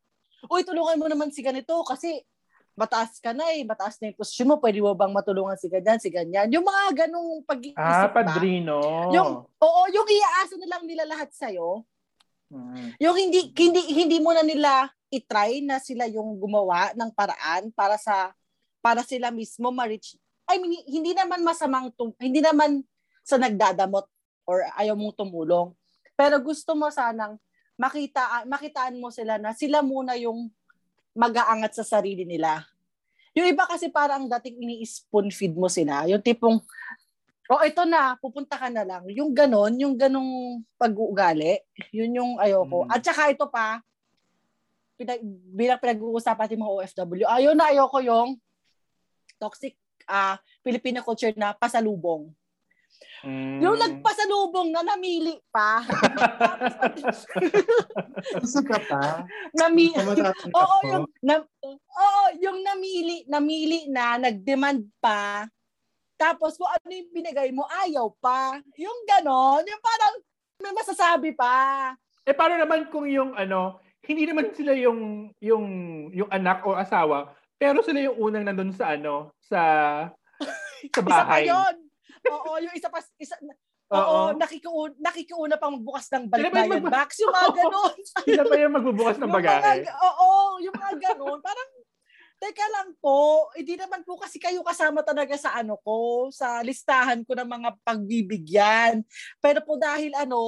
[0.49, 2.25] uy tulungan mo naman si ganito kasi
[2.79, 5.99] mataas ka na eh, mataas na yung posisyon mo, pwede mo bang matulungan si ganyan,
[5.99, 6.47] si ganyan.
[6.47, 8.23] Yung mga ganong pag-iisip Ah, ba?
[8.23, 8.79] padrino.
[9.11, 11.83] Yung, oo, yung iaasa na lang nila lahat sa'yo.
[12.47, 12.95] Mm.
[13.03, 17.99] Yung hindi hindi hindi mo na nila i-try na sila yung gumawa ng paraan para
[17.99, 18.33] sa
[18.81, 20.17] para sila mismo ma-reach.
[20.49, 22.81] I mean, hindi naman masamang hindi naman
[23.29, 24.09] sa nagdadamot
[24.49, 25.69] or ayaw mong tumulong.
[26.17, 27.37] Pero gusto mo sanang
[27.77, 30.49] makita makitaan mo sila na sila muna yung
[31.13, 32.65] mag-aangat sa sarili nila.
[33.37, 36.09] Yung iba kasi parang dating ini-spoon feed mo sila.
[36.09, 36.57] Yung tipong,
[37.49, 39.05] oh ito na, pupunta ka na lang.
[39.13, 41.61] Yung ganon, yung ganong pag-uugali,
[41.93, 42.89] yun yung ayoko.
[42.89, 42.89] Mm.
[42.89, 43.83] At saka ito pa,
[44.97, 45.21] pinag,
[45.53, 48.29] bilang pinag-uusapan natin mga OFW, ayaw na ayoko yung
[49.39, 49.77] toxic
[50.09, 52.33] ah Filipino culture na pasalubong.
[53.19, 53.59] Mm.
[53.59, 55.83] Yung nagpasalubong na namili pa.
[58.39, 59.27] Gusto ka pa?
[59.59, 59.91] Nami
[60.59, 65.51] Oo, yung na, Oo, yung namili, namili na, nag-demand pa.
[66.15, 68.55] Tapos kung ano yung binigay mo, ayaw pa.
[68.79, 70.15] Yung ganon, yung parang
[70.59, 71.91] may masasabi pa.
[72.23, 75.65] Eh paano naman kung yung ano, hindi naman sila yung yung
[76.15, 79.59] yung anak o asawa, pero sila yung unang nandun sa ano, sa
[80.95, 81.51] sa Isa pa bahay.
[81.51, 81.88] yun.
[82.27, 83.35] Oo, yung isa pa, isa,
[83.89, 84.37] Oo.
[84.37, 87.09] Nakikiuna, nakikiuna pang magbukas ng Sila ba yung balbayan magbu- box.
[87.17, 87.95] Yung mga ganon.
[88.21, 89.79] Sila pa yung magbubukas ng bagahe.
[89.89, 90.29] oo,
[90.61, 91.39] yung mga ganon.
[91.41, 91.69] Parang,
[92.39, 97.25] teka lang po, hindi naman po kasi kayo kasama talaga sa ano ko, sa listahan
[97.27, 99.03] ko ng mga pagbibigyan.
[99.43, 100.39] Pero po dahil ano,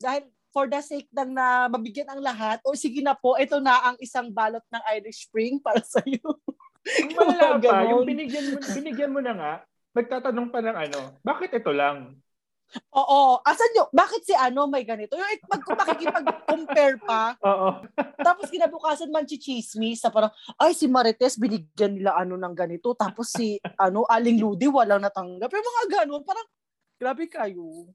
[0.00, 3.92] dahil for the sake ng na mabigyan ang lahat, o sige na po, ito na
[3.92, 6.20] ang isang balot ng Irish Spring para sa iyo.
[7.14, 9.52] Yung malala pa, yung binigyan mo, binigyan mo na nga,
[9.92, 12.16] magtatanong pa ng ano, bakit ito lang?
[12.88, 15.12] Oo, asan yung, bakit si ano may ganito?
[15.12, 17.84] Yung pag makikipag-compare pa, Oo.
[18.16, 22.96] Tapos kinabukasan man chichismis sa parang, ay si Marites binigyan nila ano ng ganito.
[22.96, 25.52] Tapos si ano Aling Ludi walang natanggap.
[25.52, 26.48] Yung mga ganun, parang
[26.96, 27.92] grabe kayo.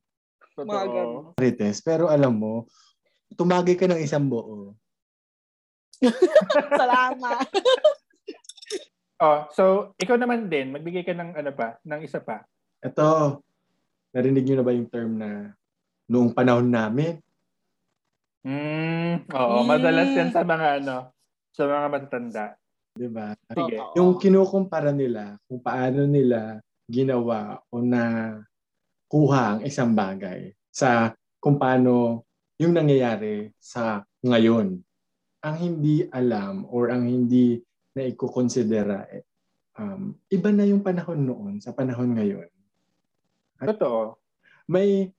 [0.53, 0.93] Mga Totoo.
[0.93, 1.23] ganun.
[1.41, 2.69] Marites, pero alam mo,
[3.33, 4.77] tumagay ka ng isang buo.
[6.81, 7.49] Salamat.
[9.17, 9.63] Oh, so
[9.97, 12.45] ikaw naman din, magbigay ka ng ano pa, ng isa pa.
[12.85, 13.41] Ito,
[14.13, 15.57] narinig niyo na ba yung term na
[16.05, 17.17] noong panahon namin?
[18.45, 19.67] Mm, oo, Mm.
[19.67, 21.09] madalas yan sa mga ano,
[21.49, 22.45] sa mga matatanda.
[22.93, 23.33] Di ba?
[23.49, 23.77] Sige.
[23.97, 28.37] Yung kinukumpara nila kung paano nila ginawa o na
[29.09, 31.11] kuha ang isang bagay sa
[31.41, 32.21] kung paano
[32.61, 34.77] yung nangyayari sa ngayon.
[35.41, 37.61] Ang hindi alam or ang hindi
[37.97, 39.25] na ikukonsidera, eh,
[39.81, 42.49] um, iba na yung panahon noon sa panahon ngayon.
[43.57, 44.21] Totoo.
[44.69, 45.09] May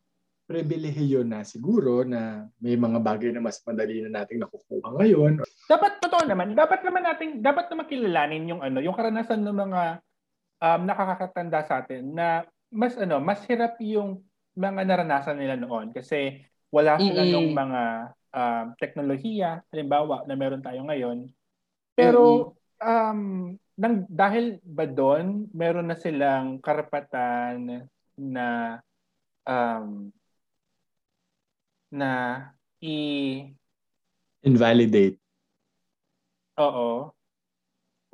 [0.49, 5.45] pribilehiyo na siguro na may mga bagay na mas madali na nating nakukuha ngayon.
[5.69, 9.83] Dapat totoo naman, dapat naman nating dapat na makilalanin yung ano, yung karanasan ng mga
[10.65, 14.25] um, nakakatanda sa atin na mas ano, mas hirap yung
[14.57, 17.33] mga naranasan nila noon kasi wala sila Mm-mm.
[17.33, 17.83] nung mga
[18.33, 21.29] um, teknolohiya, halimbawa na meron tayo ngayon.
[21.93, 27.87] Pero um, nang, dahil ba doon, meron na silang karapatan
[28.19, 28.79] na
[29.47, 30.11] um,
[31.91, 32.11] na
[32.83, 32.95] i
[34.43, 35.19] Invalidate.
[36.59, 37.11] Oo.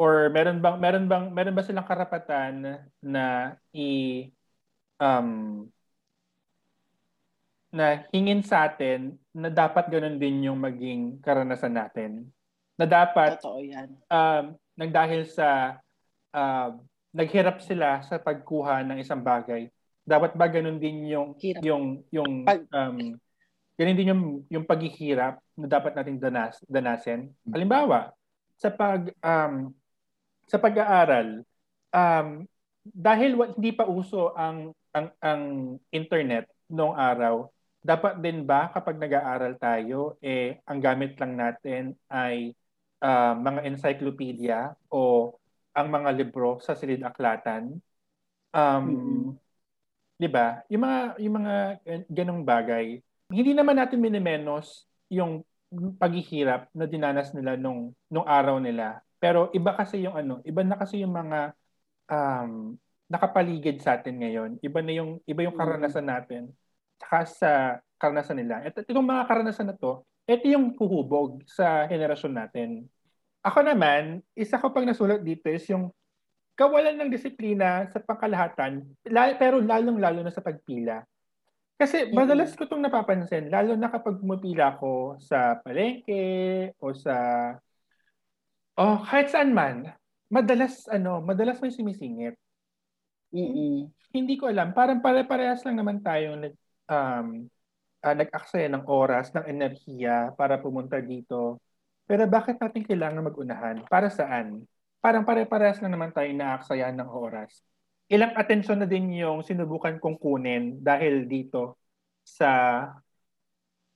[0.00, 4.26] Or meron bang meron bang meron ba silang karapatan na i
[4.98, 5.64] um
[7.74, 12.30] na hingin sa atin na dapat ganun din yung maging karanasan natin.
[12.74, 13.88] Na dapat Totoo yan.
[14.10, 14.44] um
[14.74, 15.78] nang dahil sa
[16.34, 16.82] um
[17.14, 19.70] naghirap sila sa pagkuha ng isang bagay,
[20.02, 21.62] dapat ba ganun din yung Hirap.
[21.62, 22.96] yung yung um
[23.78, 27.30] ganun din yung yung paghihirap na dapat nating danas danasin.
[27.46, 28.10] Halimbawa,
[28.58, 29.70] sa pag um
[30.50, 31.46] sa pag-aaral
[31.94, 32.42] um
[32.84, 35.42] dahil wa- hindi pa uso ang ang ang
[35.94, 37.46] internet noong araw,
[37.78, 42.50] dapat din ba kapag nag-aaral tayo eh ang gamit lang natin ay
[43.04, 45.32] ah, mga encyclopedia o
[45.76, 47.76] ang mga libro sa silid-aklatan?
[48.54, 49.36] Um, Mm-mm.
[50.16, 50.62] 'di ba?
[50.70, 52.86] Yung mga yung mga gan- ganong bagay,
[53.28, 55.42] hindi naman natin minimenos yung
[55.98, 59.02] paghihirap na dinanas nila nung nung araw nila.
[59.18, 61.52] Pero iba kasi yung ano, iba na kasi yung mga
[62.08, 62.78] um,
[63.10, 64.50] nakapaligid sa atin ngayon.
[64.62, 66.48] Iba na yung iba yung karanasan natin
[67.00, 67.50] saka sa
[67.98, 68.62] karanasan nila.
[68.64, 72.68] At itong mga karanasan na to, ito yung huhubog sa henerasyon natin.
[73.44, 75.92] Ako naman, isa ko pang nasulat dito is yung
[76.56, 81.04] kawalan ng disiplina sa pangkalahatan, la- pero lalong-lalo na sa pagpila.
[81.74, 82.14] Kasi Mm-mm.
[82.16, 87.14] madalas ko itong napapansin, lalo na kapag pumipila ko sa palengke o sa
[88.78, 89.90] oh, kahit saan man,
[90.30, 92.38] madalas ano, madalas may sumisingit.
[93.34, 93.90] Mm-mm.
[94.14, 96.54] Hindi ko alam, parang pare-parehas lang naman tayo nag
[96.86, 97.50] um
[98.04, 101.63] ah, nag-aksaya ng oras, ng enerhiya para pumunta dito.
[102.04, 103.76] Pero bakit natin kailangan mag-unahan?
[103.88, 104.68] Para saan?
[105.00, 107.64] Parang pare-parehas lang naman tayo naaksayahan ng oras.
[108.08, 111.80] Ilang atensyon na din yung sinubukan kong kunin dahil dito
[112.24, 112.84] sa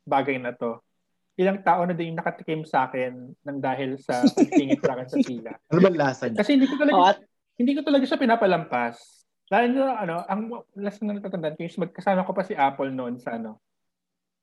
[0.08, 0.80] bagay na to.
[1.36, 5.18] Ilang tao na din yung nakatikim sa akin ng dahil sa pagsingit sa akin sa
[5.20, 5.52] pila.
[5.68, 6.40] Ano ba lasa niya?
[6.40, 7.20] Kasi hindi ko talaga Oh, at
[7.60, 8.96] hindi ko talaga siya pinapalampas.
[9.48, 10.40] Lalo na, ano, ang
[10.76, 13.60] last na natatandaan ko is magkasama ko pa si Apple noon sa ano,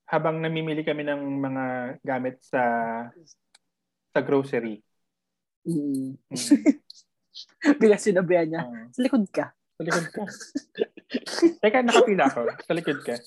[0.10, 1.66] habang namimili kami ng mga
[2.02, 2.62] gamit sa
[4.16, 4.80] sa grocery.
[5.68, 6.16] mm.
[6.32, 6.40] Mm.
[7.84, 8.88] Bigla sinabihan niya, Oo.
[8.96, 9.52] sa likod ka.
[9.52, 10.24] sa likod ka.
[11.60, 12.48] Teka, nakapila ako.
[12.64, 13.20] Sa likod ka.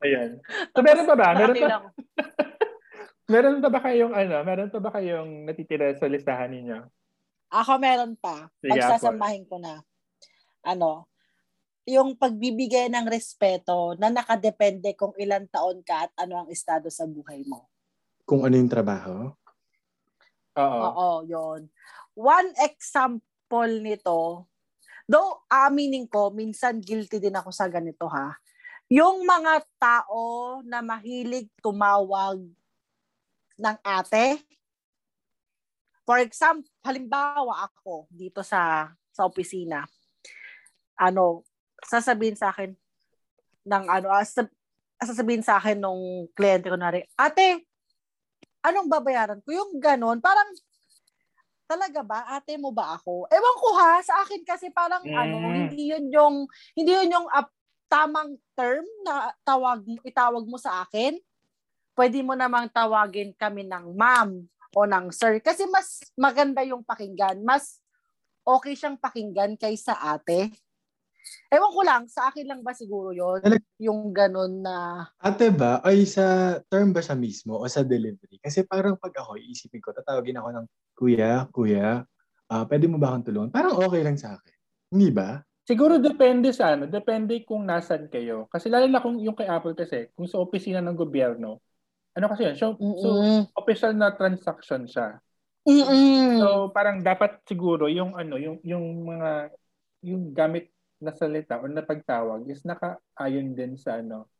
[0.00, 0.40] Ayan.
[0.72, 1.28] So, meron pa ba?
[1.36, 1.68] Meron pa,
[3.32, 6.78] meron pa ba kayong ano, meron pa ba kayong natitira sa listahan ninyo?
[7.52, 8.48] Ako meron pa.
[8.64, 9.84] Sige, Pagsasamahin ko na.
[10.64, 11.04] Ano,
[11.84, 17.04] yung pagbibigay ng respeto na nakadepende kung ilang taon ka at ano ang estado sa
[17.04, 17.68] buhay mo.
[18.24, 19.32] Kung ano yung trabaho?
[20.56, 20.80] Oo.
[20.80, 21.68] Oo, yon.
[22.16, 24.48] One example nito,
[25.04, 28.32] though aminin ko, minsan guilty din ako sa ganito ha.
[28.88, 32.40] Yung mga tao na mahilig tumawag
[33.60, 34.40] ng ate.
[36.04, 39.84] For example, halimbawa ako dito sa sa opisina.
[41.00, 41.44] Ano,
[41.80, 42.76] sasabihin sa akin
[43.64, 44.52] ng ano, ah, sab-
[45.00, 47.64] sasabihin sa akin nung kliyente ko na ate,
[48.64, 49.52] anong babayaran ko?
[49.52, 50.48] Yung ganon, parang,
[51.68, 52.20] talaga ba?
[52.32, 53.28] Ate mo ba ako?
[53.32, 55.16] Ewan ko ha, sa akin kasi parang Mm.
[55.16, 56.36] ano, hindi yun yung,
[56.76, 57.48] hindi yun yung ah,
[57.88, 61.16] tamang term na tawag, itawag mo sa akin.
[61.96, 64.44] Pwede mo namang tawagin kami ng ma'am
[64.74, 65.38] o ng sir.
[65.40, 67.40] Kasi mas maganda yung pakinggan.
[67.46, 67.80] Mas
[68.44, 70.50] okay siyang pakinggan kaysa ate.
[71.48, 73.40] Ewan ko lang, sa akin lang ba siguro yon
[73.80, 75.80] Yung ganon na, Ate ba?
[75.80, 78.38] Ay, sa term ba siya mismo o sa delivery?
[78.38, 82.04] Kasi parang pag ako, iisipin ko, tatawagin ako ng, Kuya, Kuya,
[82.52, 83.50] ah pwede mo ba akong tulungan?
[83.50, 84.54] Parang okay lang sa akin.
[84.94, 85.40] Hindi ba?
[85.64, 88.44] Siguro depende sa ano, depende kung nasan kayo.
[88.52, 91.64] Kasi lalo na kung yung kay Apple kasi, kung sa opisina ng gobyerno,
[92.14, 92.56] ano kasi yun?
[92.56, 95.18] So, so mm official na transaction siya.
[95.64, 99.56] mm So parang dapat siguro yung ano, yung yung mga
[100.04, 104.30] yung gamit na salita o na pagtawag is nakaayon din sa ano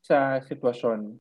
[0.00, 1.18] sa sitwasyon.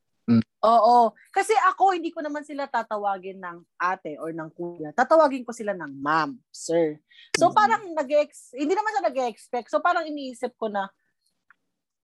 [0.59, 0.97] Oo.
[1.31, 4.91] Kasi ako, hindi ko naman sila tatawagin ng ate or ng kuya.
[4.91, 6.99] Tatawagin ko sila ng ma'am, sir.
[7.35, 7.55] So Mhm.
[7.55, 8.09] parang nag
[8.55, 9.67] hindi naman siya nag-expect.
[9.71, 10.91] So parang iniisip ko na,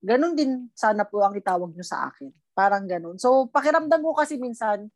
[0.02, 2.30] ganun din sana po ang itawag nyo sa akin.
[2.54, 3.18] Parang ganun.
[3.18, 4.90] So pakiramdam ko kasi minsan,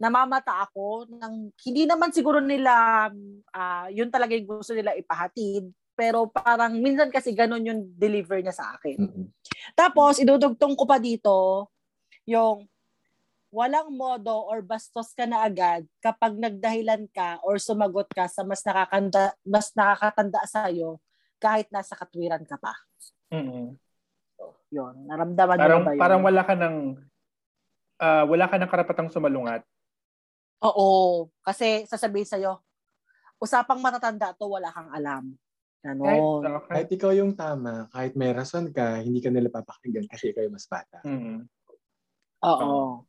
[0.00, 3.08] namamata ako ng hindi naman siguro nila
[3.52, 5.68] ah, yun talaga yung gusto nila ipahatid
[6.00, 8.96] pero parang minsan kasi ganun yung deliver niya sa akin.
[9.04, 9.28] Mm-mm.
[9.76, 11.68] Tapos, idudugtong ko pa dito
[12.24, 12.64] yung
[13.52, 18.62] walang modo or bastos ka na agad kapag nagdahilan ka or sumagot ka sa mas
[18.62, 21.02] nakakanda mas nakakatanda sa iyo
[21.42, 22.72] kahit nasa katwiran ka pa.
[23.28, 23.74] mm
[24.70, 26.00] Yun, naramdaman mo Parang na ba yun?
[26.00, 26.76] parang wala ka ng
[28.00, 29.66] ah, wala ka ng karapatang sumalungat.
[30.62, 32.62] Oo, kasi sasabihin sa iyo,
[33.42, 35.34] usapang matatanda to, wala kang alam.
[35.80, 36.44] Ganon.
[36.44, 40.32] ah, Kahit kahit, ikaw yung tama, kahit may rason ka, hindi ka nila papakinggan kasi
[40.32, 41.00] ikaw yung mas bata.
[41.04, 41.48] mm
[42.40, 43.04] Oo.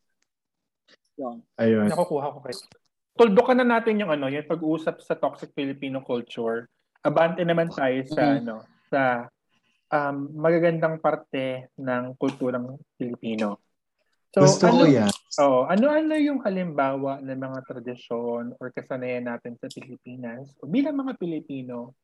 [1.15, 1.39] Yun.
[1.55, 1.87] Ayun.
[1.87, 2.59] nakukuha ko kayo.
[3.15, 6.67] Tuldukan na natin yung ano, yung pag-uusap sa toxic Filipino culture.
[7.03, 8.35] Abante naman tayo sa Mhm.
[8.43, 8.55] ano,
[8.91, 9.01] sa
[9.91, 13.59] um, magagandang parte ng kulturang Filipino.
[14.31, 15.11] So, Gusto ano, ko yan.
[15.43, 21.19] Oo, ano-ano yung halimbawa ng mga tradisyon or kasanayan natin sa Pilipinas o bilang mga
[21.19, 21.95] Pilipino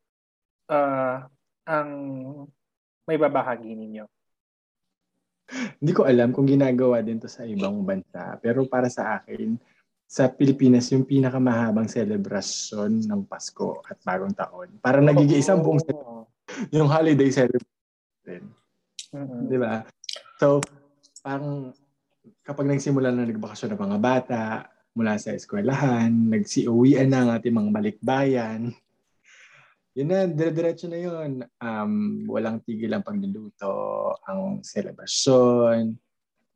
[0.68, 1.28] ah,
[1.68, 1.90] ang
[3.08, 4.06] may babahagi ninyo?
[5.80, 8.36] Hindi ko alam kung ginagawa din to sa ibang bansa.
[8.44, 9.56] Pero para sa akin,
[10.08, 14.80] sa Pilipinas, yung pinakamahabang selebrasyon ng Pasko at Bagong Taon.
[14.80, 16.28] Para nagiging isang buong Oo.
[16.72, 18.44] yung holiday celebration.
[19.12, 19.52] Mm-mm.
[19.52, 19.84] Di ba?
[20.40, 20.64] So,
[21.20, 21.76] parang
[22.44, 24.44] kapag nagsimula na nagbakasyon ng mga bata
[24.96, 28.72] mula sa eskwelahan, nagsiuwian na ang ating mga balikbayan,
[29.98, 31.42] yun na, dire-diretso na yun.
[31.58, 35.98] Um, walang tigil ang pagluluto, ang selebrasyon,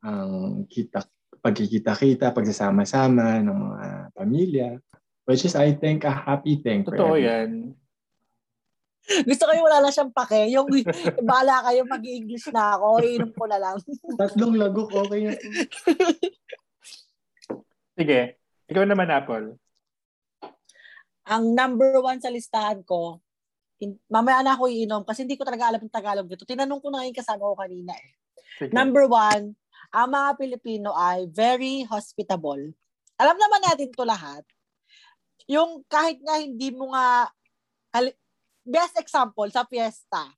[0.06, 0.30] ang
[0.70, 1.02] kita,
[1.42, 4.70] pagkikita-kita, pagsasama-sama ng mga pamilya.
[5.26, 7.74] Which is, I think, a happy thing for Totoo yan.
[9.02, 10.46] Gusto ko yung wala na siyang pake.
[10.54, 10.70] Yung
[11.26, 13.76] bala kayo mag-English na ako, iinom ko na lang.
[14.22, 15.34] Tatlong lagok, okay na.
[17.98, 18.38] Sige.
[18.70, 19.58] Ikaw naman, Apple.
[21.26, 23.21] Ang number one sa listahan ko,
[24.06, 26.46] mamaya na ako iinom kasi hindi ko talaga alam yung Tagalog dito.
[26.46, 28.10] Tinanong ko na ngayon kasama ko kanina eh.
[28.58, 28.72] Sige.
[28.74, 29.56] Number one,
[29.92, 32.60] ang mga Pilipino ay very hospitable.
[33.18, 34.44] Alam naman natin to lahat.
[35.50, 37.28] Yung kahit nga hindi mo nga,
[38.62, 40.30] best example, sa fiesta.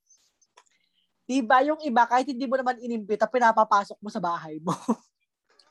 [1.25, 4.77] Diba, yung iba, kahit hindi mo naman inimbita, pinapapasok mo sa bahay mo.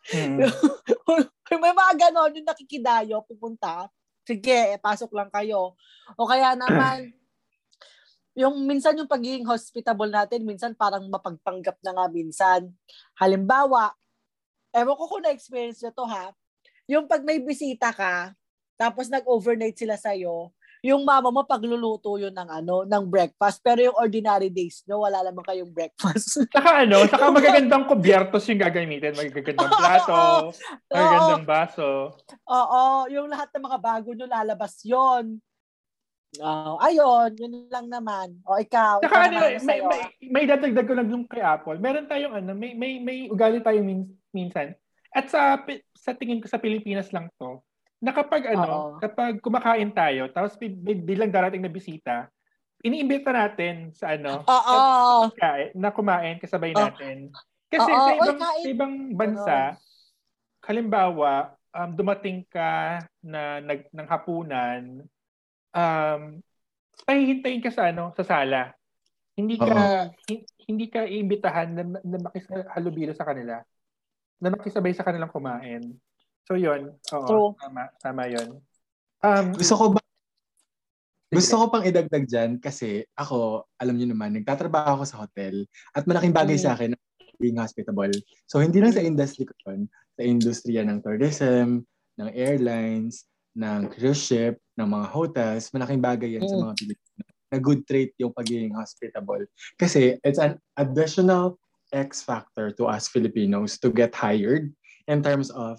[0.09, 0.41] Mm.
[1.63, 3.85] May mga ganon, yung nakikidayo, pupunta,
[4.25, 5.77] sige, eh, pasok lang kayo.
[6.17, 7.13] O kaya naman,
[8.33, 12.73] yung minsan yung pagiging hospitable natin, minsan parang mapagpanggap na nga minsan.
[13.17, 13.93] Halimbawa,
[14.73, 16.33] ewan ko kung na-experience nyo to ha,
[16.89, 18.33] yung pag may bisita ka,
[18.73, 20.49] tapos nag-overnight sila sa'yo,
[20.83, 23.63] yung mama mo pagluluto yun ng ano, ng breakfast.
[23.63, 26.43] Pero yung ordinary days nyo, wala naman kayong breakfast.
[26.51, 29.15] Saka ano, saka magagandang kubyertos yung gagamitin.
[29.15, 30.51] Magagandang plato,
[30.91, 32.19] magagandang baso.
[32.51, 35.39] Oo, yung lahat ng mga bago nyo lalabas yon.
[36.41, 38.41] Oh, ayun, yun lang naman.
[38.49, 40.01] O ikaw, ikaw Saka ano, naman, ano may, may,
[40.33, 41.77] may dadagdag ko lang yung kay Apple.
[41.77, 44.73] Meron tayong ano, may, may, may ugali tayo min, minsan.
[45.13, 45.61] At sa
[45.93, 47.61] sa tingin ko sa Pilipinas lang to,
[48.01, 48.97] na kapag ano, Oo.
[48.97, 52.33] kapag kumakain tayo, tapos bilang darating na bisita,
[52.81, 55.29] iniimbita natin sa ano, Oo.
[55.37, 56.81] kain, na kumain kasabay Oh.
[56.81, 57.29] natin.
[57.69, 58.63] Kasi Oo, sa oy, ibang, kain.
[58.65, 59.57] sa ibang bansa,
[60.65, 65.05] halimbawa, um, dumating ka na nag, ng hapunan,
[65.73, 66.39] um,
[67.03, 68.73] pahihintayin ka sa ano, sa sala.
[69.33, 73.59] Hindi ka hin- hindi ka iimbitahan na, na makihalubilo sa kanila.
[74.39, 75.97] Na makisabay sa kanilang kumain.
[76.45, 77.49] So yun, oo, True.
[77.57, 78.61] tama, tama yun.
[79.23, 79.99] Um, Gusto ko ba
[81.33, 85.65] Gusto ko pang idagdag dyan kasi ako, alam niyo naman, nagtatrabaho ako sa hotel
[85.97, 86.61] at malaking bagay Mm.
[86.61, 86.93] sa akin
[87.41, 88.13] being hospitable.
[88.45, 91.81] So, hindi lang sa industry ko yun, sa industriya ng tourism,
[92.21, 96.63] ng airlines, ng cruise ship, ng mga hotels, malaking bagay yan sa Mm.
[96.65, 97.23] mga Pilipino.
[97.53, 99.45] Na good trait yung pagiging hospitable.
[99.77, 101.61] Kasi it's an additional
[101.93, 104.73] X factor to us Filipinos to get hired
[105.05, 105.77] in terms of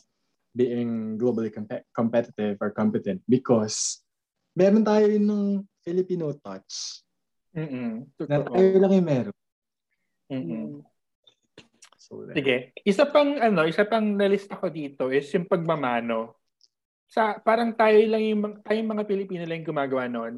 [0.54, 4.06] being globally compe- competitive or competent because
[4.54, 5.46] meron tayo yun ng
[5.82, 7.02] Filipino touch
[7.50, 9.36] mm na tayo lang yung meron.
[10.30, 10.66] mm
[12.04, 12.36] So, there.
[12.36, 12.56] Sige.
[12.84, 16.36] Isa pang ano, isa pang nalista ko dito is yung pagmamano.
[17.14, 20.34] Sa parang tayo lang yung tayong mga Pilipino lang yung gumagawa noon.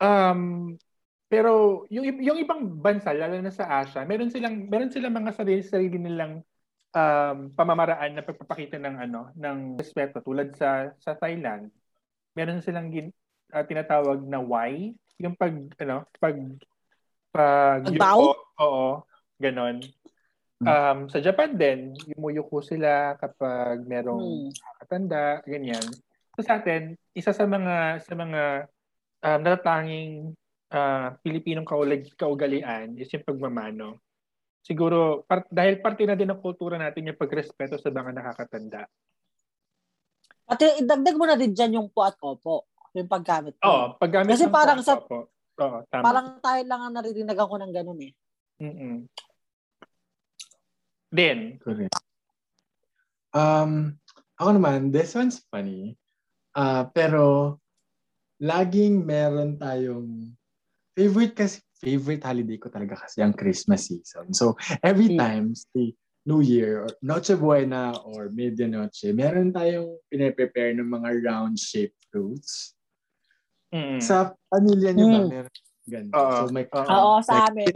[0.00, 0.40] Um
[1.28, 5.60] Pero yung yung ibang bansa lalo na sa Asia, meron silang meron silang mga sarili
[5.60, 6.40] sarili nilang
[6.96, 11.68] um, pamamaraan na pagpapakita ng ano ng respeto tulad sa sa Thailand.
[12.32, 13.12] Meron silang gin,
[13.52, 15.52] uh, tinatawag na Y, yung pag
[15.84, 16.36] ano, pag
[17.28, 18.32] pag yuko,
[18.64, 18.88] oo,
[19.36, 19.84] ganon.
[20.58, 24.50] Um, sa Japan din, yumuyuko sila kapag merong Hmm.
[24.50, 25.86] nakakatanda, ganyan.
[26.34, 28.42] So sa atin, isa sa mga sa mga
[29.22, 30.34] um, natatanging
[30.68, 34.02] uh, Pilipinong kaulag, kaugalian is yung pagmamano.
[34.60, 38.82] Siguro, par- dahil parte na din ng kultura natin yung pagrespeto sa mga nakakatanda.
[40.42, 42.66] Pati idagdag mo na din dyan yung po at opo.
[42.92, 43.64] Yung paggamit ko.
[43.64, 45.30] Oo, paggamit Kasi ng parang sa- po.
[45.54, 46.02] Oo, tama.
[46.02, 48.12] Parang tayo lang ang naririnig ako ng ganun eh.
[48.58, 49.06] Mm-mm.
[51.12, 51.58] Din.
[51.64, 51.98] Correct.
[53.34, 54.00] Um,
[54.40, 55.96] ako naman, this one's funny.
[56.56, 57.56] Ah, pero
[58.40, 60.32] laging meron tayong
[60.96, 64.32] favorite kasi favorite holiday ko talaga kasi ang Christmas season.
[64.34, 65.20] So every Mm.
[65.20, 65.94] time say
[66.26, 72.74] New Year or Noche Buena or Medianoche, meron tayong pinaprepare ng mga round shaped fruits.
[73.72, 74.00] Mm.
[74.00, 75.28] Sa pamilya niyo ba Mm.
[75.28, 75.54] meron
[75.88, 76.16] ganito?
[76.18, 76.32] Oo.
[76.34, 76.88] So may Oo.
[76.88, 77.66] Oo, sa like amin.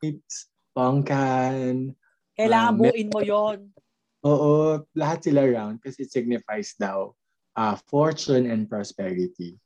[0.00, 0.36] grapes,
[0.76, 1.92] pongkan,
[2.38, 3.58] Kailangan Ah, buuin mo yon.
[4.22, 7.10] Oo, lahat sila round kasi it signifies daw
[7.58, 9.58] uh, fortune and prosperity.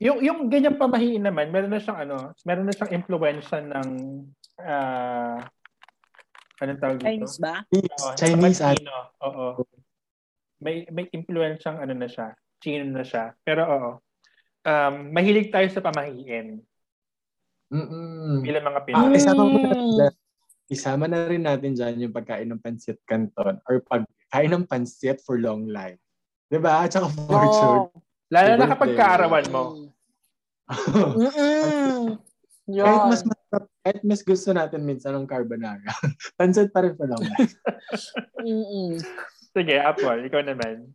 [0.00, 3.88] Yung yung ganyang pamahiin naman, meron na siyang ano, meron na siyang impluwensya ng
[4.64, 5.44] ah
[6.60, 7.08] anong tawag dito?
[7.08, 7.54] Chinese ba?
[7.68, 8.96] Oo, Chinese at Chino.
[9.28, 9.46] Oo.
[10.64, 12.32] May may impluwensyang ano na siya,
[12.64, 13.36] Chino na siya.
[13.44, 13.90] Pero oo.
[14.64, 16.64] Um, mahilig tayo sa pamahiin
[17.68, 18.40] Mm-mm.
[18.40, 19.20] bilang mga Ah, Pinoy.
[19.36, 20.23] mo na, Mm.
[20.74, 25.38] Isama na rin natin dyan yung pagkain ng pansit canton or pagkain ng pansit for
[25.38, 25.98] long life.
[26.50, 26.84] Diba?
[26.84, 27.88] At saka fortune.
[27.88, 27.94] Oo.
[28.34, 28.72] Lalo na birthday.
[28.74, 29.62] kapag kaarawan mo.
[31.22, 32.18] Mm-mm.
[32.64, 32.86] Yun.
[32.88, 35.84] kahit mas masarap, kahit mas gusto natin minsan ng carbonara,
[36.40, 37.52] pansit pa rin for long life.
[38.40, 38.96] Mm-mm.
[39.52, 40.88] Sige, Apple, ikaw naman.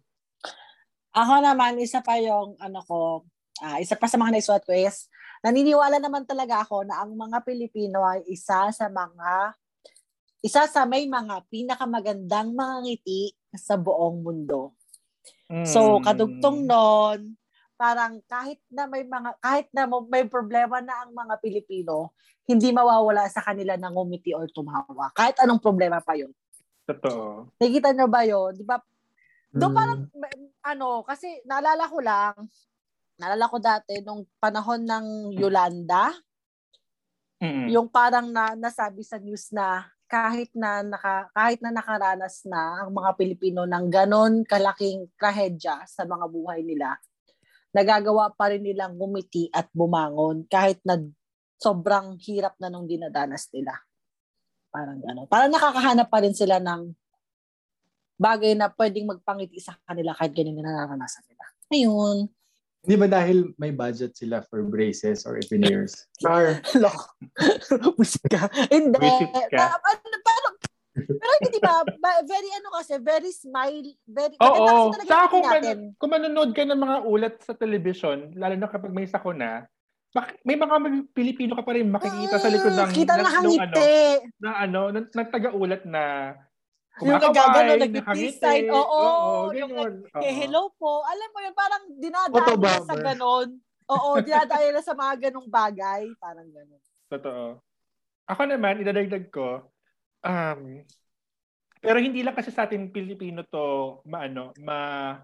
[1.14, 3.24] Ako naman, isa pa yung ano ko,
[3.62, 5.08] ah, isa pa sa mga naisuot ko is,
[5.46, 9.54] naniniwala naman talaga ako na ang mga Pilipino ay isa sa mga,
[10.40, 14.72] isa sa may mga pinakamagandang mga ngiti sa buong mundo.
[15.66, 16.04] So, Mm.
[16.06, 17.20] kadugtong nun,
[17.74, 22.14] parang kahit na may mga kahit na may problema na ang mga Pilipino,
[22.46, 25.10] hindi mawawala sa kanila na ngumiti or tumawa.
[25.12, 26.32] Kahit anong problema pa 'yon.
[26.86, 27.50] Totoo.
[27.58, 28.56] Nakikita nyo ba 'yon?
[28.56, 28.78] 'Di ba?
[29.50, 29.74] Mm.
[29.74, 32.36] parang may- ano, kasi naalala ko lang,
[33.18, 36.14] naalala ko dati nung panahon ng Yolanda,
[37.42, 37.66] Mm.
[37.74, 42.92] yung parang na nasabi sa news na kahit na naka, kahit na nakaranas na ang
[42.98, 46.98] mga Pilipino ng ganon kalaking trahedya sa mga buhay nila,
[47.70, 50.98] nagagawa pa rin nilang gumiti at bumangon kahit na
[51.62, 53.78] sobrang hirap na nung dinadanas nila.
[54.74, 55.30] Parang gano'n.
[55.30, 56.90] Parang nakakahanap pa rin sila ng
[58.18, 61.46] bagay na pwedeng magpangiti sa kanila kahit ganyan na nararanasan nila.
[61.70, 62.18] Ayun.
[62.80, 66.08] Hindi ba dahil may budget sila for braces or veneers?
[66.24, 66.64] Char.
[66.84, 67.12] Loko.
[68.00, 68.48] Wisit ka.
[68.72, 69.04] Hindi.
[69.04, 69.76] Wisit ka.
[70.92, 74.42] Na, ano, pero hindi ba, ba- very ano kasi, very smile, very, Oo.
[74.42, 75.62] maganda kasi talaga Saka yung kung, natin.
[75.62, 79.70] man, kung manonood ka ng mga ulat sa television, lalo na kapag may sakuna,
[80.10, 80.76] bak- may mga
[81.12, 83.94] Pilipino ka pa rin makikita sa likod ng, Mm, Kita na ng- nung ano, hangiti.
[84.40, 86.04] na ano, ng, ng taga-ulat na
[87.00, 88.66] Yung kumakaway, nagagano, nag-peace sign.
[88.68, 89.00] Oo,
[89.48, 89.56] ganun.
[89.56, 89.72] yung
[90.10, 90.20] Oo.
[90.20, 91.06] Eh, hello po.
[91.06, 93.48] Alam mo yun, parang dinadaan sa ganon.
[93.88, 96.12] Oo, dinadaan nila sa mga ganong bagay.
[96.20, 96.82] Parang ganon.
[97.08, 97.62] Totoo.
[98.28, 99.64] Ako naman, idadagdag ko,
[100.22, 100.84] um,
[101.80, 105.16] pero hindi lang kasi sa ating Pilipino to maano, ma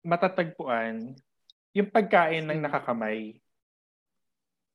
[0.00, 1.12] matatagpuan
[1.72, 3.36] yung pagkain ng nakakamay.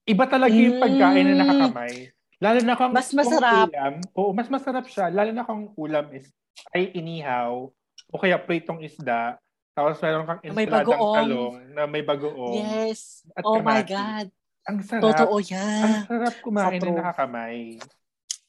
[0.06, 0.84] Iba talaga yung Mm.
[0.84, 1.94] pagkain ng nakakamay.
[2.38, 3.68] Lalo na kung Mas kung masarap.
[3.70, 5.10] ulam, oo, mas masarap siya.
[5.10, 6.30] Lalo na kung ulam is
[6.72, 7.68] ay inihaw
[8.08, 9.36] o kaya pritong isda.
[9.74, 12.56] Tapos meron kang ensaladang talong na may bagoong.
[12.56, 13.26] Yes.
[13.34, 13.92] At Oh my kamatis.
[13.92, 14.28] God.
[14.66, 15.04] Ang sarap.
[15.04, 15.90] Totoo Ang yan.
[16.08, 17.58] sarap kumain Sa ng nakakamay.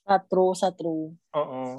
[0.06, 1.18] Sa true, sa true.
[1.34, 1.74] Oo.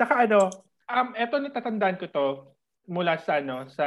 [0.00, 0.48] Saka ano,
[0.88, 2.26] um, eto natatandaan ko to
[2.88, 3.86] mula sa ano, sa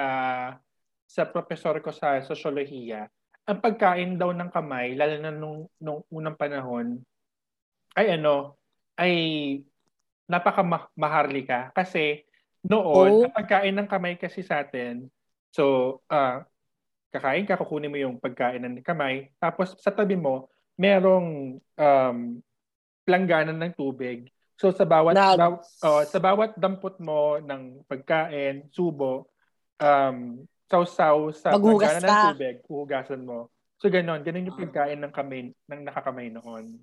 [1.09, 3.09] sa professor ko sa sosyolohiya.
[3.49, 7.01] Ang pagkain daw ng kamay, lalo na nung, nung unang panahon,
[7.97, 8.55] ay ano,
[8.95, 9.13] ay
[10.29, 11.73] napaka-maharlika.
[11.73, 12.21] Kasi
[12.61, 13.25] noon, Oh.
[13.25, 15.09] ang pagkain ng kamay kasi sa atin,
[15.49, 16.45] so, ah,
[17.11, 20.47] kakain ka, kukunin mo yung pagkain ng kamay, tapos sa tabi mo,
[20.79, 22.17] merong um,
[23.11, 24.31] langganan ng tubig.
[24.55, 29.27] So sa bawat Nag- baw- oh, sa bawat dampot mo ng pagkain, subo,
[29.81, 33.51] um, sausaw sa Maghugas langganan ng tubig, huhugasan mo.
[33.81, 36.79] So ganon, ganon yung pagkain ng kamay ng nakakamay noon.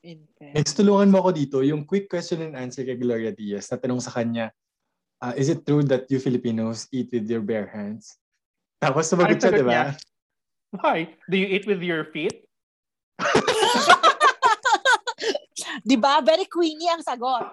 [0.00, 0.56] Intense.
[0.56, 1.56] Next, tulungan mo ako dito.
[1.60, 4.48] Yung quick question and answer kay Gloria Diaz na tanong sa kanya,
[5.20, 8.16] ah, is it true that you Filipinos eat with your bare hands?
[8.80, 9.92] Tapos sumagot siya, di ba?
[10.72, 11.12] Why?
[11.28, 12.48] Do you eat with your feet?
[15.84, 16.20] Di ba?
[16.20, 17.50] Very queenie ang sagot.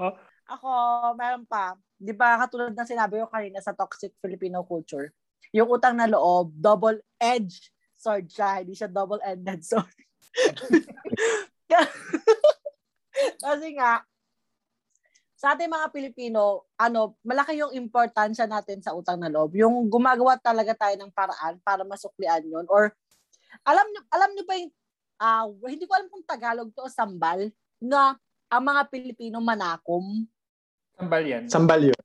[0.56, 0.70] Ako,
[1.14, 1.78] meron pa.
[1.94, 5.14] Di ba, katulad ng sinabi ko kanina sa toxic Filipino culture,
[5.54, 8.64] yung utang na loob, double-edged sword siya.
[8.64, 9.98] Hindi siya double-ended sword.
[13.44, 14.02] Kasi nga,
[15.40, 19.56] sa ating mga Pilipino, ano, malaki yung importansya natin sa utang na loob.
[19.56, 22.92] Yung gumagawa talaga tayo ng paraan para masuklian yon Or,
[23.64, 24.72] alam niyo, alam niyo ba yung,
[25.16, 27.48] ah, hindi ko alam kung Tagalog to o sambal,
[27.80, 28.14] na
[28.52, 30.28] ang mga Pilipino manakom.
[30.94, 31.44] Sambal yan.
[31.48, 32.02] Sambal yun.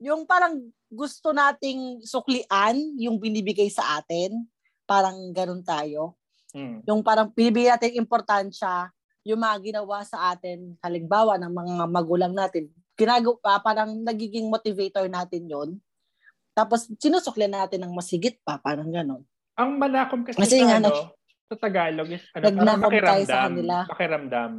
[0.00, 0.56] Yung parang
[0.88, 4.46] gusto nating suklian yung binibigay sa atin.
[4.88, 6.16] Parang ganun tayo.
[6.54, 6.86] Mm.
[6.86, 8.88] Yung parang binibigay natin importansya
[9.24, 12.72] yung mga ginawa sa atin, halimbawa ng mga magulang natin.
[12.96, 15.70] Ginagawa, parang nagiging motivator natin yon
[16.56, 19.22] Tapos sinusuklian natin ng masigit pa, parang ganun.
[19.56, 20.90] Ang manakom kasi, Kasi sa, nga, ano,
[21.48, 23.28] sa Tagalog is ano, parang tayo makiramdam.
[23.28, 23.76] sa kanila.
[23.88, 24.52] Makiramdam.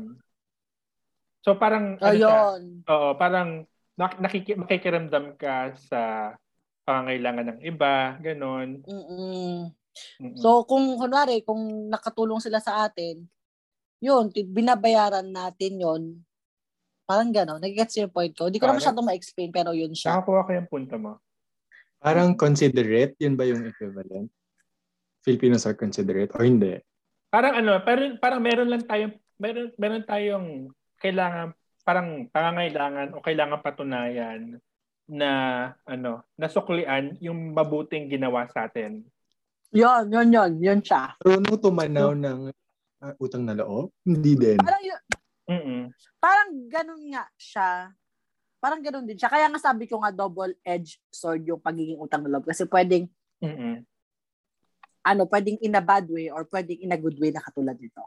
[1.42, 2.62] So parang, ano Oh, siya, yun.
[2.86, 3.66] oo, parang
[3.98, 6.34] nak- nakiki- makikiramdam ka sa
[6.86, 8.82] pangangailangan ng iba, ganon.
[8.86, 9.70] Mm-mm.
[10.22, 10.38] Mm-mm.
[10.40, 13.26] So, kung kunwari, kung nakatulong sila sa atin,
[14.00, 16.04] yun, binabayaran natin yun.
[17.06, 17.60] Parang gano'n.
[17.60, 18.48] Nag-gets yung point ko.
[18.48, 20.16] Hindi ko na Parang- masyadong ma-explain, pero yun siya.
[20.16, 21.12] Nakakuha ko yung punto mo.
[22.00, 24.32] Parang considerate, yun ba yung equivalent?
[25.22, 26.80] Filipinos are considerate or hindi?
[27.30, 30.48] Parang ano, parang, parang meron lang tayong, meron, meron tayong
[31.02, 34.62] kailangan, parang pangangailangan o kailangan patunayan
[35.10, 35.32] na
[35.84, 39.04] ano, nasuklian yung mabuting ginawa sa atin.
[39.76, 40.52] Yun, yun, yun.
[40.62, 41.16] Yun siya.
[41.20, 42.40] Marunong tumanaw ng
[43.02, 43.92] ah, utang na loob?
[44.06, 44.60] Hindi din.
[44.62, 45.02] Parang, yun,
[45.52, 45.82] Mm-mm.
[46.22, 47.92] parang ganun nga siya.
[48.62, 49.32] Parang ganun din siya.
[49.32, 52.46] Kaya nga sabi ko nga double-edged sword yung pagiging utang na loob.
[52.46, 53.10] Kasi pwedeng,
[53.42, 53.84] Mm-mm.
[55.02, 58.06] ano, pwedeng in a bad way or pwedeng in a good way na katulad nito.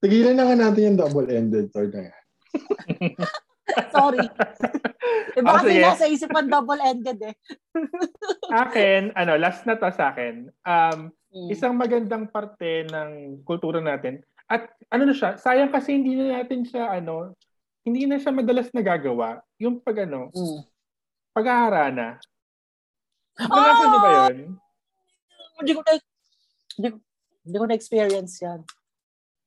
[0.00, 2.22] Tigilan na nga natin yung double-ended sword na yan.
[3.96, 4.20] Sorry.
[5.34, 5.82] Iba Oh, kasi sige.
[5.82, 7.34] nasa isipan double-ended eh.
[8.64, 10.48] akin, ano, last na to sa akin.
[10.62, 11.50] Um, Mm.
[11.50, 14.22] isang magandang parte ng kultura natin.
[14.46, 17.34] At ano na siya, sayang kasi hindi na natin siya, ano,
[17.82, 19.42] hindi na siya madalas nagagawa.
[19.58, 20.62] Yung pag, ano, Mm.
[21.34, 22.22] pag-aarana.
[23.34, 23.50] Ah!
[23.50, 24.36] Naranasan niyo ba yun?
[25.58, 25.90] Hindi ko na,
[26.78, 27.02] hindi, ko-
[27.42, 28.60] hindi ko na-experience yan.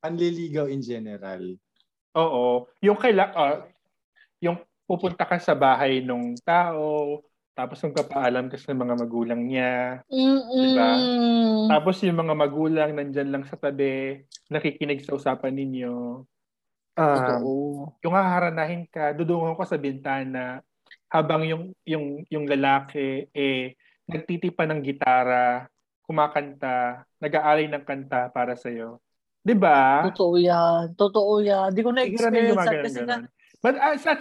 [0.01, 1.43] Panliligaw in general.
[2.17, 2.69] Oo.
[2.81, 3.65] Yung kaila, ah,
[4.41, 7.21] yung pupunta ka sa bahay ng tao,
[7.57, 10.91] tapos magpapaalam ka sa mga magulang niya, Diba?
[11.73, 16.21] Tapos yung mga magulang nandyan lang sa tabi, nakikinig sa usapan ninyo.
[16.97, 17.51] Um, Totoo.
[18.01, 20.65] yung haharanahin ka, dudungo ka sa bintana
[21.07, 23.75] habang yung yung yung lalaki eh
[24.07, 25.67] nagtitipa ng gitara,
[26.07, 29.03] kumakanta, nag-aalay ng kanta para sa iyo.
[29.47, 30.03] 'Di ba?
[30.11, 30.91] Totoo yan.
[30.99, 31.71] Totoo yan.
[31.71, 33.17] Hindi ko na na-experience yan gumagano kasi nga,
[33.63, 34.11] But ah, sa,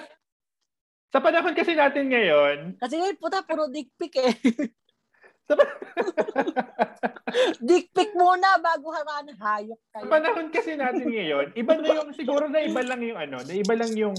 [1.11, 4.33] sa panahon kasi natin ngayon, kasi ngayon puta, puro dick pic eh.
[5.51, 5.59] sa,
[7.67, 9.35] dick pic muna bago harana.
[9.35, 10.09] Hayop sa kayo.
[10.09, 13.75] panahon kasi natin ngayon, iba na yung siguro na iba lang yung ano, na iba
[13.75, 14.17] lang yung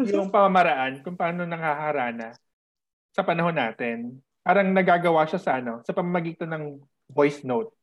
[0.00, 2.34] yung pamamaraan kung paano nanghaharana
[3.12, 4.18] sa panahon natin.
[4.42, 6.64] Parang nagagawa siya sa ano, sa pamamagitan ng
[7.12, 7.77] voice note.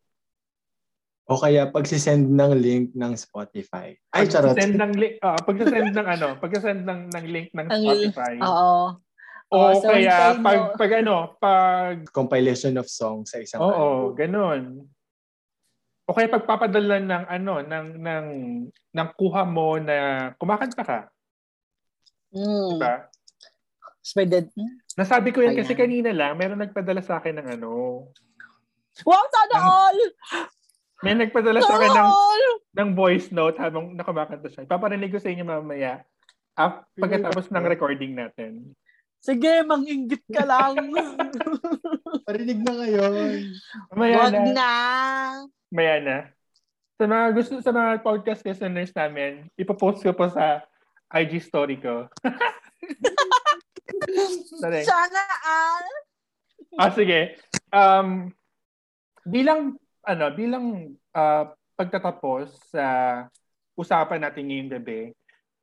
[1.25, 3.97] O kaya pagsisend ng link ng Spotify.
[4.13, 4.53] Ay, charot.
[4.53, 8.33] Pag-send ng link, uh, pag-send ng ano, pag-send ng ng link ng Spotify.
[8.45, 8.93] Oo.
[9.45, 10.77] o Oo, so kaya pag mo.
[10.77, 13.73] pag ano, pag Compilation of songs sa isang Oo,
[14.13, 14.13] album.
[14.13, 14.61] ganun.
[16.05, 18.25] O kaya pagpapadala ng ano, ng ng
[18.93, 19.97] ng kuha mo na
[20.37, 20.99] kumakanta ka,
[22.29, 22.77] Mm.
[22.77, 22.95] diba?
[24.05, 24.53] Spreaded.
[24.53, 24.77] Hmm?
[24.93, 25.81] Nasabi ko yan kasi Ayan.
[25.81, 27.71] kanina lang, meron nagpadala sa akin ng ano.
[29.01, 29.97] Wow, sana all!
[31.05, 32.09] May nagpadala sa akin ng
[32.75, 34.65] ng voice note habang nakumakanta siya.
[34.65, 36.01] Paparinig ko sa inyo mamaya.
[36.57, 38.73] Ah, pagkatapos ng recording natin.
[39.21, 40.73] Sige, manginggit ka lang.
[42.27, 43.13] Parinig na ngayon.
[43.93, 44.49] Mamaya Wag na.
[44.49, 44.71] na.
[45.69, 46.17] Mamaya na.
[46.97, 50.65] Sa mga gusto sa mga podcast listeners namin, ipopost ko po sa
[51.13, 52.09] IG story ko.
[54.61, 55.87] Sana all.
[56.81, 57.39] Ah, sige.
[57.71, 58.33] Um,
[59.23, 62.85] bilang, ano, bilang ah, pagtatapos sa
[63.75, 65.01] usapan natin ngayong gabi,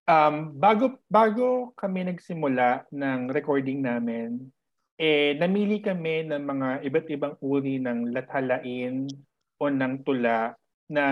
[0.04, 4.52] um, bago, bago kami nagsimula ng recording namin,
[5.00, 9.08] eh, namili kami ng mga iba't ibang uri ng lathalain
[9.62, 10.58] unang tula
[10.90, 11.06] na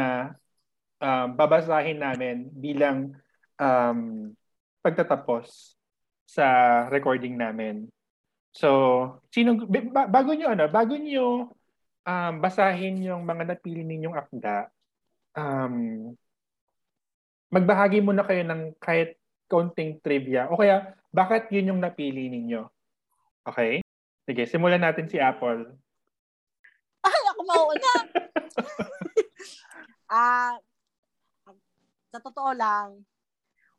[1.01, 3.15] um, babasahin namin bilang
[3.57, 4.31] um,
[4.85, 5.75] pagtatapos
[6.27, 6.47] sa
[6.93, 7.89] recording namin.
[8.51, 9.55] So, sino
[10.11, 11.55] bago niyo ano, bago niyo
[12.05, 14.69] um, basahin yung mga napili ninyong akda,
[15.37, 16.11] um,
[17.51, 19.19] magbahagi muna kayo ng kahit
[19.51, 22.63] kaunting trivia o kaya bakit yun yung napili ninyo.
[23.43, 23.83] Okay?
[24.31, 25.67] Sige, simulan natin si Apple.
[27.03, 27.93] Ay, ako mauna.
[30.11, 30.59] Ah,
[32.11, 32.99] sa totoo lang,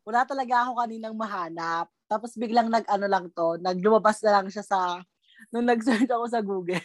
[0.00, 1.92] wala talaga ako kaninang mahanap.
[2.08, 5.04] Tapos biglang nag-ano lang to, naglumabas na lang siya sa,
[5.52, 6.80] nung nag-search ako sa Google.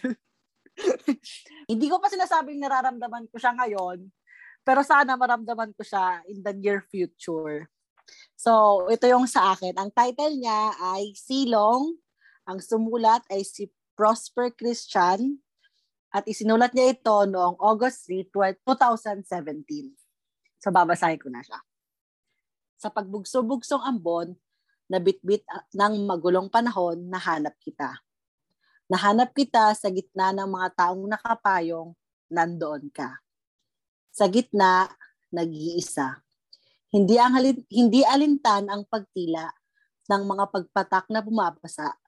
[1.70, 4.06] Hindi ko pa sinasabing nararamdaman ko siya ngayon,
[4.62, 7.66] pero sana maramdaman ko siya in the near future.
[8.38, 9.76] So, ito yung sa akin.
[9.76, 11.96] Ang title niya ay Silong.
[12.48, 13.68] Ang sumulat ay si
[13.98, 15.42] Prosper Christian.
[16.08, 18.32] At isinulat niya ito noong August 3,
[18.64, 19.92] 2017.
[20.56, 21.60] So, babasahin ko na siya.
[22.80, 24.38] Sa pagbugso-bugsong ambon,
[24.88, 25.44] nabitbit
[25.76, 27.92] ng magulong panahon, nahanap kita.
[28.88, 31.92] Nahanap kita sa gitna ng mga taong nakapayong,
[32.32, 33.20] nandoon ka.
[34.08, 34.88] Sa gitna,
[35.28, 36.24] nag-iisa.
[36.88, 39.52] Hindi, ang halin, hindi alintan ang pagtila
[40.08, 42.00] ng mga pagpatak na bumabasa,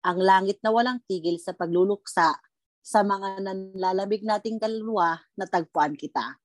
[0.00, 2.40] ang langit na walang tigil sa pagluluksa
[2.80, 6.40] sa mga nanlalamig nating kaluluwa na tagpuan kita.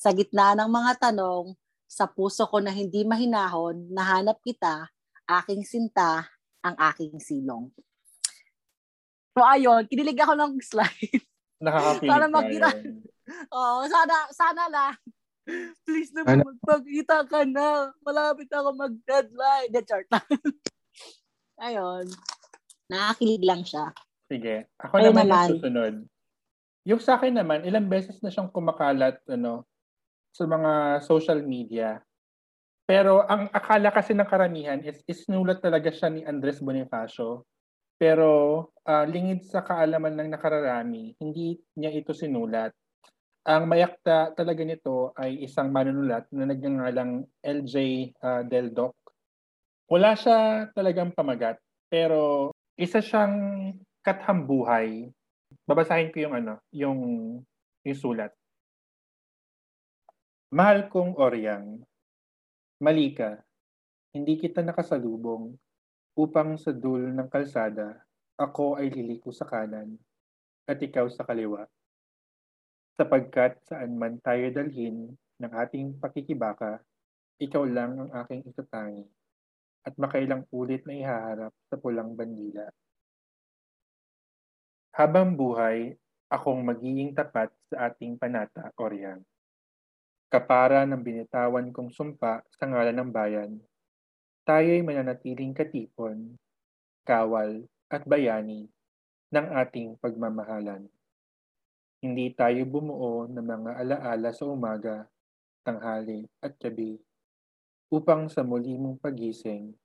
[0.00, 1.52] Sa gitna ng mga tanong,
[1.84, 4.88] sa puso ko na hindi mahinahon, nahanap kita,
[5.28, 6.24] aking sinta,
[6.64, 7.68] ang aking silong.
[9.30, 11.22] So ayun, kinilig ako ng slide.
[11.64, 12.68] Nakakapilig Para makita.
[13.52, 14.94] Oo, sana, sana lang.
[15.84, 16.46] Please na Ano?
[16.46, 17.90] magpagkita ka na.
[18.00, 19.70] Malapit ako mag-deadline.
[19.70, 20.24] De chart lang.
[21.66, 22.06] Ayun.
[22.88, 23.92] Nakakilig lang siya.
[24.26, 24.66] Sige.
[24.78, 25.36] Ako Kayo naman, naman.
[25.46, 25.94] yung susunod.
[26.88, 29.68] Yung sa akin naman, ilang beses na siyang kumakalat ano,
[30.32, 30.72] sa mga
[31.04, 32.00] social media.
[32.88, 37.46] Pero ang akala kasi ng karamihan is isnulat talaga siya ni Andres Bonifacio.
[38.00, 38.30] Pero
[38.88, 42.72] ah, lingid sa kaalaman ng nakararami, hindi niya ito sinulat.
[43.44, 47.76] Ang mayakta talaga nito ay isang manunulat na nagngangalang LJ
[48.24, 48.96] ah, Del Doc.
[49.92, 51.60] Wala siya talagang pamagat,
[51.92, 52.48] pero
[52.80, 53.36] isa siyang
[54.00, 55.12] kathambuhay.
[55.68, 57.00] Babasahin ko yung ano, yung
[57.84, 58.32] yung sulat.
[60.56, 61.84] Mahal kong Oryang,
[62.80, 63.12] mali.
[64.10, 65.54] Hindi kita nakasalubong
[66.20, 67.96] upang sa dul ng kalsada,
[68.36, 69.96] ako ay liliko sa kanan
[70.68, 71.64] at ikaw sa kaliwa.
[73.00, 76.84] Sapagkat saan man tayo dalhin ng ating pakikibaka,
[77.40, 79.08] ikaw lang ang aking itatangi
[79.88, 82.68] at makailang ulit na ihaharap sa pulang bandila.
[84.92, 85.96] Habang buhay,
[86.28, 89.24] akong magiging tapat sa ating panata, Oryang.
[90.28, 93.56] Kapara ng binitawan kong sumpa sa ngalan ng bayan,
[94.48, 96.36] tayo'y mananatiling katipon,
[97.04, 98.70] kawal at bayani
[99.30, 100.88] ng ating pagmamahalan.
[102.00, 105.04] Hindi tayo bumuo ng mga alaala sa umaga,
[105.60, 106.96] tanghali at gabi
[107.92, 109.76] upang sa muli mong pagising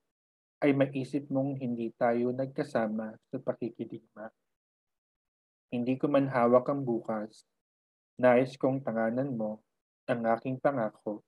[0.64, 4.32] ay maisip mong hindi tayo nagkasama sa pakikidigma.
[5.68, 7.44] Hindi ko man hawak ang bukas,
[8.16, 9.60] nais kong tanganan mo
[10.08, 11.26] ang aking pangako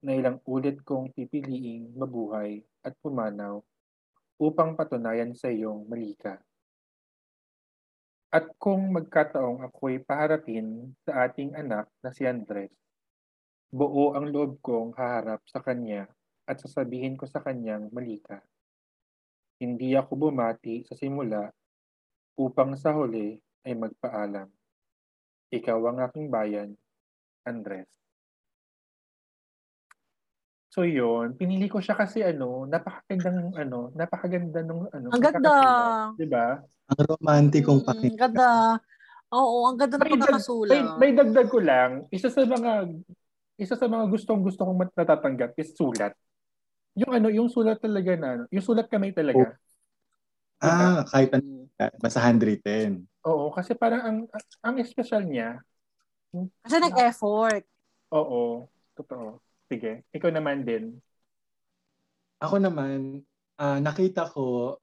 [0.00, 3.60] na ilang ulit kong pipiliing mabuhay at pumanaw
[4.40, 6.40] upang patunayan sa iyong mali ka.
[8.30, 12.72] At kung magkataong ako'y paharapin sa ating anak na si Andres,
[13.68, 16.06] buo ang loob kong haharap sa kanya
[16.46, 18.40] at sasabihin ko sa kanyang mali ka.
[19.60, 21.52] Hindi ako bumati sa simula
[22.40, 23.36] upang sa huli
[23.66, 24.48] ay magpaalam.
[25.50, 26.70] Ikaw ang aking bayan,
[27.44, 27.90] Andres.
[30.70, 35.08] So yun, pinili ko siya kasi ano, napakagandang ano, napakaganda nung ano.
[35.10, 35.50] Ang ganda.
[36.14, 36.62] 'Di ba?
[36.94, 38.14] Ang romantikong Mm, pakinggan.
[38.14, 38.48] Ang ganda.
[39.34, 40.70] Oo, ang ganda ng pagkakasulat.
[40.70, 42.90] may, may dagdag ko lang, isa sa mga
[43.60, 46.14] isa sa mga gustong gusto kong natatanggap is sulat.
[46.98, 49.56] Yung ano, yung sulat talaga na, ano, yung sulat kamay talaga.
[50.60, 51.68] Ah, kahit ano,
[52.00, 53.08] basta handwritten.
[53.28, 54.18] Oo, kasi parang ang
[54.64, 55.60] ang espesyal niya,
[56.64, 57.64] Kasi nag-effort.
[58.10, 59.40] oo, totoo.
[59.70, 60.98] Sige, ikaw naman din.
[62.42, 63.22] Ako naman,
[63.54, 64.74] ah, nakita ko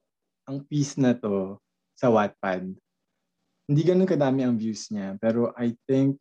[0.48, 1.60] ang piece na to
[2.00, 2.72] sa Wattpad.
[3.68, 6.16] Hindi ganun kadami ang views niya, pero I think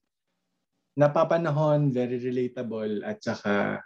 [0.98, 3.78] napapanahon, very relatable, at saka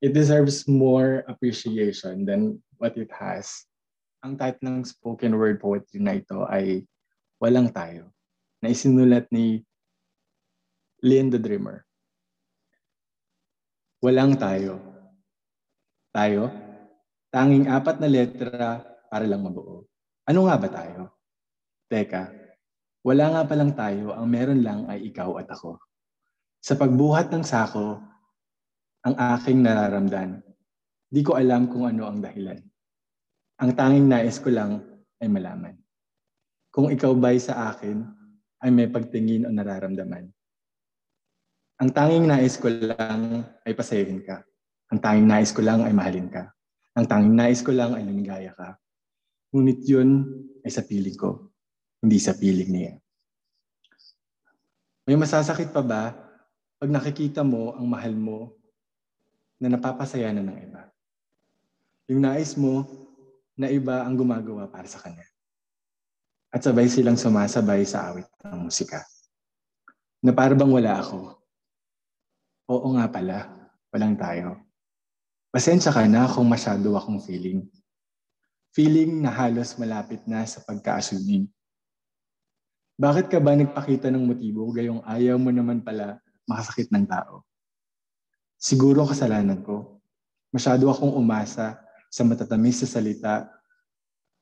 [0.00, 3.68] it deserves more appreciation than what it has.
[4.24, 6.88] Ang type ng spoken word poetry na ito ay
[7.36, 8.16] Walang Tayo,
[8.64, 9.60] na isinulat ni
[11.04, 11.85] Lynn the Dreamer.
[14.04, 14.76] Walang tayo.
[16.12, 16.52] Tayo?
[17.32, 19.88] Tanging apat na letra para lang mabuo.
[20.28, 21.16] Ano nga ba tayo?
[21.88, 22.28] Teka,
[23.06, 25.78] wala nga palang tayo, ang meron lang ay ikaw at ako.
[26.58, 28.02] Sa pagbuhat ng sako,
[29.06, 30.42] ang aking nararamdan,
[31.06, 32.58] di ko alam kung ano ang dahilan.
[33.62, 34.82] Ang tanging nais ko lang
[35.22, 35.78] ay malaman.
[36.74, 38.02] Kung ikaw ba'y sa akin,
[38.60, 40.26] ay may pagtingin o nararamdaman.
[41.76, 44.40] Ang tanging nais ko lang ay pasayahin ka.
[44.88, 46.48] Ang tanging nais ko lang ay mahalin ka.
[46.96, 48.80] Ang tanging nais ko lang ay lumigaya ka.
[49.52, 50.24] Ngunit yun
[50.64, 51.52] ay sa piling ko,
[52.00, 52.92] hindi sa piling niya.
[55.04, 56.16] May masasakit pa ba
[56.80, 58.56] pag nakikita mo ang mahal mo
[59.60, 60.82] na napapasaya na ng iba?
[62.08, 62.88] Yung nais mo
[63.52, 65.28] na iba ang gumagawa para sa kanya.
[66.48, 69.04] At sabay silang sumasabay sa awit ng musika.
[70.24, 71.36] Na para bang wala ako.
[72.66, 73.46] Oo nga pala,
[73.94, 74.58] walang tayo.
[75.54, 77.62] Pasensya ka na kung masyado akong feeling.
[78.74, 81.46] Feeling na halos malapit na sa pagkaasuming.
[82.98, 86.18] Bakit ka ba nagpakita ng motibo gayong ayaw mo naman pala
[86.50, 87.46] makasakit ng tao?
[88.58, 90.02] Siguro kasalanan ko.
[90.50, 91.78] Masyado akong umasa
[92.10, 93.46] sa matatamis sa salita.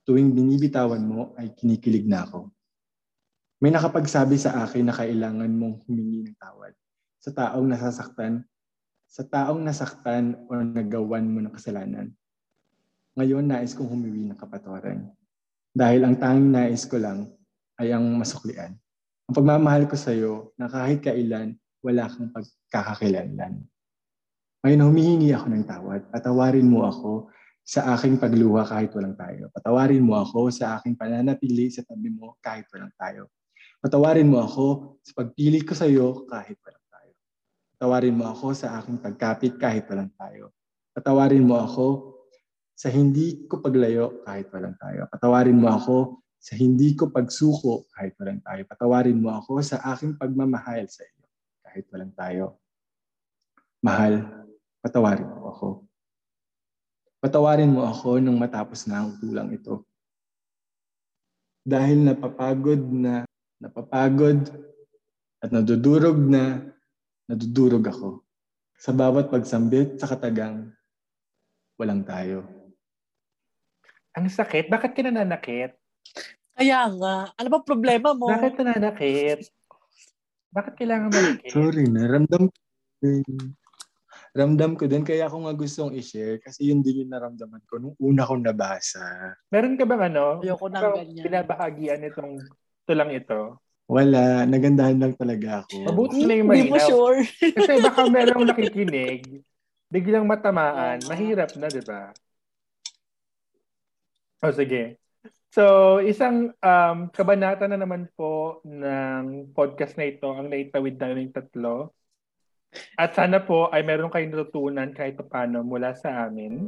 [0.08, 2.48] Tuwing binibitawan mo ay kinikilig na ako.
[3.60, 6.72] May nakapagsabi sa akin na kailangan mong humingi ng tawad
[7.24, 8.44] sa taong nasasaktan,
[9.08, 12.12] sa taong nasaktan o nagawan mo ng kasalanan.
[13.16, 15.08] Ngayon nais kong humiwi ng kapatawaran.
[15.72, 17.32] Dahil ang tanging nais ko lang
[17.80, 18.76] ay ang masuklian.
[19.24, 23.64] Ang pagmamahal ko sa iyo na kahit kailan wala kang pagkakakilanlan.
[24.60, 26.04] Ngayon humihingi ako ng tawad.
[26.12, 27.32] Patawarin mo ako
[27.64, 29.48] sa aking pagluha kahit walang tayo.
[29.48, 33.32] Patawarin mo ako sa aking pananatili sa tabi mo kahit walang tayo.
[33.80, 36.83] Patawarin mo ako sa pagpili ko sa iyo kahit walang.
[37.84, 40.56] Patawarin mo ako sa aking pagkapit kahit walang tayo.
[40.96, 42.16] Patawarin mo ako
[42.72, 45.04] sa hindi ko paglayo kahit walang tayo.
[45.12, 48.64] Patawarin mo ako sa hindi ko pagsuko kahit walang tayo.
[48.64, 51.28] Patawarin mo ako sa aking pagmamahal sa iyo
[51.60, 52.56] kahit walang tayo.
[53.84, 54.32] Mahal,
[54.80, 55.68] patawarin mo ako.
[57.20, 59.84] Patawarin mo ako nung matapos na ang tulang ito.
[61.60, 63.28] Dahil napapagod na,
[63.60, 64.40] napapagod
[65.44, 66.72] at nadudurog na,
[67.28, 68.20] nadudurog ako.
[68.76, 70.68] Sa bawat pagsambit sa katagang,
[71.80, 72.44] walang tayo.
[74.14, 74.70] Ang sakit.
[74.70, 75.74] Bakit ka nananakit?
[76.54, 78.30] Kaya nga, ano ba problema mo?
[78.30, 79.50] Bakit nananakit?
[80.54, 81.50] Bakit kailangan malikit?
[81.50, 82.58] Sorry na, ramdam ko
[83.02, 83.26] din.
[84.34, 87.94] Ramdam ko din, kaya ako nga gustong i-share kasi yun din yung naramdaman ko nung
[87.98, 89.34] una kong nabasa.
[89.50, 90.42] Meron ka bang ano?
[90.42, 91.24] Ayoko nang ganyan.
[91.26, 92.42] Binabahagian itong
[92.86, 93.58] tulang ito.
[93.84, 95.76] Wala, nagandahan lang talaga ako.
[95.84, 97.20] Mabuti na yung Hindi mo sure.
[97.28, 99.44] Kasi baka merong nakikinig,
[99.92, 102.08] biglang matamaan, mahirap na, di ba?
[104.40, 104.96] O sige.
[105.52, 111.94] So, isang um, kabanata na naman po ng podcast na ito, ang naitawid namin tatlo.
[112.98, 116.66] At sana po ay meron kayong natutunan kahit paano mula sa amin.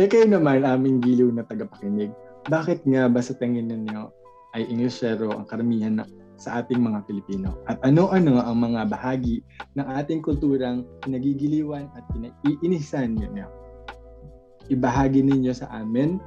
[0.00, 2.10] Eh kayo naman, aming giliw na tagapakinig.
[2.50, 4.10] Bakit nga ba sa tingin ninyo
[4.58, 6.04] ay Inglesero ang karamihan na,
[6.38, 7.58] sa ating mga Pilipino?
[7.66, 9.42] At ano-ano ang mga bahagi
[9.74, 13.46] ng ating kulturang pinagigiliwan at pinaiinisan ninyo?
[14.70, 16.22] Ibahagi ninyo sa amin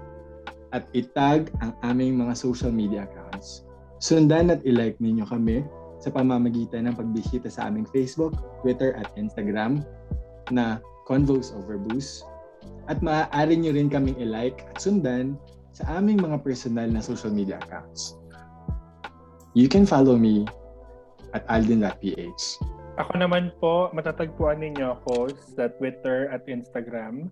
[0.76, 3.64] at itag ang aming mga social media accounts.
[4.04, 5.64] Sundan at ilike ninyo kami
[6.02, 8.34] sa pamamagitan ng pagbisita sa aming Facebook,
[8.66, 9.86] Twitter at Instagram
[10.50, 12.26] na Convos Over Boost.
[12.90, 15.38] At maaari nyo rin kaming ilike at sundan
[15.72, 18.21] sa aming mga personal na social media accounts.
[19.52, 20.48] You can follow me
[21.36, 22.44] at aldin.ph.
[22.96, 27.28] Ako naman po, matatagpuan ninyo ako sa Twitter at Instagram.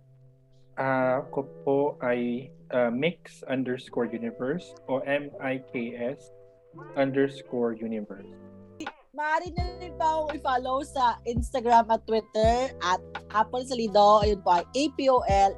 [0.75, 6.31] Ah, ako po ay uh, mix underscore universe o M-I-K-S
[6.99, 8.27] underscore universe.
[9.15, 12.99] Maaari na rin pa akong i-follow sa Instagram at Twitter at
[13.31, 14.23] Apple Salido.
[14.23, 15.51] Ayun po ay A-P-O-L-S-A-L-I-D-O.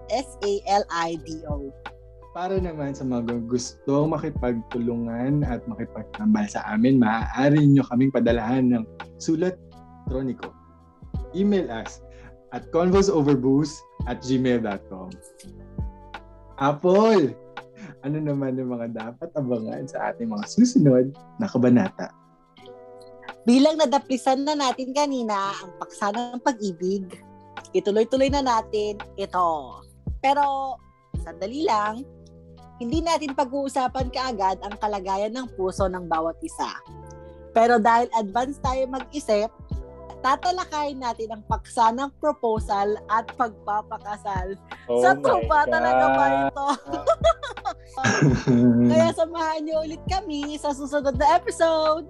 [2.32, 8.84] Para naman sa mga gusto makipagtulungan at makipagtambal sa amin, maaari nyo kaming padalahan ng
[9.20, 9.60] sulat
[10.12, 10.52] elektroniko.
[11.32, 12.04] Email us
[12.52, 13.80] at convosoverboost
[14.12, 15.10] at gmail.com.
[16.60, 17.32] Apple!
[18.02, 22.12] Ano naman yung mga dapat abangan sa ating mga susunod na kabanata?
[23.48, 27.10] Bilang nadaplisan na natin kanina ang paksa ng pag-ibig,
[27.74, 29.50] ituloy-tuloy na natin ito.
[30.22, 30.78] Pero,
[31.26, 32.06] sandali lang,
[32.82, 36.82] hindi natin pag-uusapan kaagad ang kalagayan ng puso ng bawat isa.
[37.54, 39.54] Pero dahil advance tayo mag-isip,
[40.26, 44.58] tatalakayin natin ang paksa ng proposal at pagpapakasal.
[44.90, 46.68] Oh sa my tropa talaga ba ito?
[48.90, 52.10] Kaya samahan niyo ulit kami sa susunod na episode.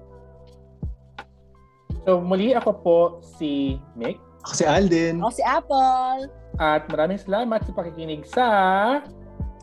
[2.07, 5.19] So muli ako po si Mick Ako si Alden.
[5.19, 6.31] Ako si Apple.
[6.61, 8.47] at maraming salamat sa pakikinig sa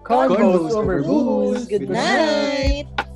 [0.09, 1.03] Convos Convos Over.
[1.03, 1.67] Booze.
[1.67, 3.08] Good night!